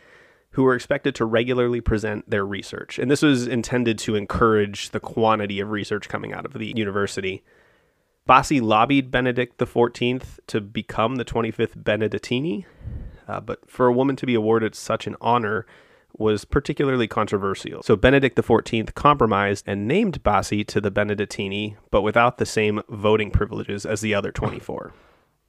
who 0.51 0.65
were 0.65 0.75
expected 0.75 1.15
to 1.15 1.25
regularly 1.25 1.81
present 1.81 2.29
their 2.29 2.45
research. 2.45 2.99
And 2.99 3.09
this 3.09 3.23
was 3.23 3.47
intended 3.47 3.97
to 4.01 4.17
encourage 4.17 4.91
the 4.91 4.99
quantity 4.99 5.61
of 5.61 5.71
research 5.71 6.09
coming 6.09 6.33
out 6.33 6.45
of 6.45 6.53
the 6.53 6.73
university. 6.77 7.45
Bassi 8.27 8.61
lobbied 8.61 9.13
Benedict 9.13 9.59
XIV 9.59 10.41
to 10.49 10.61
become 10.61 11.15
the 11.15 11.25
25th 11.25 11.81
Benedettini, 11.81 12.65
uh, 13.29 13.41
but 13.41 13.71
for 13.71 13.87
a 13.87 13.93
woman 13.93 14.17
to 14.17 14.27
be 14.27 14.35
awarded 14.35 14.75
such 14.75 15.07
an 15.07 15.15
honor 15.21 15.65
was 16.19 16.45
particularly 16.45 17.07
controversial. 17.09 17.83
So 17.83 17.97
Benedict 17.97 18.37
XIV 18.37 18.95
compromised 18.95 19.65
and 19.67 19.87
named 19.89 20.23
Bassi 20.23 20.65
to 20.65 20.81
the 20.81 20.91
Benedettini, 20.91 21.77
but 21.91 22.03
without 22.03 22.39
the 22.39 22.47
same 22.47 22.83
voting 22.89 23.31
privileges 23.31 23.85
as 23.87 24.01
the 24.01 24.15
other 24.15 24.31
24. 24.33 24.93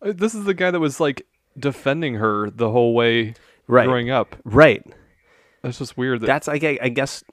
Uh, 0.01 0.13
this 0.15 0.33
is 0.35 0.45
the 0.45 0.53
guy 0.53 0.71
that 0.71 0.79
was 0.79 0.99
like 0.99 1.25
defending 1.57 2.15
her 2.15 2.49
the 2.49 2.71
whole 2.71 2.93
way 2.93 3.33
Right. 3.67 3.85
growing 3.85 4.09
up. 4.09 4.35
Right. 4.43 4.85
That's 5.61 5.79
just 5.79 5.97
weird. 5.97 6.21
That, 6.21 6.27
that's 6.27 6.47
I, 6.47 6.55
I 6.81 6.89
guess 6.89 7.23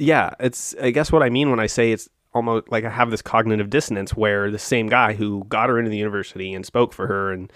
yeah 0.00 0.30
it's 0.38 0.76
i 0.80 0.90
guess 0.90 1.10
what 1.10 1.24
i 1.24 1.28
mean 1.28 1.50
when 1.50 1.58
i 1.58 1.66
say 1.66 1.90
it's 1.90 2.08
almost 2.32 2.68
like 2.70 2.84
i 2.84 2.88
have 2.88 3.10
this 3.10 3.20
cognitive 3.20 3.68
dissonance 3.68 4.14
where 4.14 4.48
the 4.48 4.58
same 4.58 4.86
guy 4.88 5.12
who 5.12 5.42
got 5.48 5.68
her 5.68 5.76
into 5.76 5.90
the 5.90 5.96
university 5.96 6.54
and 6.54 6.64
spoke 6.64 6.92
for 6.92 7.08
her 7.08 7.32
and 7.32 7.52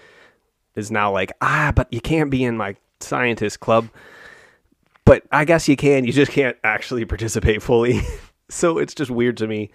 is 0.75 0.91
now 0.91 1.09
like 1.09 1.31
ah 1.39 1.71
but 1.73 1.87
you 1.93 2.01
can't 2.01 2.29
be 2.29 2.43
in 2.43 2.57
my 2.57 2.75
scientist 2.99 3.61
club 3.61 3.87
but 5.05 5.23
i 5.31 5.45
guess 5.45 5.67
you 5.67 5.75
can 5.75 6.05
you 6.05 6.13
just 6.13 6.31
can't 6.31 6.57
actually 6.63 7.05
participate 7.05 7.61
fully 7.61 8.01
so 8.49 8.77
it's 8.77 8.93
just 8.93 9.11
weird 9.11 9.37
to 9.37 9.47
me 9.47 9.69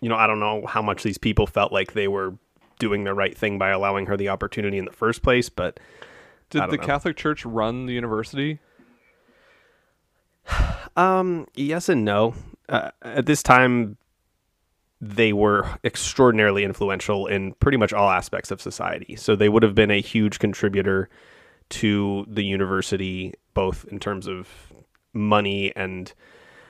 you 0.00 0.08
know 0.08 0.16
i 0.16 0.26
don't 0.26 0.40
know 0.40 0.64
how 0.66 0.82
much 0.82 1.02
these 1.02 1.18
people 1.18 1.46
felt 1.46 1.72
like 1.72 1.92
they 1.92 2.08
were 2.08 2.34
doing 2.78 3.04
the 3.04 3.14
right 3.14 3.36
thing 3.36 3.58
by 3.58 3.70
allowing 3.70 4.06
her 4.06 4.16
the 4.16 4.28
opportunity 4.28 4.78
in 4.78 4.84
the 4.84 4.92
first 4.92 5.22
place 5.22 5.48
but 5.48 5.78
did 6.50 6.70
the 6.70 6.76
know. 6.76 6.86
Catholic 6.86 7.16
Church 7.16 7.44
run 7.44 7.86
the 7.86 7.92
university? 7.92 8.58
Um, 10.96 11.48
yes 11.56 11.88
and 11.88 12.04
no. 12.04 12.34
Uh, 12.68 12.92
at 13.02 13.26
this 13.26 13.42
time, 13.42 13.96
they 15.00 15.32
were 15.32 15.68
extraordinarily 15.82 16.62
influential 16.62 17.26
in 17.26 17.54
pretty 17.54 17.76
much 17.76 17.92
all 17.92 18.08
aspects 18.08 18.52
of 18.52 18.62
society. 18.62 19.16
So 19.16 19.34
they 19.34 19.48
would 19.48 19.64
have 19.64 19.74
been 19.74 19.90
a 19.90 20.00
huge 20.00 20.38
contributor 20.38 21.08
to 21.70 22.24
the 22.28 22.44
university, 22.44 23.34
both 23.54 23.84
in 23.90 23.98
terms 23.98 24.26
of 24.26 24.48
money 25.12 25.72
and 25.74 26.12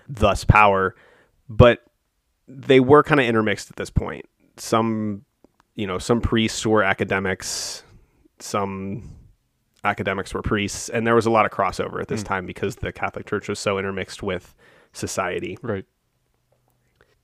thus 0.09 0.45
power. 0.45 0.95
But 1.49 1.85
they 2.47 2.80
were 2.80 3.03
kind 3.03 3.20
of 3.20 3.26
intermixed 3.26 3.70
at 3.70 3.76
this 3.76 3.91
point. 3.91 4.26
Some, 4.57 5.24
you 5.74 5.87
know, 5.87 5.99
some 5.99 6.20
priests 6.20 6.64
were 6.66 6.82
academics, 6.82 7.82
some 8.39 9.16
academics 9.82 10.32
were 10.32 10.43
priests, 10.43 10.89
and 10.89 11.07
there 11.07 11.14
was 11.14 11.26
a 11.26 11.30
lot 11.30 11.45
of 11.45 11.53
crossover 11.53 12.01
at 12.01 12.09
this 12.09 12.22
hmm. 12.22 12.26
time 12.26 12.47
because 12.47 12.76
the 12.76 12.93
Catholic 12.93 13.26
Church 13.26 13.49
was 13.49 13.59
so 13.59 13.78
intermixed 13.78 14.22
with 14.22 14.55
society. 14.93 15.59
Right. 15.62 15.85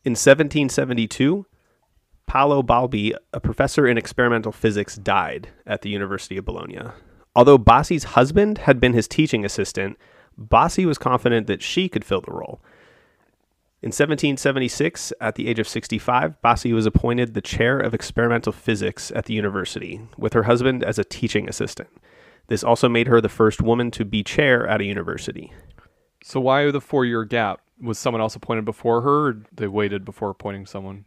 In 0.05 0.13
1772, 0.13 1.47
Paolo 2.27 2.63
Balbi, 2.63 3.13
a 3.33 3.41
professor 3.41 3.87
in 3.87 3.99
experimental 3.99 4.53
physics, 4.53 4.97
died 4.97 5.49
at 5.67 5.83
the 5.83 5.91
University 5.91 6.37
of 6.37 6.45
Bologna. 6.45 6.79
Although 7.35 7.59
Bassi's 7.59 8.05
husband 8.05 8.59
had 8.59 8.81
been 8.81 8.93
his 8.93 9.07
teaching 9.07 9.45
assistant, 9.45 9.97
Bassi 10.37 10.87
was 10.87 10.99
confident 10.99 11.47
that 11.47 11.62
she 11.62 11.89
could 11.89 12.05
fill 12.05 12.20
the 12.20 12.33
role. 12.33 12.61
In 13.83 13.89
1776, 13.89 15.12
at 15.20 15.37
the 15.37 15.49
age 15.49 15.59
of 15.59 15.66
65, 15.66 16.43
Bassi 16.43 16.72
was 16.72 16.85
appointed 16.85 17.33
the 17.33 17.41
chair 17.41 17.78
of 17.78 17.95
experimental 17.95 18.53
physics 18.53 19.11
at 19.14 19.24
the 19.24 19.33
university, 19.33 20.03
with 20.18 20.35
her 20.35 20.43
husband 20.43 20.85
as 20.85 20.99
a 20.99 21.05
teaching 21.05 21.49
assistant. 21.49 21.89
This 22.49 22.64
also 22.64 22.89
made 22.89 23.07
her 23.07 23.20
the 23.20 23.28
first 23.28 23.62
woman 23.62 23.91
to 23.93 24.05
be 24.05 24.22
chair 24.22 24.66
at 24.66 24.81
a 24.81 24.85
university. 24.85 25.53
So 26.22 26.41
why 26.41 26.70
the 26.70 26.81
four 26.81 27.05
year 27.05 27.24
gap? 27.24 27.61
Was 27.81 27.99
someone 27.99 28.20
else 28.20 28.37
appointed 28.37 28.66
before 28.66 29.01
her 29.01 29.28
or 29.28 29.43
they 29.53 29.66
waited 29.66 30.05
before 30.05 30.28
appointing 30.28 30.66
someone? 30.66 31.07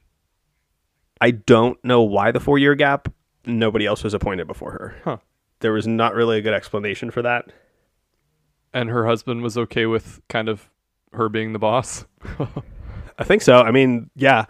I 1.21 1.29
don't 1.29 1.83
know 1.83 2.01
why 2.01 2.31
the 2.31 2.39
four 2.39 2.57
year 2.57 2.73
gap. 2.73 3.13
Nobody 3.45 3.85
else 3.85 4.03
was 4.03 4.15
appointed 4.15 4.47
before 4.47 4.71
her. 4.71 4.95
Huh. 5.03 5.17
There 5.63 5.73
was 5.73 5.87
not 5.87 6.13
really 6.13 6.37
a 6.37 6.41
good 6.41 6.53
explanation 6.53 7.09
for 7.09 7.21
that. 7.21 7.45
And 8.73 8.89
her 8.89 9.07
husband 9.07 9.41
was 9.41 9.57
okay 9.57 9.85
with 9.85 10.21
kind 10.27 10.49
of 10.49 10.69
her 11.13 11.29
being 11.29 11.53
the 11.53 11.59
boss? 11.59 12.05
I 13.17 13.23
think 13.23 13.41
so. 13.41 13.61
I 13.61 13.71
mean, 13.71 14.09
yeah, 14.15 14.45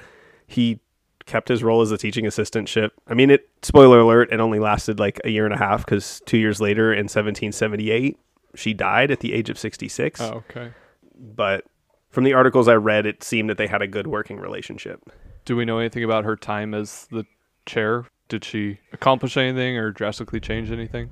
he 0.47 0.80
kept 1.26 1.47
his 1.47 1.64
role 1.64 1.82
as 1.82 1.91
a 1.91 1.97
teaching 1.97 2.26
assistantship. 2.26 2.89
I 3.07 3.14
mean, 3.14 3.30
it 3.30 3.47
spoiler 3.61 3.99
alert, 3.99 4.32
it 4.32 4.39
only 4.39 4.59
lasted 4.59 4.99
like 4.99 5.22
a 5.24 5.30
year 5.30 5.45
and 5.45 5.53
a 5.53 5.57
half 5.57 5.86
because 5.86 6.22
two 6.26 6.38
years 6.38 6.59
later, 6.59 6.91
in 6.91 7.03
1778, 7.03 8.18
she 8.55 8.74
died 8.74 9.11
at 9.11 9.20
the 9.20 9.34
age 9.34 9.49
of 9.49 9.59
66. 9.59 10.20
oh, 10.20 10.43
okay. 10.49 10.72
But 11.16 11.66
from 12.09 12.24
the 12.24 12.34
articles 12.34 12.68
I 12.68 12.76
read, 12.76 13.05
it 13.05 13.24
seemed 13.24 13.49
that 13.49 13.57
they 13.57 13.68
had 13.68 13.82
a 13.82 13.88
good 13.88 14.07
working 14.07 14.39
relationship. 14.39 15.01
Do 15.45 15.55
we 15.55 15.66
know 15.66 15.80
anything 15.80 16.03
about 16.03 16.24
her 16.24 16.36
time 16.36 16.74
as 16.74 17.07
the 17.11 17.26
chair? 17.66 18.05
Did 18.34 18.43
she 18.43 18.79
accomplish 18.91 19.38
anything 19.38 19.77
or 19.77 19.91
drastically 19.91 20.39
change 20.39 20.71
anything? 20.71 21.11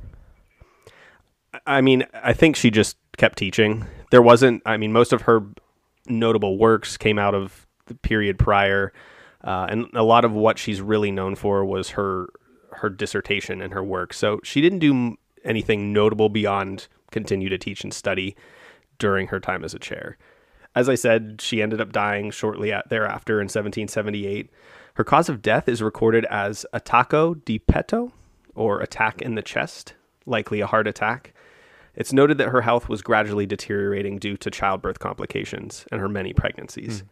I 1.67 1.79
mean, 1.79 2.03
I 2.15 2.33
think 2.33 2.55
she 2.55 2.71
just 2.71 2.97
kept 3.15 3.37
teaching. 3.37 3.85
There 4.09 4.23
wasn't, 4.23 4.63
I 4.65 4.77
mean, 4.77 4.91
most 4.91 5.13
of 5.13 5.21
her 5.21 5.45
notable 6.07 6.57
works 6.57 6.97
came 6.97 7.19
out 7.19 7.35
of 7.35 7.67
the 7.85 7.93
period 7.93 8.39
prior. 8.39 8.91
Uh, 9.43 9.67
and 9.69 9.85
a 9.93 10.01
lot 10.01 10.25
of 10.25 10.33
what 10.33 10.57
she's 10.57 10.81
really 10.81 11.11
known 11.11 11.35
for 11.35 11.63
was 11.63 11.91
her 11.91 12.29
her 12.71 12.89
dissertation 12.89 13.61
and 13.61 13.71
her 13.71 13.83
work. 13.83 14.15
So 14.15 14.39
she 14.43 14.59
didn't 14.59 14.79
do 14.79 15.15
anything 15.43 15.93
notable 15.93 16.29
beyond 16.29 16.87
continue 17.11 17.49
to 17.49 17.57
teach 17.59 17.83
and 17.83 17.93
study 17.93 18.35
during 18.97 19.27
her 19.27 19.39
time 19.39 19.63
as 19.63 19.75
a 19.75 19.79
chair. 19.79 20.17
As 20.75 20.87
I 20.87 20.95
said, 20.95 21.41
she 21.41 21.61
ended 21.61 21.81
up 21.81 21.91
dying 21.91 22.31
shortly 22.31 22.71
at, 22.71 22.89
thereafter 22.89 23.35
in 23.35 23.45
1778. 23.45 24.49
Her 24.95 25.03
cause 25.03 25.29
of 25.29 25.41
death 25.41 25.67
is 25.67 25.81
recorded 25.81 26.25
as 26.25 26.65
attacco 26.73 27.43
di 27.45 27.59
petto, 27.59 28.13
or 28.55 28.81
attack 28.81 29.21
in 29.21 29.35
the 29.35 29.41
chest, 29.41 29.95
likely 30.25 30.61
a 30.61 30.67
heart 30.67 30.87
attack. 30.87 31.33
It's 31.95 32.13
noted 32.13 32.37
that 32.37 32.49
her 32.49 32.61
health 32.61 32.87
was 32.87 33.01
gradually 33.01 33.45
deteriorating 33.45 34.17
due 34.17 34.37
to 34.37 34.49
childbirth 34.49 34.99
complications 34.99 35.85
and 35.91 35.99
her 35.99 36.09
many 36.09 36.33
pregnancies. 36.33 37.01
Hmm. 37.01 37.07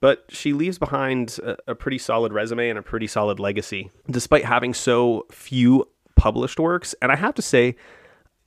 But 0.00 0.24
she 0.28 0.52
leaves 0.52 0.78
behind 0.78 1.38
a, 1.42 1.56
a 1.68 1.74
pretty 1.74 1.98
solid 1.98 2.32
resume 2.32 2.68
and 2.68 2.78
a 2.78 2.82
pretty 2.82 3.06
solid 3.06 3.38
legacy, 3.38 3.90
despite 4.10 4.44
having 4.44 4.74
so 4.74 5.26
few 5.30 5.88
published 6.16 6.58
works. 6.58 6.94
And 7.00 7.12
I 7.12 7.16
have 7.16 7.34
to 7.34 7.42
say, 7.42 7.76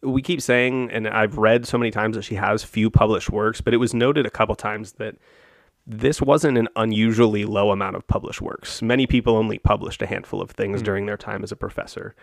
we 0.01 0.21
keep 0.21 0.41
saying, 0.41 0.89
and 0.91 1.07
I've 1.07 1.37
read 1.37 1.65
so 1.65 1.77
many 1.77 1.91
times 1.91 2.15
that 2.15 2.23
she 2.23 2.35
has 2.35 2.63
few 2.63 2.89
published 2.89 3.29
works, 3.29 3.61
but 3.61 3.73
it 3.73 3.77
was 3.77 3.93
noted 3.93 4.25
a 4.25 4.29
couple 4.29 4.55
times 4.55 4.93
that 4.93 5.15
this 5.87 6.21
wasn't 6.21 6.57
an 6.57 6.67
unusually 6.75 7.45
low 7.45 7.71
amount 7.71 7.95
of 7.95 8.07
published 8.07 8.41
works. 8.41 8.81
Many 8.81 9.05
people 9.05 9.35
only 9.35 9.59
published 9.59 10.01
a 10.01 10.07
handful 10.07 10.41
of 10.41 10.51
things 10.51 10.79
hmm. 10.79 10.85
during 10.85 11.05
their 11.05 11.17
time 11.17 11.43
as 11.43 11.51
a 11.51 11.55
professor. 11.55 12.15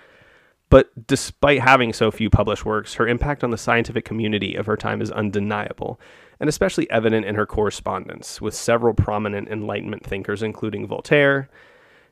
But 0.69 1.07
despite 1.07 1.61
having 1.61 1.93
so 1.93 2.11
few 2.11 2.31
published 2.31 2.65
works, 2.65 2.95
her 2.95 3.07
impact 3.07 3.45
on 3.45 3.51
the 3.51 3.59
scientific 3.59 4.07
community 4.07 4.55
of 4.55 4.65
her 4.65 4.77
time 4.77 5.03
is 5.03 5.11
undeniable, 5.11 6.01
and 6.41 6.49
especially 6.49 6.91
evident 6.91 7.27
in 7.27 7.35
her 7.35 7.45
correspondence 7.45 8.41
with 8.41 8.55
several 8.55 8.95
prominent 8.95 9.49
Enlightenment 9.49 10.03
thinkers, 10.03 10.43
including 10.43 10.87
Voltaire, 10.87 11.51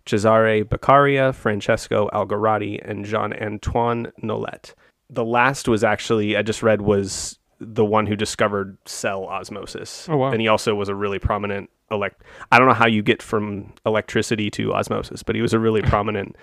Cesare 0.04 0.62
Beccaria, 0.62 1.34
Francesco 1.34 2.10
Algarotti, 2.12 2.78
and 2.86 3.06
Jean 3.06 3.32
Antoine 3.32 4.12
Nollet. 4.22 4.74
The 5.10 5.24
last 5.24 5.68
was 5.68 5.82
actually, 5.82 6.36
I 6.36 6.42
just 6.42 6.62
read, 6.62 6.80
was 6.80 7.38
the 7.58 7.84
one 7.84 8.06
who 8.06 8.16
discovered 8.16 8.78
cell 8.86 9.24
osmosis. 9.24 10.08
Oh, 10.08 10.16
wow. 10.16 10.30
And 10.30 10.40
he 10.40 10.48
also 10.48 10.74
was 10.74 10.88
a 10.88 10.94
really 10.94 11.18
prominent 11.18 11.68
elect. 11.90 12.22
I 12.50 12.58
don't 12.58 12.68
know 12.68 12.74
how 12.74 12.86
you 12.86 13.02
get 13.02 13.22
from 13.22 13.72
electricity 13.84 14.50
to 14.52 14.72
osmosis, 14.72 15.22
but 15.22 15.34
he 15.34 15.42
was 15.42 15.52
a 15.52 15.58
really 15.58 15.82
prominent 15.90 16.36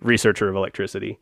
researcher 0.00 0.48
of 0.48 0.56
electricity. 0.56 1.18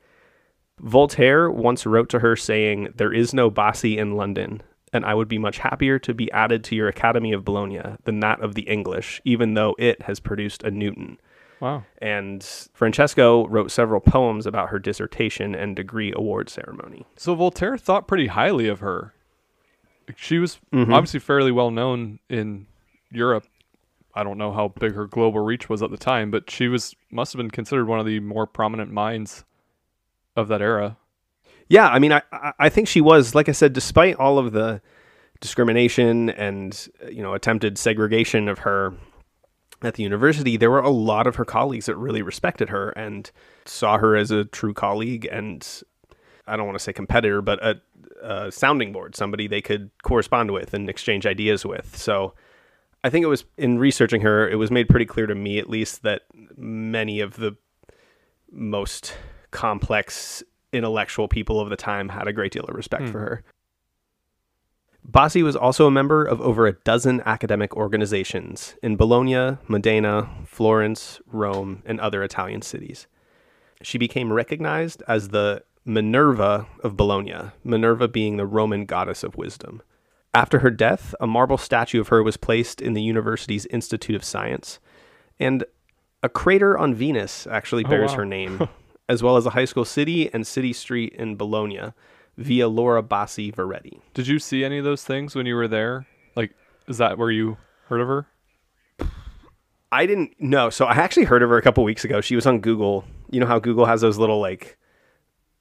Voltaire 0.81 1.51
once 1.51 1.87
wrote 1.87 2.09
to 2.11 2.19
her 2.21 2.37
saying, 2.37 2.93
There 2.97 3.13
is 3.13 3.35
no 3.35 3.51
Bassi 3.51 3.99
in 3.99 4.17
London, 4.17 4.63
and 4.93 5.05
I 5.05 5.15
would 5.15 5.29
be 5.29 5.39
much 5.39 5.59
happier 5.59 5.99
to 6.01 6.15
be 6.15 6.31
added 6.33 6.65
to 6.65 6.77
your 6.77 6.89
Academy 6.89 7.33
of 7.33 7.45
Bologna 7.45 7.81
than 8.05 8.21
that 8.21 8.41
of 8.41 8.55
the 8.55 8.63
English, 8.63 9.21
even 9.25 9.55
though 9.55 9.75
it 9.79 10.03
has 10.03 10.21
produced 10.21 10.63
a 10.63 10.71
Newton. 10.71 11.19
Wow. 11.61 11.85
And 12.03 12.43
Francesco 12.75 13.47
wrote 13.49 13.71
several 13.71 14.01
poems 14.01 14.47
about 14.47 14.69
her 14.69 14.79
dissertation 14.79 15.55
and 15.55 15.75
degree 15.75 16.13
award 16.15 16.49
ceremony. 16.51 17.07
So 17.17 17.35
Voltaire 17.35 17.79
thought 17.79 18.07
pretty 18.07 18.27
highly 18.27 18.69
of 18.69 18.81
her. 18.81 19.15
She 20.17 20.39
was 20.39 20.61
Mhm. 20.73 20.93
obviously 20.93 21.21
fairly 21.21 21.51
well 21.51 21.71
known 21.71 22.19
in 22.29 22.67
Europe. 23.11 23.45
I 24.15 24.23
don't 24.23 24.39
know 24.39 24.53
how 24.53 24.69
big 24.69 24.95
her 24.95 25.07
global 25.07 25.41
reach 25.41 25.69
was 25.69 25.83
at 25.83 25.91
the 25.91 25.97
time, 25.97 26.31
but 26.31 26.51
she 26.51 26.69
was 26.69 26.95
must 27.11 27.33
have 27.33 27.39
been 27.39 27.51
considered 27.51 27.87
one 27.87 28.01
of 28.01 28.07
the 28.07 28.21
more 28.21 28.47
prominent 28.47 28.93
minds 28.93 29.45
of 30.37 30.49
that 30.49 30.63
era. 30.63 30.97
Yeah, 31.69 31.89
I 31.89 31.99
mean, 31.99 32.13
I 32.13 32.23
I- 32.59 32.69
think 32.69 32.87
she 32.89 33.01
was 33.01 33.35
like 33.35 33.49
I 33.49 33.53
said, 33.53 33.73
despite 33.73 34.17
all 34.17 34.39
of 34.39 34.53
the 34.53 34.81
discrimination 35.41 36.31
and 36.31 36.89
you 37.11 37.23
know 37.23 37.35
attempted 37.35 37.77
segregation 37.79 38.49
of 38.49 38.61
her 38.61 38.95
at 39.83 39.95
the 39.95 40.03
university, 40.03 40.57
there 40.57 40.71
were 40.71 40.81
a 40.81 40.91
lot 40.91 41.27
of 41.27 41.37
her 41.37 41.45
colleagues 41.45 41.87
that 41.87 41.97
really 41.97 42.23
respected 42.23 42.71
her 42.71 42.91
and 42.91 43.31
saw 43.65 43.99
her 43.99 44.17
as 44.17 44.31
a 44.31 44.45
true 44.45 44.75
colleague 44.75 45.29
and 45.31 45.83
I 46.47 46.57
don't 46.57 46.67
want 46.67 46.79
to 46.79 46.83
say 46.83 46.93
competitor, 46.93 47.43
but 47.43 47.63
a, 47.63 47.81
a 48.23 48.53
sounding 48.53 48.93
board, 48.93 49.17
somebody 49.17 49.49
they 49.49 49.61
could 49.61 49.91
correspond 50.03 50.53
with 50.53 50.75
and 50.75 50.89
exchange 50.89 51.27
ideas 51.27 51.67
with. 51.67 51.97
So 51.97 52.35
I 53.03 53.11
think 53.11 53.25
it 53.25 53.29
was 53.29 53.45
in 53.57 53.79
researching 53.79 54.21
her, 54.23 54.49
it 54.49 54.57
was 54.57 54.71
made 54.71 54.89
pretty 54.89 55.07
clear 55.07 55.27
to 55.27 55.35
me, 55.35 55.59
at 55.59 55.69
least, 55.69 56.03
that 56.03 56.23
many 56.57 57.21
of 57.21 57.37
the 57.37 57.57
most 58.51 59.17
complex 59.51 60.43
intellectual 60.73 61.27
people 61.29 61.61
of 61.61 61.69
the 61.69 61.77
time 61.77 62.09
had 62.09 62.29
a 62.29 62.33
great 62.33 62.53
deal 62.53 62.65
of 62.65 62.75
respect 62.75 63.09
for 63.09 63.19
hmm. 63.19 63.25
her. 63.25 63.45
Bassi 65.09 65.43
was 65.43 65.55
also 65.55 65.87
a 65.87 65.91
member 65.91 66.25
of 66.25 66.41
over 66.41 66.67
a 66.67 66.73
dozen 66.73 67.23
academic 67.25 67.77
organizations 67.77 68.75
in 68.83 68.97
Bologna, 68.97 69.57
Modena, 69.69 70.29
Florence, 70.47 71.21
Rome, 71.27 71.83
and 71.87 72.01
other 72.01 72.25
Italian 72.25 72.61
cities. 72.63 73.07
She 73.83 73.99
became 73.99 74.33
recognized 74.33 75.03
as 75.07 75.29
the 75.29 75.63
Minerva 75.85 76.67
of 76.83 76.97
Bologna, 76.97 77.53
Minerva 77.63 78.09
being 78.09 78.37
the 78.37 78.47
Roman 78.47 78.85
goddess 78.85 79.23
of 79.23 79.37
wisdom. 79.37 79.81
After 80.35 80.59
her 80.59 80.71
death, 80.71 81.15
a 81.21 81.27
marble 81.27 81.57
statue 81.57 82.01
of 82.01 82.09
her 82.09 82.23
was 82.23 82.37
placed 82.37 82.83
in 82.83 82.95
the 82.95 83.03
university's 83.03 83.65
Institute 83.67 84.17
of 84.17 84.25
Science, 84.25 84.81
and 85.39 85.65
a 86.23 86.29
crater 86.29 86.77
on 86.77 86.95
Venus 86.95 87.47
actually 87.47 87.85
oh, 87.85 87.89
bears 87.89 88.11
wow. 88.11 88.17
her 88.17 88.25
name, 88.27 88.69
as 89.09 89.23
well 89.23 89.37
as 89.37 89.47
a 89.47 89.51
high 89.51 89.65
school 89.65 89.85
city 89.85 90.33
and 90.35 90.45
city 90.47 90.73
street 90.73 91.13
in 91.15 91.37
Bologna, 91.37 91.93
via 92.37 92.69
Laura 92.69 93.03
Bassi 93.03 93.51
Veratti. 93.53 94.01
Did 94.15 94.27
you 94.27 94.39
see 94.39 94.65
any 94.65 94.79
of 94.79 94.85
those 94.85 95.05
things 95.05 95.35
when 95.35 95.47
you 95.47 95.55
were 95.55 95.69
there? 95.69 96.07
Like, 96.35 96.55
is 96.87 96.99
that 96.99 97.17
where 97.19 97.31
you 97.31 97.57
heard 97.89 98.01
of 98.01 98.09
her? 98.09 98.27
I 99.93 100.07
didn't 100.07 100.41
know. 100.41 100.69
So 100.71 100.85
I 100.85 100.95
actually 100.95 101.25
heard 101.25 101.43
of 101.43 101.51
her 101.51 101.57
a 101.57 101.63
couple 101.63 101.85
weeks 101.85 102.05
ago. 102.05 102.21
She 102.21 102.35
was 102.35 102.47
on 102.47 102.61
Google. 102.61 103.05
You 103.31 103.41
know 103.41 103.47
how 103.47 103.59
Google 103.59 103.87
has 103.87 104.01
those 104.01 104.19
little 104.19 104.41
like 104.41 104.77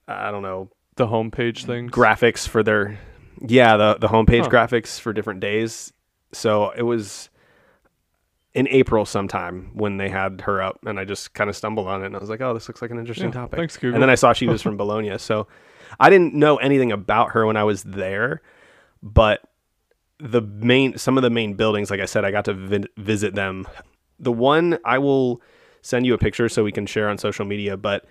I 0.07 0.31
don't 0.31 0.41
know 0.43 0.69
The 0.95 1.07
homepage 1.07 1.65
things? 1.65 1.91
graphics 1.91 2.47
for 2.47 2.63
their 2.63 2.99
yeah 3.47 3.77
the 3.77 3.97
the 3.99 4.07
homepage 4.07 4.43
Huh. 4.43 4.49
graphics 4.49 4.99
for 4.99 5.13
different 5.13 5.39
days. 5.39 5.93
So 6.33 6.71
it 6.71 6.81
was 6.83 7.29
in 8.53 8.67
April 8.69 9.05
sometime 9.05 9.69
when 9.73 9.97
they 9.97 10.09
had 10.09 10.41
her 10.41 10.61
up, 10.61 10.79
and 10.85 10.99
I 10.99 11.05
just 11.05 11.33
kind 11.33 11.49
of 11.49 11.55
stumbled 11.55 11.87
on 11.87 12.01
it, 12.03 12.05
and 12.07 12.15
I 12.15 12.19
was 12.19 12.29
like, 12.29 12.39
oh, 12.41 12.53
this 12.53 12.67
looks 12.69 12.81
like 12.81 12.89
an 12.91 12.97
interesting 12.97 13.25
Yeah, 13.27 13.31
topic. 13.33 13.57
thanks, 13.57 13.75
Google. 13.77 13.95
And 13.95 14.01
then 14.01 14.09
I 14.09 14.15
saw 14.15 14.31
she 14.33 14.47
was 14.47 14.61
from 14.63 14.77
Bologna, 14.77 15.17
so 15.17 15.47
I 15.99 16.09
didn't 16.09 16.33
know 16.33 16.57
anything 16.57 16.91
about 16.91 17.31
her 17.31 17.45
when 17.45 17.57
I 17.57 17.63
was 17.63 17.83
there, 17.83 18.41
but 19.01 19.41
the 20.19 20.41
main 20.41 20.97
some 20.97 21.17
of 21.17 21.23
the 21.23 21.29
main 21.29 21.55
buildings 21.55 21.91
like 21.91 21.99
i 21.99 22.05
said 22.05 22.23
i 22.23 22.31
got 22.31 22.45
to 22.45 22.53
vi- 22.53 22.87
visit 22.95 23.35
them. 23.35 23.67
The 24.17 24.31
one 24.31 24.79
i 24.85 24.97
will 24.97 25.41
send 25.81 26.05
you 26.05 26.13
a 26.13 26.17
picture 26.17 26.47
so 26.47 26.63
we 26.63 26.71
can 26.71 26.85
share 26.85 27.09
on 27.09 27.17
social 27.17 27.43
media 27.43 27.75
but 27.75 28.05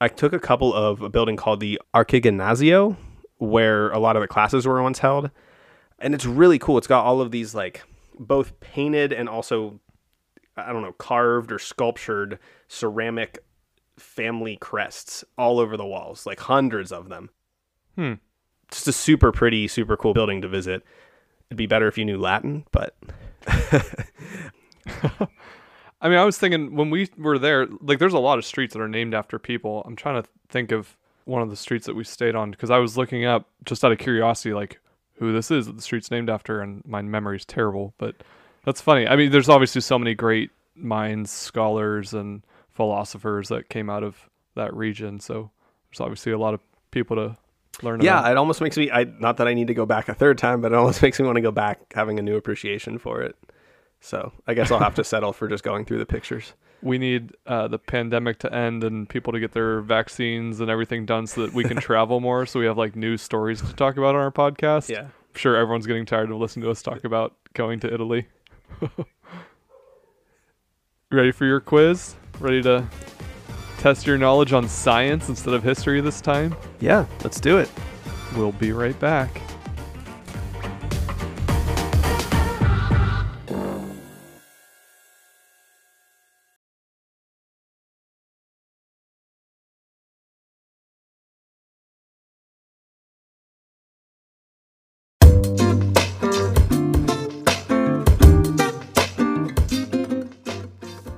i 0.00 0.08
took 0.08 0.32
a 0.32 0.40
couple 0.40 0.74
of 0.74 1.02
a 1.02 1.08
building 1.08 1.36
called 1.36 1.60
the 1.60 1.80
Archiginnasio 1.94 2.96
where 3.38 3.90
a 3.90 4.00
lot 4.00 4.16
of 4.16 4.22
the 4.22 4.26
classes 4.26 4.66
were 4.66 4.82
once 4.82 4.98
held 4.98 5.30
and 5.98 6.14
it's 6.14 6.26
really 6.26 6.58
cool. 6.58 6.78
It's 6.78 6.86
got 6.86 7.04
all 7.04 7.20
of 7.20 7.30
these 7.30 7.54
like 7.54 7.82
both 8.18 8.58
painted 8.60 9.12
and 9.12 9.28
also 9.28 9.78
i 10.56 10.72
don't 10.72 10.82
know 10.82 10.92
carved 10.92 11.52
or 11.52 11.58
sculptured 11.58 12.38
ceramic 12.66 13.44
family 13.96 14.56
crests 14.60 15.24
all 15.38 15.58
over 15.58 15.76
the 15.76 15.86
walls 15.86 16.26
like 16.26 16.40
hundreds 16.40 16.92
of 16.92 17.08
them 17.08 17.30
Hmm. 17.96 18.14
just 18.70 18.86
a 18.88 18.92
super 18.92 19.32
pretty, 19.32 19.66
super 19.68 19.96
cool 19.96 20.12
building 20.12 20.42
to 20.42 20.48
visit. 20.48 20.82
It'd 21.48 21.56
be 21.56 21.66
better 21.66 21.88
if 21.88 21.96
you 21.96 22.04
knew 22.04 22.18
Latin, 22.18 22.64
but 22.72 22.94
I 26.00 26.08
mean, 26.08 26.18
I 26.18 26.24
was 26.24 26.36
thinking 26.38 26.74
when 26.76 26.90
we 26.90 27.08
were 27.16 27.38
there, 27.38 27.66
like, 27.80 27.98
there's 27.98 28.12
a 28.12 28.18
lot 28.18 28.38
of 28.38 28.44
streets 28.44 28.74
that 28.74 28.82
are 28.82 28.88
named 28.88 29.14
after 29.14 29.38
people. 29.38 29.82
I'm 29.86 29.96
trying 29.96 30.22
to 30.22 30.28
think 30.48 30.70
of 30.72 30.96
one 31.24 31.42
of 31.42 31.48
the 31.50 31.56
streets 31.56 31.86
that 31.86 31.96
we 31.96 32.04
stayed 32.04 32.34
on 32.36 32.50
because 32.50 32.70
I 32.70 32.78
was 32.78 32.96
looking 32.98 33.24
up 33.24 33.48
just 33.64 33.84
out 33.84 33.92
of 33.92 33.98
curiosity, 33.98 34.52
like, 34.52 34.78
who 35.18 35.32
this 35.32 35.50
is 35.50 35.66
that 35.66 35.76
the 35.76 35.82
street's 35.82 36.10
named 36.10 36.28
after, 36.28 36.60
and 36.60 36.82
my 36.86 37.00
memory's 37.00 37.46
terrible. 37.46 37.94
But 37.98 38.16
that's 38.64 38.80
funny. 38.82 39.08
I 39.08 39.16
mean, 39.16 39.30
there's 39.30 39.48
obviously 39.48 39.80
so 39.80 39.98
many 39.98 40.14
great 40.14 40.50
minds, 40.74 41.30
scholars, 41.30 42.12
and 42.12 42.42
philosophers 42.76 43.48
that 43.48 43.68
came 43.68 43.90
out 43.90 44.02
of 44.02 44.28
that 44.54 44.74
region. 44.74 45.18
So 45.18 45.50
there's 45.90 46.00
obviously 46.00 46.32
a 46.32 46.38
lot 46.38 46.54
of 46.54 46.60
people 46.90 47.16
to 47.16 47.36
learn 47.82 48.00
yeah, 48.00 48.20
about. 48.20 48.32
it 48.32 48.36
almost 48.36 48.60
makes 48.60 48.76
me. 48.76 48.90
I 48.90 49.04
not 49.04 49.38
that 49.38 49.48
I 49.48 49.54
need 49.54 49.68
to 49.68 49.74
go 49.74 49.86
back 49.86 50.08
a 50.08 50.14
third 50.14 50.38
time, 50.38 50.60
but 50.60 50.72
it 50.72 50.74
almost 50.76 51.02
makes 51.06 51.18
me 51.18 51.26
want 51.26 51.36
to 51.36 51.42
go 51.42 51.50
back 51.50 51.80
having 51.94 52.18
a 52.18 52.22
new 52.22 52.36
appreciation 52.36 52.98
for 52.98 53.22
it. 53.22 53.36
So 54.00 54.32
I 54.46 54.54
guess 54.54 54.70
I'll 54.70 54.78
have 54.78 54.94
to 54.96 55.04
settle 55.12 55.32
for 55.32 55.48
just 55.48 55.64
going 55.64 55.84
through 55.84 55.98
the 55.98 56.06
pictures. 56.06 56.52
we 56.82 56.98
need 56.98 57.32
uh, 57.46 57.66
the 57.66 57.78
pandemic 57.78 58.38
to 58.40 58.52
end 58.54 58.84
and 58.84 59.08
people 59.08 59.32
to 59.32 59.40
get 59.40 59.52
their 59.52 59.80
vaccines 59.80 60.60
and 60.60 60.70
everything 60.70 61.06
done 61.06 61.26
so 61.26 61.42
that 61.42 61.54
we 61.54 61.64
can 61.64 61.76
travel 61.80 62.20
more. 62.20 62.44
So 62.46 62.60
we 62.60 62.66
have 62.66 62.76
like 62.76 62.94
news 62.94 63.22
stories 63.22 63.62
to 63.62 63.72
talk 63.72 63.96
about 63.96 64.14
on 64.14 64.20
our 64.20 64.30
podcast. 64.30 64.90
Yeah. 64.90 65.04
I'm 65.04 65.34
sure 65.34 65.56
everyone's 65.56 65.86
getting 65.86 66.04
tired 66.06 66.30
of 66.30 66.36
listening 66.36 66.64
to 66.64 66.70
us 66.70 66.82
talk 66.82 67.04
about 67.04 67.34
going 67.54 67.80
to 67.80 67.92
Italy. 67.92 68.26
Ready 71.10 71.32
for 71.32 71.46
your 71.46 71.60
quiz? 71.60 72.16
Ready 72.38 72.62
to 72.62 72.86
test 73.78 74.06
your 74.06 74.18
knowledge 74.18 74.52
on 74.52 74.68
science 74.68 75.28
instead 75.28 75.54
of 75.54 75.62
history 75.62 76.00
this 76.00 76.20
time? 76.20 76.54
Yeah, 76.80 77.06
let's 77.24 77.40
do 77.40 77.58
it. 77.58 77.70
We'll 78.36 78.52
be 78.52 78.72
right 78.72 78.98
back. 79.00 79.40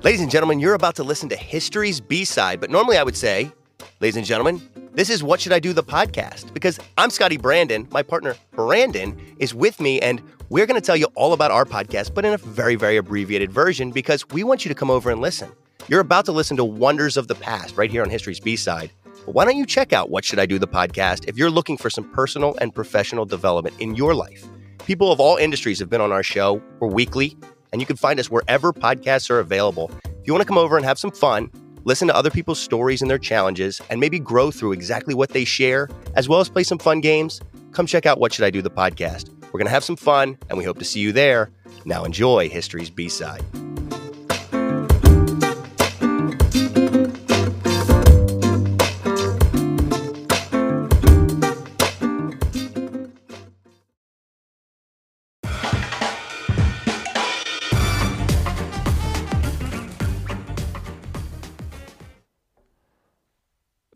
Ladies 0.09 0.21
and 0.21 0.31
gentlemen, 0.31 0.59
you're 0.59 0.73
about 0.73 0.95
to 0.95 1.03
listen 1.03 1.29
to 1.29 1.35
History's 1.35 1.99
B 1.99 2.25
side, 2.25 2.59
but 2.59 2.71
normally 2.71 2.97
I 2.97 3.03
would 3.03 3.15
say, 3.15 3.51
ladies 3.99 4.17
and 4.17 4.25
gentlemen, 4.25 4.59
this 4.91 5.07
is 5.07 5.21
What 5.21 5.39
Should 5.39 5.53
I 5.53 5.59
Do 5.59 5.71
the 5.71 5.83
podcast 5.83 6.51
because 6.51 6.79
I'm 6.97 7.11
Scotty 7.11 7.37
Brandon. 7.37 7.87
My 7.91 8.01
partner, 8.01 8.35
Brandon, 8.49 9.15
is 9.37 9.53
with 9.53 9.79
me, 9.79 10.01
and 10.01 10.19
we're 10.49 10.65
going 10.65 10.81
to 10.81 10.83
tell 10.83 10.95
you 10.97 11.05
all 11.13 11.33
about 11.33 11.51
our 11.51 11.63
podcast, 11.63 12.15
but 12.15 12.25
in 12.25 12.33
a 12.33 12.37
very, 12.37 12.73
very 12.73 12.97
abbreviated 12.97 13.51
version 13.51 13.91
because 13.91 14.27
we 14.29 14.43
want 14.43 14.65
you 14.65 14.69
to 14.69 14.73
come 14.73 14.89
over 14.89 15.11
and 15.11 15.21
listen. 15.21 15.51
You're 15.87 15.99
about 15.99 16.25
to 16.25 16.31
listen 16.31 16.57
to 16.57 16.65
Wonders 16.65 17.15
of 17.15 17.27
the 17.27 17.35
Past 17.35 17.77
right 17.77 17.91
here 17.91 18.01
on 18.01 18.09
History's 18.09 18.39
B 18.39 18.55
side. 18.55 18.89
But 19.27 19.35
why 19.35 19.45
don't 19.45 19.57
you 19.57 19.65
check 19.67 19.93
out 19.93 20.09
What 20.09 20.25
Should 20.25 20.39
I 20.39 20.47
Do 20.47 20.57
the 20.57 20.67
podcast 20.67 21.27
if 21.27 21.37
you're 21.37 21.51
looking 21.51 21.77
for 21.77 21.91
some 21.91 22.11
personal 22.13 22.57
and 22.59 22.73
professional 22.73 23.25
development 23.25 23.75
in 23.79 23.93
your 23.93 24.15
life? 24.15 24.43
People 24.87 25.11
of 25.11 25.19
all 25.19 25.37
industries 25.37 25.77
have 25.77 25.89
been 25.91 26.01
on 26.01 26.11
our 26.11 26.23
show. 26.23 26.63
We're 26.79 26.87
weekly, 26.87 27.37
and 27.71 27.81
you 27.81 27.87
can 27.87 27.95
find 27.95 28.19
us 28.19 28.29
wherever 28.29 28.73
podcasts 28.73 29.29
are 29.29 29.39
available. 29.39 29.91
If 30.05 30.27
you 30.27 30.33
want 30.33 30.41
to 30.41 30.47
come 30.47 30.57
over 30.57 30.77
and 30.77 30.85
have 30.85 30.99
some 30.99 31.11
fun, 31.11 31.51
listen 31.85 32.07
to 32.07 32.15
other 32.15 32.29
people's 32.29 32.59
stories 32.59 33.01
and 33.01 33.09
their 33.09 33.17
challenges, 33.17 33.81
and 33.89 33.99
maybe 33.99 34.19
grow 34.19 34.51
through 34.51 34.73
exactly 34.73 35.13
what 35.13 35.29
they 35.29 35.45
share, 35.45 35.89
as 36.15 36.27
well 36.27 36.39
as 36.39 36.49
play 36.49 36.63
some 36.63 36.79
fun 36.79 37.01
games, 37.01 37.41
come 37.71 37.85
check 37.85 38.05
out 38.05 38.19
What 38.19 38.33
Should 38.33 38.45
I 38.45 38.49
Do 38.49 38.61
the 38.61 38.71
podcast. 38.71 39.29
We're 39.45 39.59
going 39.59 39.65
to 39.65 39.71
have 39.71 39.83
some 39.83 39.95
fun, 39.95 40.37
and 40.49 40.57
we 40.57 40.63
hope 40.63 40.79
to 40.79 40.85
see 40.85 40.99
you 40.99 41.11
there. 41.11 41.51
Now 41.85 42.03
enjoy 42.03 42.49
History's 42.49 42.89
B 42.89 43.09
side. 43.09 43.43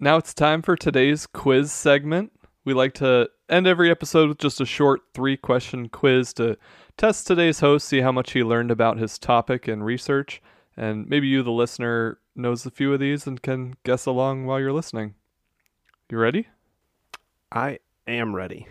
Now 0.03 0.17
it's 0.17 0.33
time 0.33 0.61
for 0.61 0.75
today's 0.75 1.25
quiz 1.25 1.71
segment. 1.71 2.33
We 2.65 2.73
like 2.73 2.93
to 2.95 3.29
end 3.47 3.67
every 3.67 3.89
episode 3.89 4.27
with 4.27 4.37
just 4.37 4.59
a 4.59 4.65
short 4.65 4.99
three 5.13 5.37
question 5.37 5.87
quiz 5.87 6.33
to 6.33 6.57
test 6.97 7.25
today's 7.25 7.61
host, 7.61 7.87
see 7.87 8.01
how 8.01 8.11
much 8.11 8.33
he 8.33 8.43
learned 8.43 8.69
about 8.69 8.97
his 8.97 9.17
topic 9.17 9.65
and 9.65 9.85
research, 9.85 10.41
and 10.75 11.07
maybe 11.07 11.27
you, 11.27 11.41
the 11.41 11.53
listener, 11.53 12.19
knows 12.35 12.65
a 12.65 12.69
few 12.69 12.93
of 12.93 12.99
these 12.99 13.25
and 13.25 13.41
can 13.41 13.75
guess 13.85 14.05
along 14.05 14.45
while 14.45 14.59
you're 14.59 14.73
listening. 14.73 15.15
You 16.09 16.17
ready? 16.17 16.49
I 17.49 17.79
am 18.05 18.35
ready. 18.35 18.67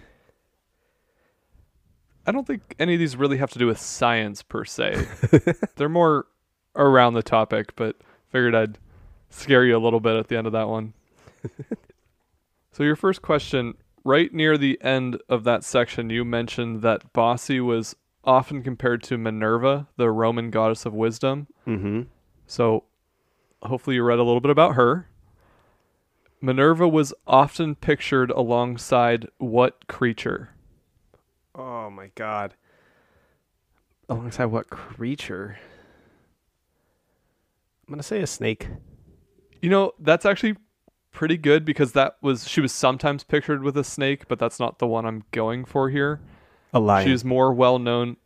I 2.26 2.32
don't 2.32 2.46
think 2.46 2.74
any 2.78 2.92
of 2.92 3.00
these 3.00 3.16
really 3.16 3.38
have 3.38 3.52
to 3.52 3.58
do 3.58 3.68
with 3.68 3.80
science 3.80 4.42
per 4.42 4.66
se. 4.66 5.06
They're 5.76 5.88
more 5.88 6.26
around 6.76 7.14
the 7.14 7.22
topic, 7.22 7.74
but 7.74 7.96
figured 8.28 8.54
I'd 8.54 8.76
scare 9.30 9.64
you 9.64 9.74
a 9.74 9.80
little 9.80 10.00
bit 10.00 10.16
at 10.16 10.28
the 10.28 10.36
end 10.36 10.46
of 10.46 10.52
that 10.52 10.68
one. 10.68 10.92
so 12.72 12.82
your 12.82 12.96
first 12.96 13.22
question, 13.22 13.74
right 14.04 14.32
near 14.32 14.56
the 14.58 14.80
end 14.82 15.20
of 15.28 15.44
that 15.44 15.64
section, 15.64 16.10
you 16.10 16.24
mentioned 16.24 16.82
that 16.82 17.12
Bassi 17.12 17.60
was 17.60 17.96
often 18.24 18.62
compared 18.62 19.02
to 19.04 19.18
Minerva, 19.18 19.88
the 19.96 20.10
Roman 20.10 20.50
goddess 20.50 20.86
of 20.86 20.94
wisdom. 20.94 21.48
Mm-hmm. 21.66 22.02
So 22.46 22.84
hopefully 23.62 23.96
you 23.96 24.04
read 24.04 24.18
a 24.18 24.24
little 24.24 24.40
bit 24.40 24.50
about 24.50 24.74
her. 24.74 25.08
Minerva 26.40 26.88
was 26.88 27.14
often 27.26 27.76
pictured 27.76 28.30
alongside 28.32 29.28
what 29.38 29.86
creature? 29.86 30.50
Oh 31.54 31.88
my 31.90 32.10
god. 32.14 32.54
Alongside 34.08 34.46
what 34.46 34.68
creature? 34.68 35.58
I'm 37.86 37.94
gonna 37.94 38.02
say 38.02 38.22
a 38.22 38.26
snake. 38.26 38.68
You 39.60 39.70
know, 39.70 39.92
that's 40.00 40.26
actually 40.26 40.56
pretty 41.12 41.36
good 41.36 41.64
because 41.64 41.92
that 41.92 42.16
was 42.20 42.48
she 42.48 42.60
was 42.60 42.72
sometimes 42.72 43.22
pictured 43.24 43.62
with 43.62 43.76
a 43.76 43.84
snake, 43.84 44.26
but 44.28 44.38
that's 44.38 44.58
not 44.58 44.78
the 44.78 44.86
one 44.86 45.04
I'm 45.06 45.24
going 45.30 45.64
for 45.64 45.90
here. 45.90 46.20
A 46.74 46.80
lion. 46.80 47.06
She 47.06 47.12
was 47.12 47.24
more 47.24 47.52
well 47.52 47.78
known 47.78 48.16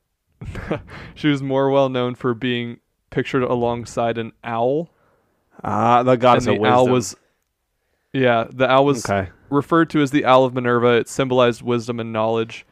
she 1.15 1.29
was 1.29 1.43
more 1.43 1.71
well 1.71 1.89
known 1.89 2.15
for 2.15 2.35
being 2.35 2.79
pictured 3.11 3.43
alongside 3.43 4.19
an 4.19 4.33
owl. 4.45 4.91
ah, 5.65 6.03
the 6.03 6.17
goddess 6.17 6.47
and 6.47 6.57
of 6.57 6.63
the 6.63 6.69
owl 6.69 6.89
was 6.89 7.17
Yeah, 8.13 8.47
the 8.51 8.71
owl 8.71 8.85
was 8.85 9.05
Okay. 9.09 9.31
referred 9.51 9.91
to 9.91 10.01
as 10.01 10.11
the 10.11 10.25
owl 10.25 10.45
of 10.45 10.55
Minerva. 10.55 10.89
It 10.99 11.09
symbolized 11.09 11.63
wisdom 11.63 12.01
and 12.01 12.13
knowledge. 12.13 12.67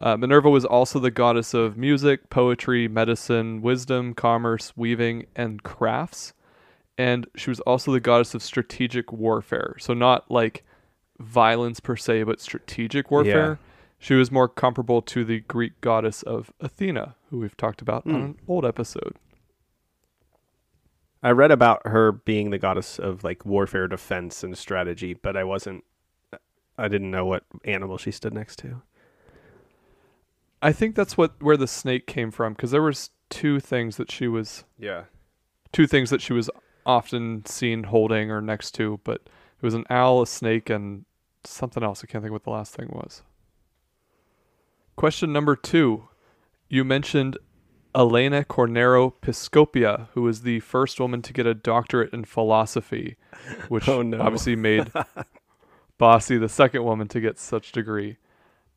Uh, 0.00 0.16
Minerva 0.16 0.48
was 0.48 0.64
also 0.64 0.98
the 0.98 1.10
goddess 1.10 1.52
of 1.52 1.76
music, 1.76 2.30
poetry, 2.30 2.88
medicine, 2.88 3.60
wisdom, 3.60 4.14
commerce, 4.14 4.72
weaving, 4.76 5.26
and 5.36 5.62
crafts. 5.62 6.32
And 7.00 7.26
she 7.34 7.48
was 7.48 7.60
also 7.60 7.92
the 7.92 7.98
goddess 7.98 8.34
of 8.34 8.42
strategic 8.42 9.10
warfare. 9.10 9.74
So, 9.78 9.94
not 9.94 10.30
like 10.30 10.66
violence 11.18 11.80
per 11.80 11.96
se, 11.96 12.24
but 12.24 12.42
strategic 12.42 13.10
warfare. 13.10 13.58
She 13.98 14.12
was 14.12 14.30
more 14.30 14.48
comparable 14.48 15.00
to 15.00 15.24
the 15.24 15.40
Greek 15.40 15.80
goddess 15.80 16.22
of 16.22 16.52
Athena, 16.60 17.16
who 17.30 17.38
we've 17.38 17.56
talked 17.56 17.80
about 17.80 18.04
on 18.04 18.12
hmm. 18.12 18.20
an 18.20 18.38
old 18.46 18.66
episode. 18.66 19.16
I 21.22 21.30
read 21.30 21.50
about 21.50 21.86
her 21.86 22.12
being 22.12 22.50
the 22.50 22.58
goddess 22.58 22.98
of 22.98 23.24
like 23.24 23.46
warfare, 23.46 23.88
defense, 23.88 24.44
and 24.44 24.56
strategy, 24.58 25.14
but 25.14 25.38
I 25.38 25.44
wasn't. 25.44 25.84
I 26.76 26.88
didn't 26.88 27.10
know 27.10 27.24
what 27.24 27.44
animal 27.64 27.96
she 27.96 28.10
stood 28.10 28.34
next 28.34 28.58
to. 28.58 28.82
I 30.60 30.72
think 30.72 30.96
that's 30.96 31.16
what 31.16 31.42
where 31.42 31.56
the 31.56 31.66
snake 31.66 32.06
came 32.06 32.30
from 32.30 32.52
because 32.52 32.72
there 32.72 32.82
was 32.82 33.08
two 33.30 33.58
things 33.58 33.96
that 33.96 34.10
she 34.10 34.28
was 34.28 34.64
Yeah. 34.78 35.04
two 35.72 35.86
things 35.86 36.10
that 36.10 36.20
she 36.20 36.34
was 36.34 36.50
often 36.90 37.44
seen 37.46 37.84
holding 37.84 38.30
or 38.30 38.40
next 38.40 38.72
to, 38.72 39.00
but 39.04 39.20
it 39.22 39.62
was 39.62 39.74
an 39.74 39.84
owl, 39.90 40.22
a 40.22 40.26
snake, 40.26 40.68
and 40.70 41.04
something 41.44 41.82
else. 41.82 42.02
I 42.02 42.06
can't 42.06 42.22
think 42.22 42.32
what 42.32 42.44
the 42.44 42.50
last 42.50 42.74
thing 42.74 42.88
was. 42.92 43.22
Question 44.96 45.32
number 45.32 45.56
two. 45.56 46.08
You 46.68 46.84
mentioned 46.84 47.36
Elena 47.94 48.44
Cornaro 48.44 49.12
Piscopia, 49.20 50.08
who 50.14 50.22
was 50.22 50.42
the 50.42 50.60
first 50.60 51.00
woman 51.00 51.22
to 51.22 51.32
get 51.32 51.46
a 51.46 51.54
doctorate 51.54 52.12
in 52.12 52.24
philosophy, 52.24 53.16
which 53.68 53.88
Oh, 53.88 54.02
no. 54.02 54.20
obviously 54.20 54.56
made 54.56 54.92
Bassi 55.98 56.38
the 56.38 56.48
second 56.48 56.84
woman 56.84 57.08
to 57.08 57.20
get 57.20 57.38
such 57.38 57.72
degree. 57.72 58.16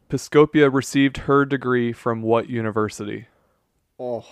Piscopia 0.09 0.69
received 0.69 1.17
her 1.17 1.45
degree 1.45 1.91
from 1.93 2.21
what 2.21 2.49
university? 2.49 3.27
Oh. 3.99 4.25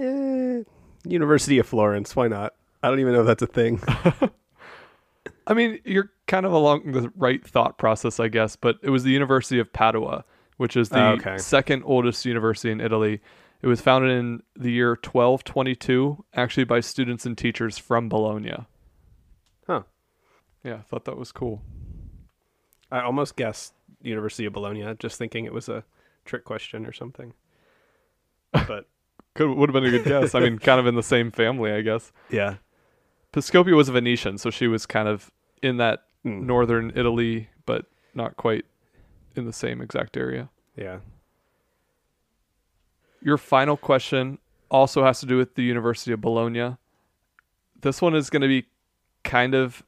Eh, 0.00 0.62
University 1.06 1.58
of 1.58 1.66
Florence. 1.66 2.14
Why 2.16 2.28
not? 2.28 2.54
I 2.82 2.88
don't 2.90 3.00
even 3.00 3.12
know 3.12 3.20
if 3.20 3.26
that's 3.26 3.42
a 3.42 3.46
thing. 3.46 3.80
I 5.46 5.54
mean, 5.54 5.78
you're 5.84 6.10
kind 6.26 6.46
of 6.46 6.52
along 6.52 6.92
the 6.92 7.12
right 7.16 7.46
thought 7.46 7.76
process, 7.78 8.18
I 8.18 8.28
guess, 8.28 8.56
but 8.56 8.78
it 8.82 8.90
was 8.90 9.04
the 9.04 9.10
University 9.10 9.58
of 9.58 9.72
Padua, 9.72 10.24
which 10.56 10.76
is 10.76 10.88
the 10.88 10.98
Oh, 11.02 11.12
okay. 11.12 11.36
second 11.38 11.82
oldest 11.84 12.24
university 12.24 12.70
in 12.70 12.80
Italy. 12.80 13.20
It 13.60 13.66
was 13.66 13.80
founded 13.80 14.10
in 14.10 14.42
the 14.56 14.70
year 14.70 14.90
1222, 14.90 16.24
actually 16.34 16.64
by 16.64 16.80
students 16.80 17.24
and 17.26 17.36
teachers 17.36 17.78
from 17.78 18.08
Bologna. 18.08 18.54
huh. 19.66 19.82
Yeah, 20.62 20.76
I 20.76 20.82
thought 20.82 21.04
that 21.04 21.16
was 21.18 21.30
cool. 21.32 21.60
I 22.90 23.00
almost 23.00 23.36
guessed 23.36 23.74
University 24.02 24.46
of 24.46 24.52
Bologna, 24.54 24.94
just 24.98 25.18
thinking 25.18 25.44
it 25.44 25.52
was 25.52 25.68
a 25.68 25.84
trick 26.24 26.44
question 26.44 26.86
or 26.86 26.92
something. 26.92 27.32
But 28.52 28.86
Could 29.34 29.50
would 29.56 29.68
have 29.68 29.74
been 29.74 29.84
a 29.86 29.90
good 29.90 30.04
guess. 30.04 30.34
I 30.34 30.40
mean, 30.44 30.58
kind 30.58 30.78
of 30.80 30.86
in 30.86 30.94
the 30.94 31.02
same 31.02 31.30
family, 31.30 31.72
I 31.72 31.80
guess. 31.82 32.12
yeah. 32.30 32.56
Piscopia 33.32 33.74
was 33.74 33.88
a 33.88 33.92
Venetian, 33.92 34.38
so 34.38 34.48
she 34.50 34.68
was 34.68 34.86
kind 34.86 35.08
of 35.08 35.30
in 35.62 35.76
that 35.78 36.04
Mm. 36.24 36.44
northern 36.44 36.90
Italy, 36.96 37.48
but 37.66 37.84
not 38.14 38.36
quite 38.38 38.64
in 39.36 39.44
the 39.44 39.52
same 39.52 39.82
exact 39.82 40.16
area. 40.16 40.48
Yeah. 40.74 41.00
Your 43.20 43.36
final 43.38 43.76
question 43.76 44.38
also 44.70 45.04
has 45.04 45.20
to 45.20 45.26
do 45.26 45.36
with 45.36 45.54
the 45.54 45.62
University 45.62 46.12
of 46.12 46.20
Bologna. 46.22 46.76
This 47.80 48.00
one 48.00 48.14
is 48.14 48.30
going 48.30 48.40
to 48.42 48.48
be 48.48 48.66
kind 49.22 49.54
of 49.54 49.82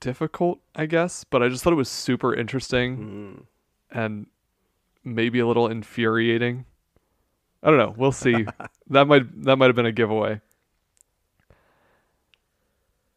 difficult, 0.00 0.60
I 0.76 0.86
guess, 0.86 1.24
but 1.24 1.42
I 1.42 1.48
just 1.48 1.64
thought 1.64 1.72
it 1.72 1.76
was 1.76 1.88
super 1.90 2.34
interesting 2.34 3.46
and 3.90 4.26
maybe 5.02 5.38
a 5.38 5.46
little 5.46 5.66
infuriating. 5.66 6.64
I 7.64 7.70
don't 7.70 7.78
know. 7.78 7.94
We'll 7.96 8.12
see. 8.12 8.46
that 8.90 9.08
might 9.08 9.44
that 9.44 9.56
might 9.56 9.66
have 9.66 9.74
been 9.74 9.86
a 9.86 9.92
giveaway. 9.92 10.42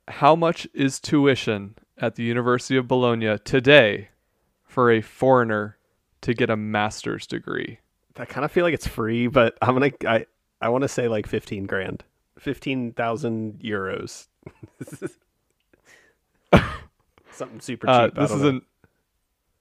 How 0.08 0.36
much 0.36 0.66
is 0.74 1.02
tuition 1.02 1.76
at 1.98 2.16
the 2.16 2.24
University 2.24 2.78
of 2.78 2.88
Bologna 2.88 3.38
today 3.39 4.08
for 4.64 4.89
a 4.89 5.02
foreigner 5.02 5.78
to 6.22 6.34
get 6.34 6.50
a 6.50 6.56
master's 6.56 7.28
degree? 7.28 7.80
I 8.16 8.24
kind 8.24 8.45
of 8.45 8.52
feel 8.52 8.64
like 8.64 8.74
it's 8.74 8.88
free, 8.88 9.28
but 9.28 9.58
I'm 9.62 9.74
gonna 9.74 9.91
I 10.08 10.26
I 10.62 10.70
want 10.70 10.84
to 10.84 10.88
say 10.88 11.10
like 11.10 11.28
fifteen 11.28 11.66
grand, 11.66 12.06
fifteen 12.39 12.93
thousand 12.93 13.60
euros. 13.60 14.28
Something 17.32 17.60
super 17.60 17.88
cheap. 17.88 17.93
Uh, 17.93 18.08
this 18.22 18.32
is 18.32 18.41
know. 18.41 18.48
in 18.48 18.62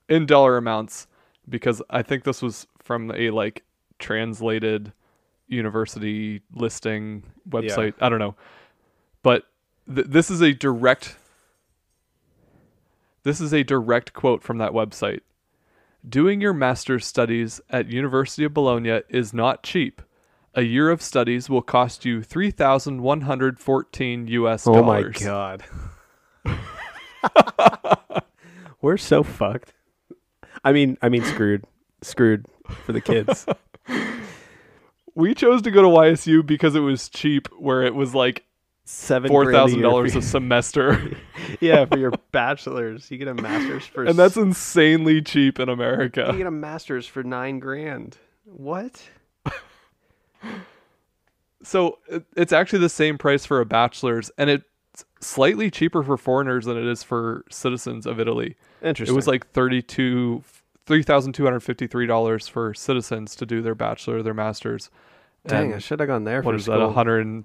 in 0.08 0.26
dollar 0.26 0.56
amounts 0.56 1.08
because 1.48 1.82
I 1.90 2.02
think 2.02 2.22
this 2.22 2.40
was 2.40 2.68
from 2.78 3.10
a 3.10 3.30
like 3.30 3.64
translated 3.98 4.92
university 5.48 6.42
listing 6.52 7.22
website. 7.48 7.94
I 8.00 8.08
don't 8.08 8.18
know, 8.18 8.34
but 9.22 9.44
th- 9.92 10.06
this 10.08 10.30
is 10.30 10.40
a 10.40 10.52
direct. 10.52 11.16
This 13.22 13.40
is 13.40 13.52
a 13.52 13.64
direct 13.64 14.12
quote 14.12 14.42
from 14.42 14.58
that 14.58 14.72
website. 14.72 15.20
Doing 16.08 16.40
your 16.40 16.52
master's 16.52 17.04
studies 17.04 17.60
at 17.70 17.88
University 17.88 18.44
of 18.44 18.54
Bologna 18.54 19.00
is 19.08 19.34
not 19.34 19.64
cheap. 19.64 20.00
A 20.54 20.62
year 20.62 20.90
of 20.90 21.02
studies 21.02 21.50
will 21.50 21.62
cost 21.62 22.04
you 22.04 22.22
three 22.22 22.50
thousand 22.50 23.02
one 23.02 23.22
hundred 23.22 23.58
fourteen 23.58 24.26
U.S. 24.28 24.64
Dollars. 24.64 25.16
Oh 25.22 25.24
my 25.24 25.24
god. 25.24 25.64
We're 28.80 28.96
so 28.96 29.22
fucked. 29.22 29.74
I 30.64 30.72
mean, 30.72 30.96
I 31.02 31.08
mean 31.08 31.24
screwed. 31.24 31.64
Screwed 32.02 32.46
for 32.84 32.92
the 32.92 33.00
kids. 33.00 33.46
we 35.16 35.34
chose 35.34 35.62
to 35.62 35.72
go 35.72 35.82
to 35.82 35.88
YSU 35.88 36.46
because 36.46 36.76
it 36.76 36.80
was 36.80 37.08
cheap, 37.08 37.48
where 37.58 37.82
it 37.82 37.94
was 37.96 38.14
like 38.14 38.44
Seven 38.88 39.28
four 39.28 39.50
thousand 39.50 39.80
dollars 39.80 40.14
a 40.14 40.22
semester, 40.22 41.10
yeah, 41.60 41.86
for 41.86 41.98
your 41.98 42.12
bachelor's, 42.30 43.10
you 43.10 43.18
get 43.18 43.26
a 43.26 43.34
master's 43.34 43.84
for 43.84 44.04
and 44.08 44.16
that's 44.16 44.36
insanely 44.36 45.20
cheap 45.20 45.58
in 45.58 45.68
America. 45.68 46.28
you 46.30 46.38
get 46.38 46.46
a 46.46 46.52
master's 46.52 47.04
for 47.04 47.24
nine 47.24 47.58
grand. 47.58 48.16
What? 48.44 49.02
So 51.62 51.98
it's 52.36 52.52
actually 52.52 52.78
the 52.78 52.88
same 52.88 53.18
price 53.18 53.44
for 53.44 53.60
a 53.60 53.66
bachelor's, 53.66 54.30
and 54.38 54.48
it's 54.48 55.04
slightly 55.20 55.68
cheaper 55.68 56.04
for 56.04 56.16
foreigners 56.16 56.64
than 56.64 56.76
it 56.76 56.86
is 56.86 57.02
for 57.02 57.44
citizens 57.50 58.06
of 58.06 58.20
Italy. 58.20 58.54
Interesting. 58.82 59.12
It 59.12 59.16
was 59.16 59.26
like 59.26 59.52
thousand 59.52 59.82
two 59.82 60.44
hundred 60.88 61.60
fifty-three 61.60 62.06
dollars 62.06 62.48
for 62.48 62.74
citizens 62.74 63.34
to 63.36 63.46
do 63.46 63.62
their 63.62 63.74
bachelor, 63.74 64.22
their 64.22 64.34
master's. 64.34 64.90
dang, 65.46 65.66
And 65.66 65.74
I 65.74 65.78
should 65.78 66.00
have 66.00 66.08
gone 66.08 66.24
there. 66.24 66.42
what 66.42 66.52
for 66.52 66.56
is 66.56 66.66
that? 66.66 66.72
school. 66.76 66.88
A 66.90 66.92
hundred, 66.92 67.44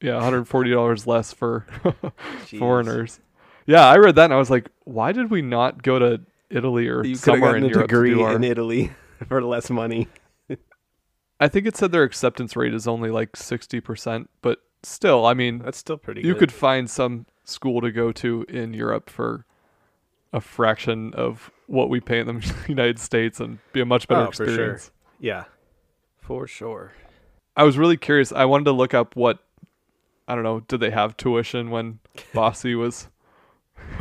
yeah, 0.00 0.14
one 0.14 0.22
hundred 0.22 0.48
forty 0.48 0.70
dollars 0.70 1.06
less 1.06 1.32
for 1.32 1.66
foreigners. 2.58 3.20
Yeah, 3.66 3.86
I 3.86 3.96
read 3.96 4.14
that 4.16 4.26
and 4.26 4.34
I 4.34 4.36
was 4.38 4.50
like, 4.50 4.70
why 4.84 5.12
did 5.12 5.30
we 5.30 5.42
not 5.42 5.82
go 5.82 5.98
to 5.98 6.20
Italy 6.50 6.86
or 6.88 7.04
You 7.04 7.16
somewhere 7.16 7.56
in 7.56 7.64
a 7.64 7.68
Europe 7.68 7.88
to 7.88 7.94
degree 7.94 8.22
our? 8.22 8.36
in 8.36 8.44
Italy 8.44 8.92
for 9.28 9.42
less 9.42 9.70
money. 9.70 10.06
I 11.40 11.48
think 11.48 11.66
it 11.66 11.76
said 11.76 11.90
their 11.92 12.04
acceptance 12.04 12.56
rate 12.56 12.72
is 12.74 12.86
only 12.86 13.10
like 13.10 13.36
sixty 13.36 13.80
percent, 13.80 14.30
but 14.42 14.60
still, 14.82 15.26
I 15.26 15.34
mean, 15.34 15.58
That's 15.58 15.78
still 15.78 15.98
pretty. 15.98 16.20
you 16.22 16.32
good. 16.34 16.38
could 16.40 16.52
find 16.52 16.88
some 16.88 17.26
school 17.44 17.80
to 17.80 17.90
go 17.90 18.12
to 18.12 18.44
in 18.48 18.72
Europe 18.72 19.10
for 19.10 19.44
a 20.36 20.40
fraction 20.40 21.14
of 21.14 21.50
what 21.66 21.88
we 21.88 21.98
pay 21.98 22.18
in 22.20 22.26
the 22.26 22.54
United 22.68 22.98
States 22.98 23.40
and 23.40 23.58
be 23.72 23.80
a 23.80 23.86
much 23.86 24.06
better 24.06 24.22
Oh, 24.22 24.26
for 24.26 24.44
sure. 24.44 24.44
experience. 24.46 24.90
Yeah, 25.18 25.44
for 26.20 26.46
sure. 26.46 26.92
I 27.56 27.64
was 27.64 27.78
really 27.78 27.96
curious. 27.96 28.32
I 28.32 28.44
wanted 28.44 28.64
to 28.64 28.72
look 28.72 28.92
up 28.92 29.16
what 29.16 29.38
I 30.28 30.34
don't 30.34 30.44
know. 30.44 30.60
Did 30.60 30.80
they 30.80 30.90
have 30.90 31.16
tuition 31.16 31.70
when 31.70 32.00
Bassi 32.34 32.74
was 32.74 33.08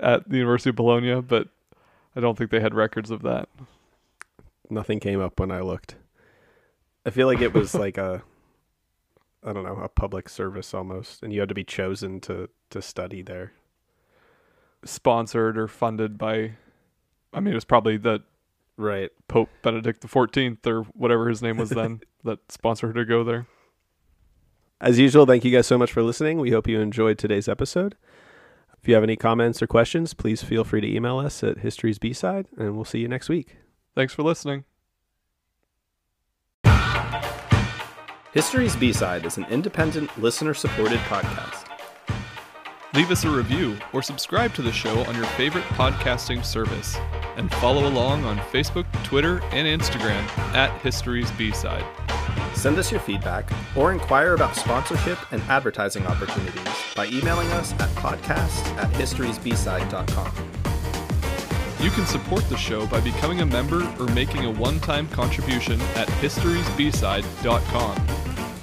at 0.00 0.28
the 0.28 0.36
University 0.36 0.70
of 0.70 0.76
Bologna? 0.76 1.20
But 1.22 1.48
I 2.14 2.20
don't 2.20 2.36
think 2.36 2.50
they 2.50 2.60
had 2.60 2.74
records 2.74 3.10
of 3.10 3.22
that. 3.22 3.48
Nothing 4.68 5.00
came 5.00 5.20
up 5.20 5.40
when 5.40 5.50
I 5.50 5.60
looked. 5.60 5.96
I 7.06 7.10
feel 7.10 7.26
like 7.26 7.40
it 7.40 7.54
was 7.54 7.74
like 7.74 7.96
a, 7.98 8.22
I 9.42 9.52
don't 9.52 9.64
know, 9.64 9.76
a 9.76 9.88
public 9.88 10.28
service 10.28 10.74
almost, 10.74 11.22
and 11.22 11.32
you 11.32 11.40
had 11.40 11.48
to 11.48 11.54
be 11.54 11.64
chosen 11.64 12.20
to 12.22 12.48
to 12.70 12.82
study 12.82 13.22
there. 13.22 13.52
Sponsored 14.84 15.58
or 15.58 15.68
funded 15.68 16.18
by, 16.18 16.52
I 17.32 17.40
mean, 17.40 17.52
it 17.52 17.56
was 17.56 17.64
probably 17.64 17.96
the 17.96 18.22
Right. 18.76 19.10
Pope 19.28 19.50
Benedict 19.62 20.00
the 20.00 20.08
Fourteenth 20.08 20.66
or 20.66 20.82
whatever 20.82 21.28
his 21.28 21.42
name 21.42 21.56
was 21.56 21.70
then 21.70 22.00
that 22.24 22.40
sponsored 22.50 22.96
her 22.96 23.04
to 23.04 23.08
go 23.08 23.22
there. 23.22 23.46
As 24.80 24.98
usual, 24.98 25.26
thank 25.26 25.44
you 25.44 25.52
guys 25.52 25.66
so 25.66 25.78
much 25.78 25.92
for 25.92 26.02
listening. 26.02 26.38
We 26.38 26.50
hope 26.50 26.66
you 26.66 26.80
enjoyed 26.80 27.16
today's 27.16 27.48
episode. 27.48 27.96
If 28.82 28.88
you 28.88 28.94
have 28.94 29.04
any 29.04 29.16
comments 29.16 29.62
or 29.62 29.66
questions, 29.66 30.12
please 30.12 30.42
feel 30.42 30.64
free 30.64 30.80
to 30.80 30.86
email 30.86 31.18
us 31.18 31.42
at 31.42 31.58
History's 31.58 31.98
B-Side, 31.98 32.48
and 32.58 32.74
we'll 32.74 32.84
see 32.84 32.98
you 32.98 33.08
next 33.08 33.30
week. 33.30 33.56
Thanks 33.94 34.12
for 34.12 34.22
listening. 34.22 34.64
History's 38.34 38.76
B-Side 38.76 39.24
is 39.24 39.38
an 39.38 39.46
independent, 39.48 40.10
listener-supported 40.20 40.98
podcast. 40.98 41.63
Leave 42.94 43.10
us 43.10 43.24
a 43.24 43.30
review 43.30 43.76
or 43.92 44.02
subscribe 44.02 44.54
to 44.54 44.62
the 44.62 44.70
show 44.70 45.04
on 45.06 45.16
your 45.16 45.24
favorite 45.24 45.64
podcasting 45.64 46.44
service. 46.44 46.96
And 47.36 47.50
follow 47.54 47.88
along 47.88 48.24
on 48.24 48.38
Facebook, 48.38 48.86
Twitter, 49.02 49.42
and 49.50 49.66
Instagram 49.66 50.24
at 50.54 50.70
History's 50.80 51.28
B-Side. 51.32 51.84
Send 52.54 52.78
us 52.78 52.92
your 52.92 53.00
feedback 53.00 53.50
or 53.76 53.90
inquire 53.90 54.34
about 54.34 54.54
sponsorship 54.54 55.18
and 55.32 55.42
advertising 55.42 56.06
opportunities 56.06 56.68
by 56.94 57.06
emailing 57.06 57.48
us 57.48 57.72
at 57.72 57.88
podcast 57.96 58.64
at 58.76 58.88
historysbside.com. 58.92 60.32
You 61.80 61.90
can 61.90 62.06
support 62.06 62.48
the 62.48 62.56
show 62.56 62.86
by 62.86 63.00
becoming 63.00 63.40
a 63.40 63.46
member 63.46 63.92
or 63.98 64.06
making 64.10 64.44
a 64.44 64.52
one-time 64.52 65.08
contribution 65.08 65.80
at 65.96 66.06
historysbside.com. 66.22 67.96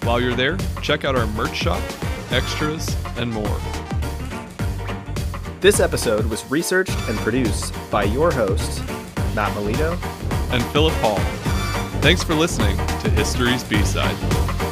While 0.06 0.22
you're 0.22 0.36
there, 0.36 0.56
check 0.82 1.04
out 1.04 1.18
our 1.18 1.28
merch 1.28 1.56
shop, 1.56 1.84
extras, 2.32 2.96
and 3.18 3.30
more. 3.30 3.60
This 5.62 5.80
episode 5.80 6.26
was 6.26 6.44
researched 6.50 6.98
and 7.08 7.16
produced 7.20 7.76
by 7.92 8.06
your 8.06 8.32
hosts, 8.32 8.80
Matt 9.36 9.54
Melito 9.54 9.92
And 10.50 10.64
Philip 10.74 10.94
Hall. 10.96 11.20
Thanks 12.02 12.24
for 12.24 12.34
listening 12.34 12.76
to 12.78 13.12
History's 13.12 13.64
B-Side. 13.64 14.71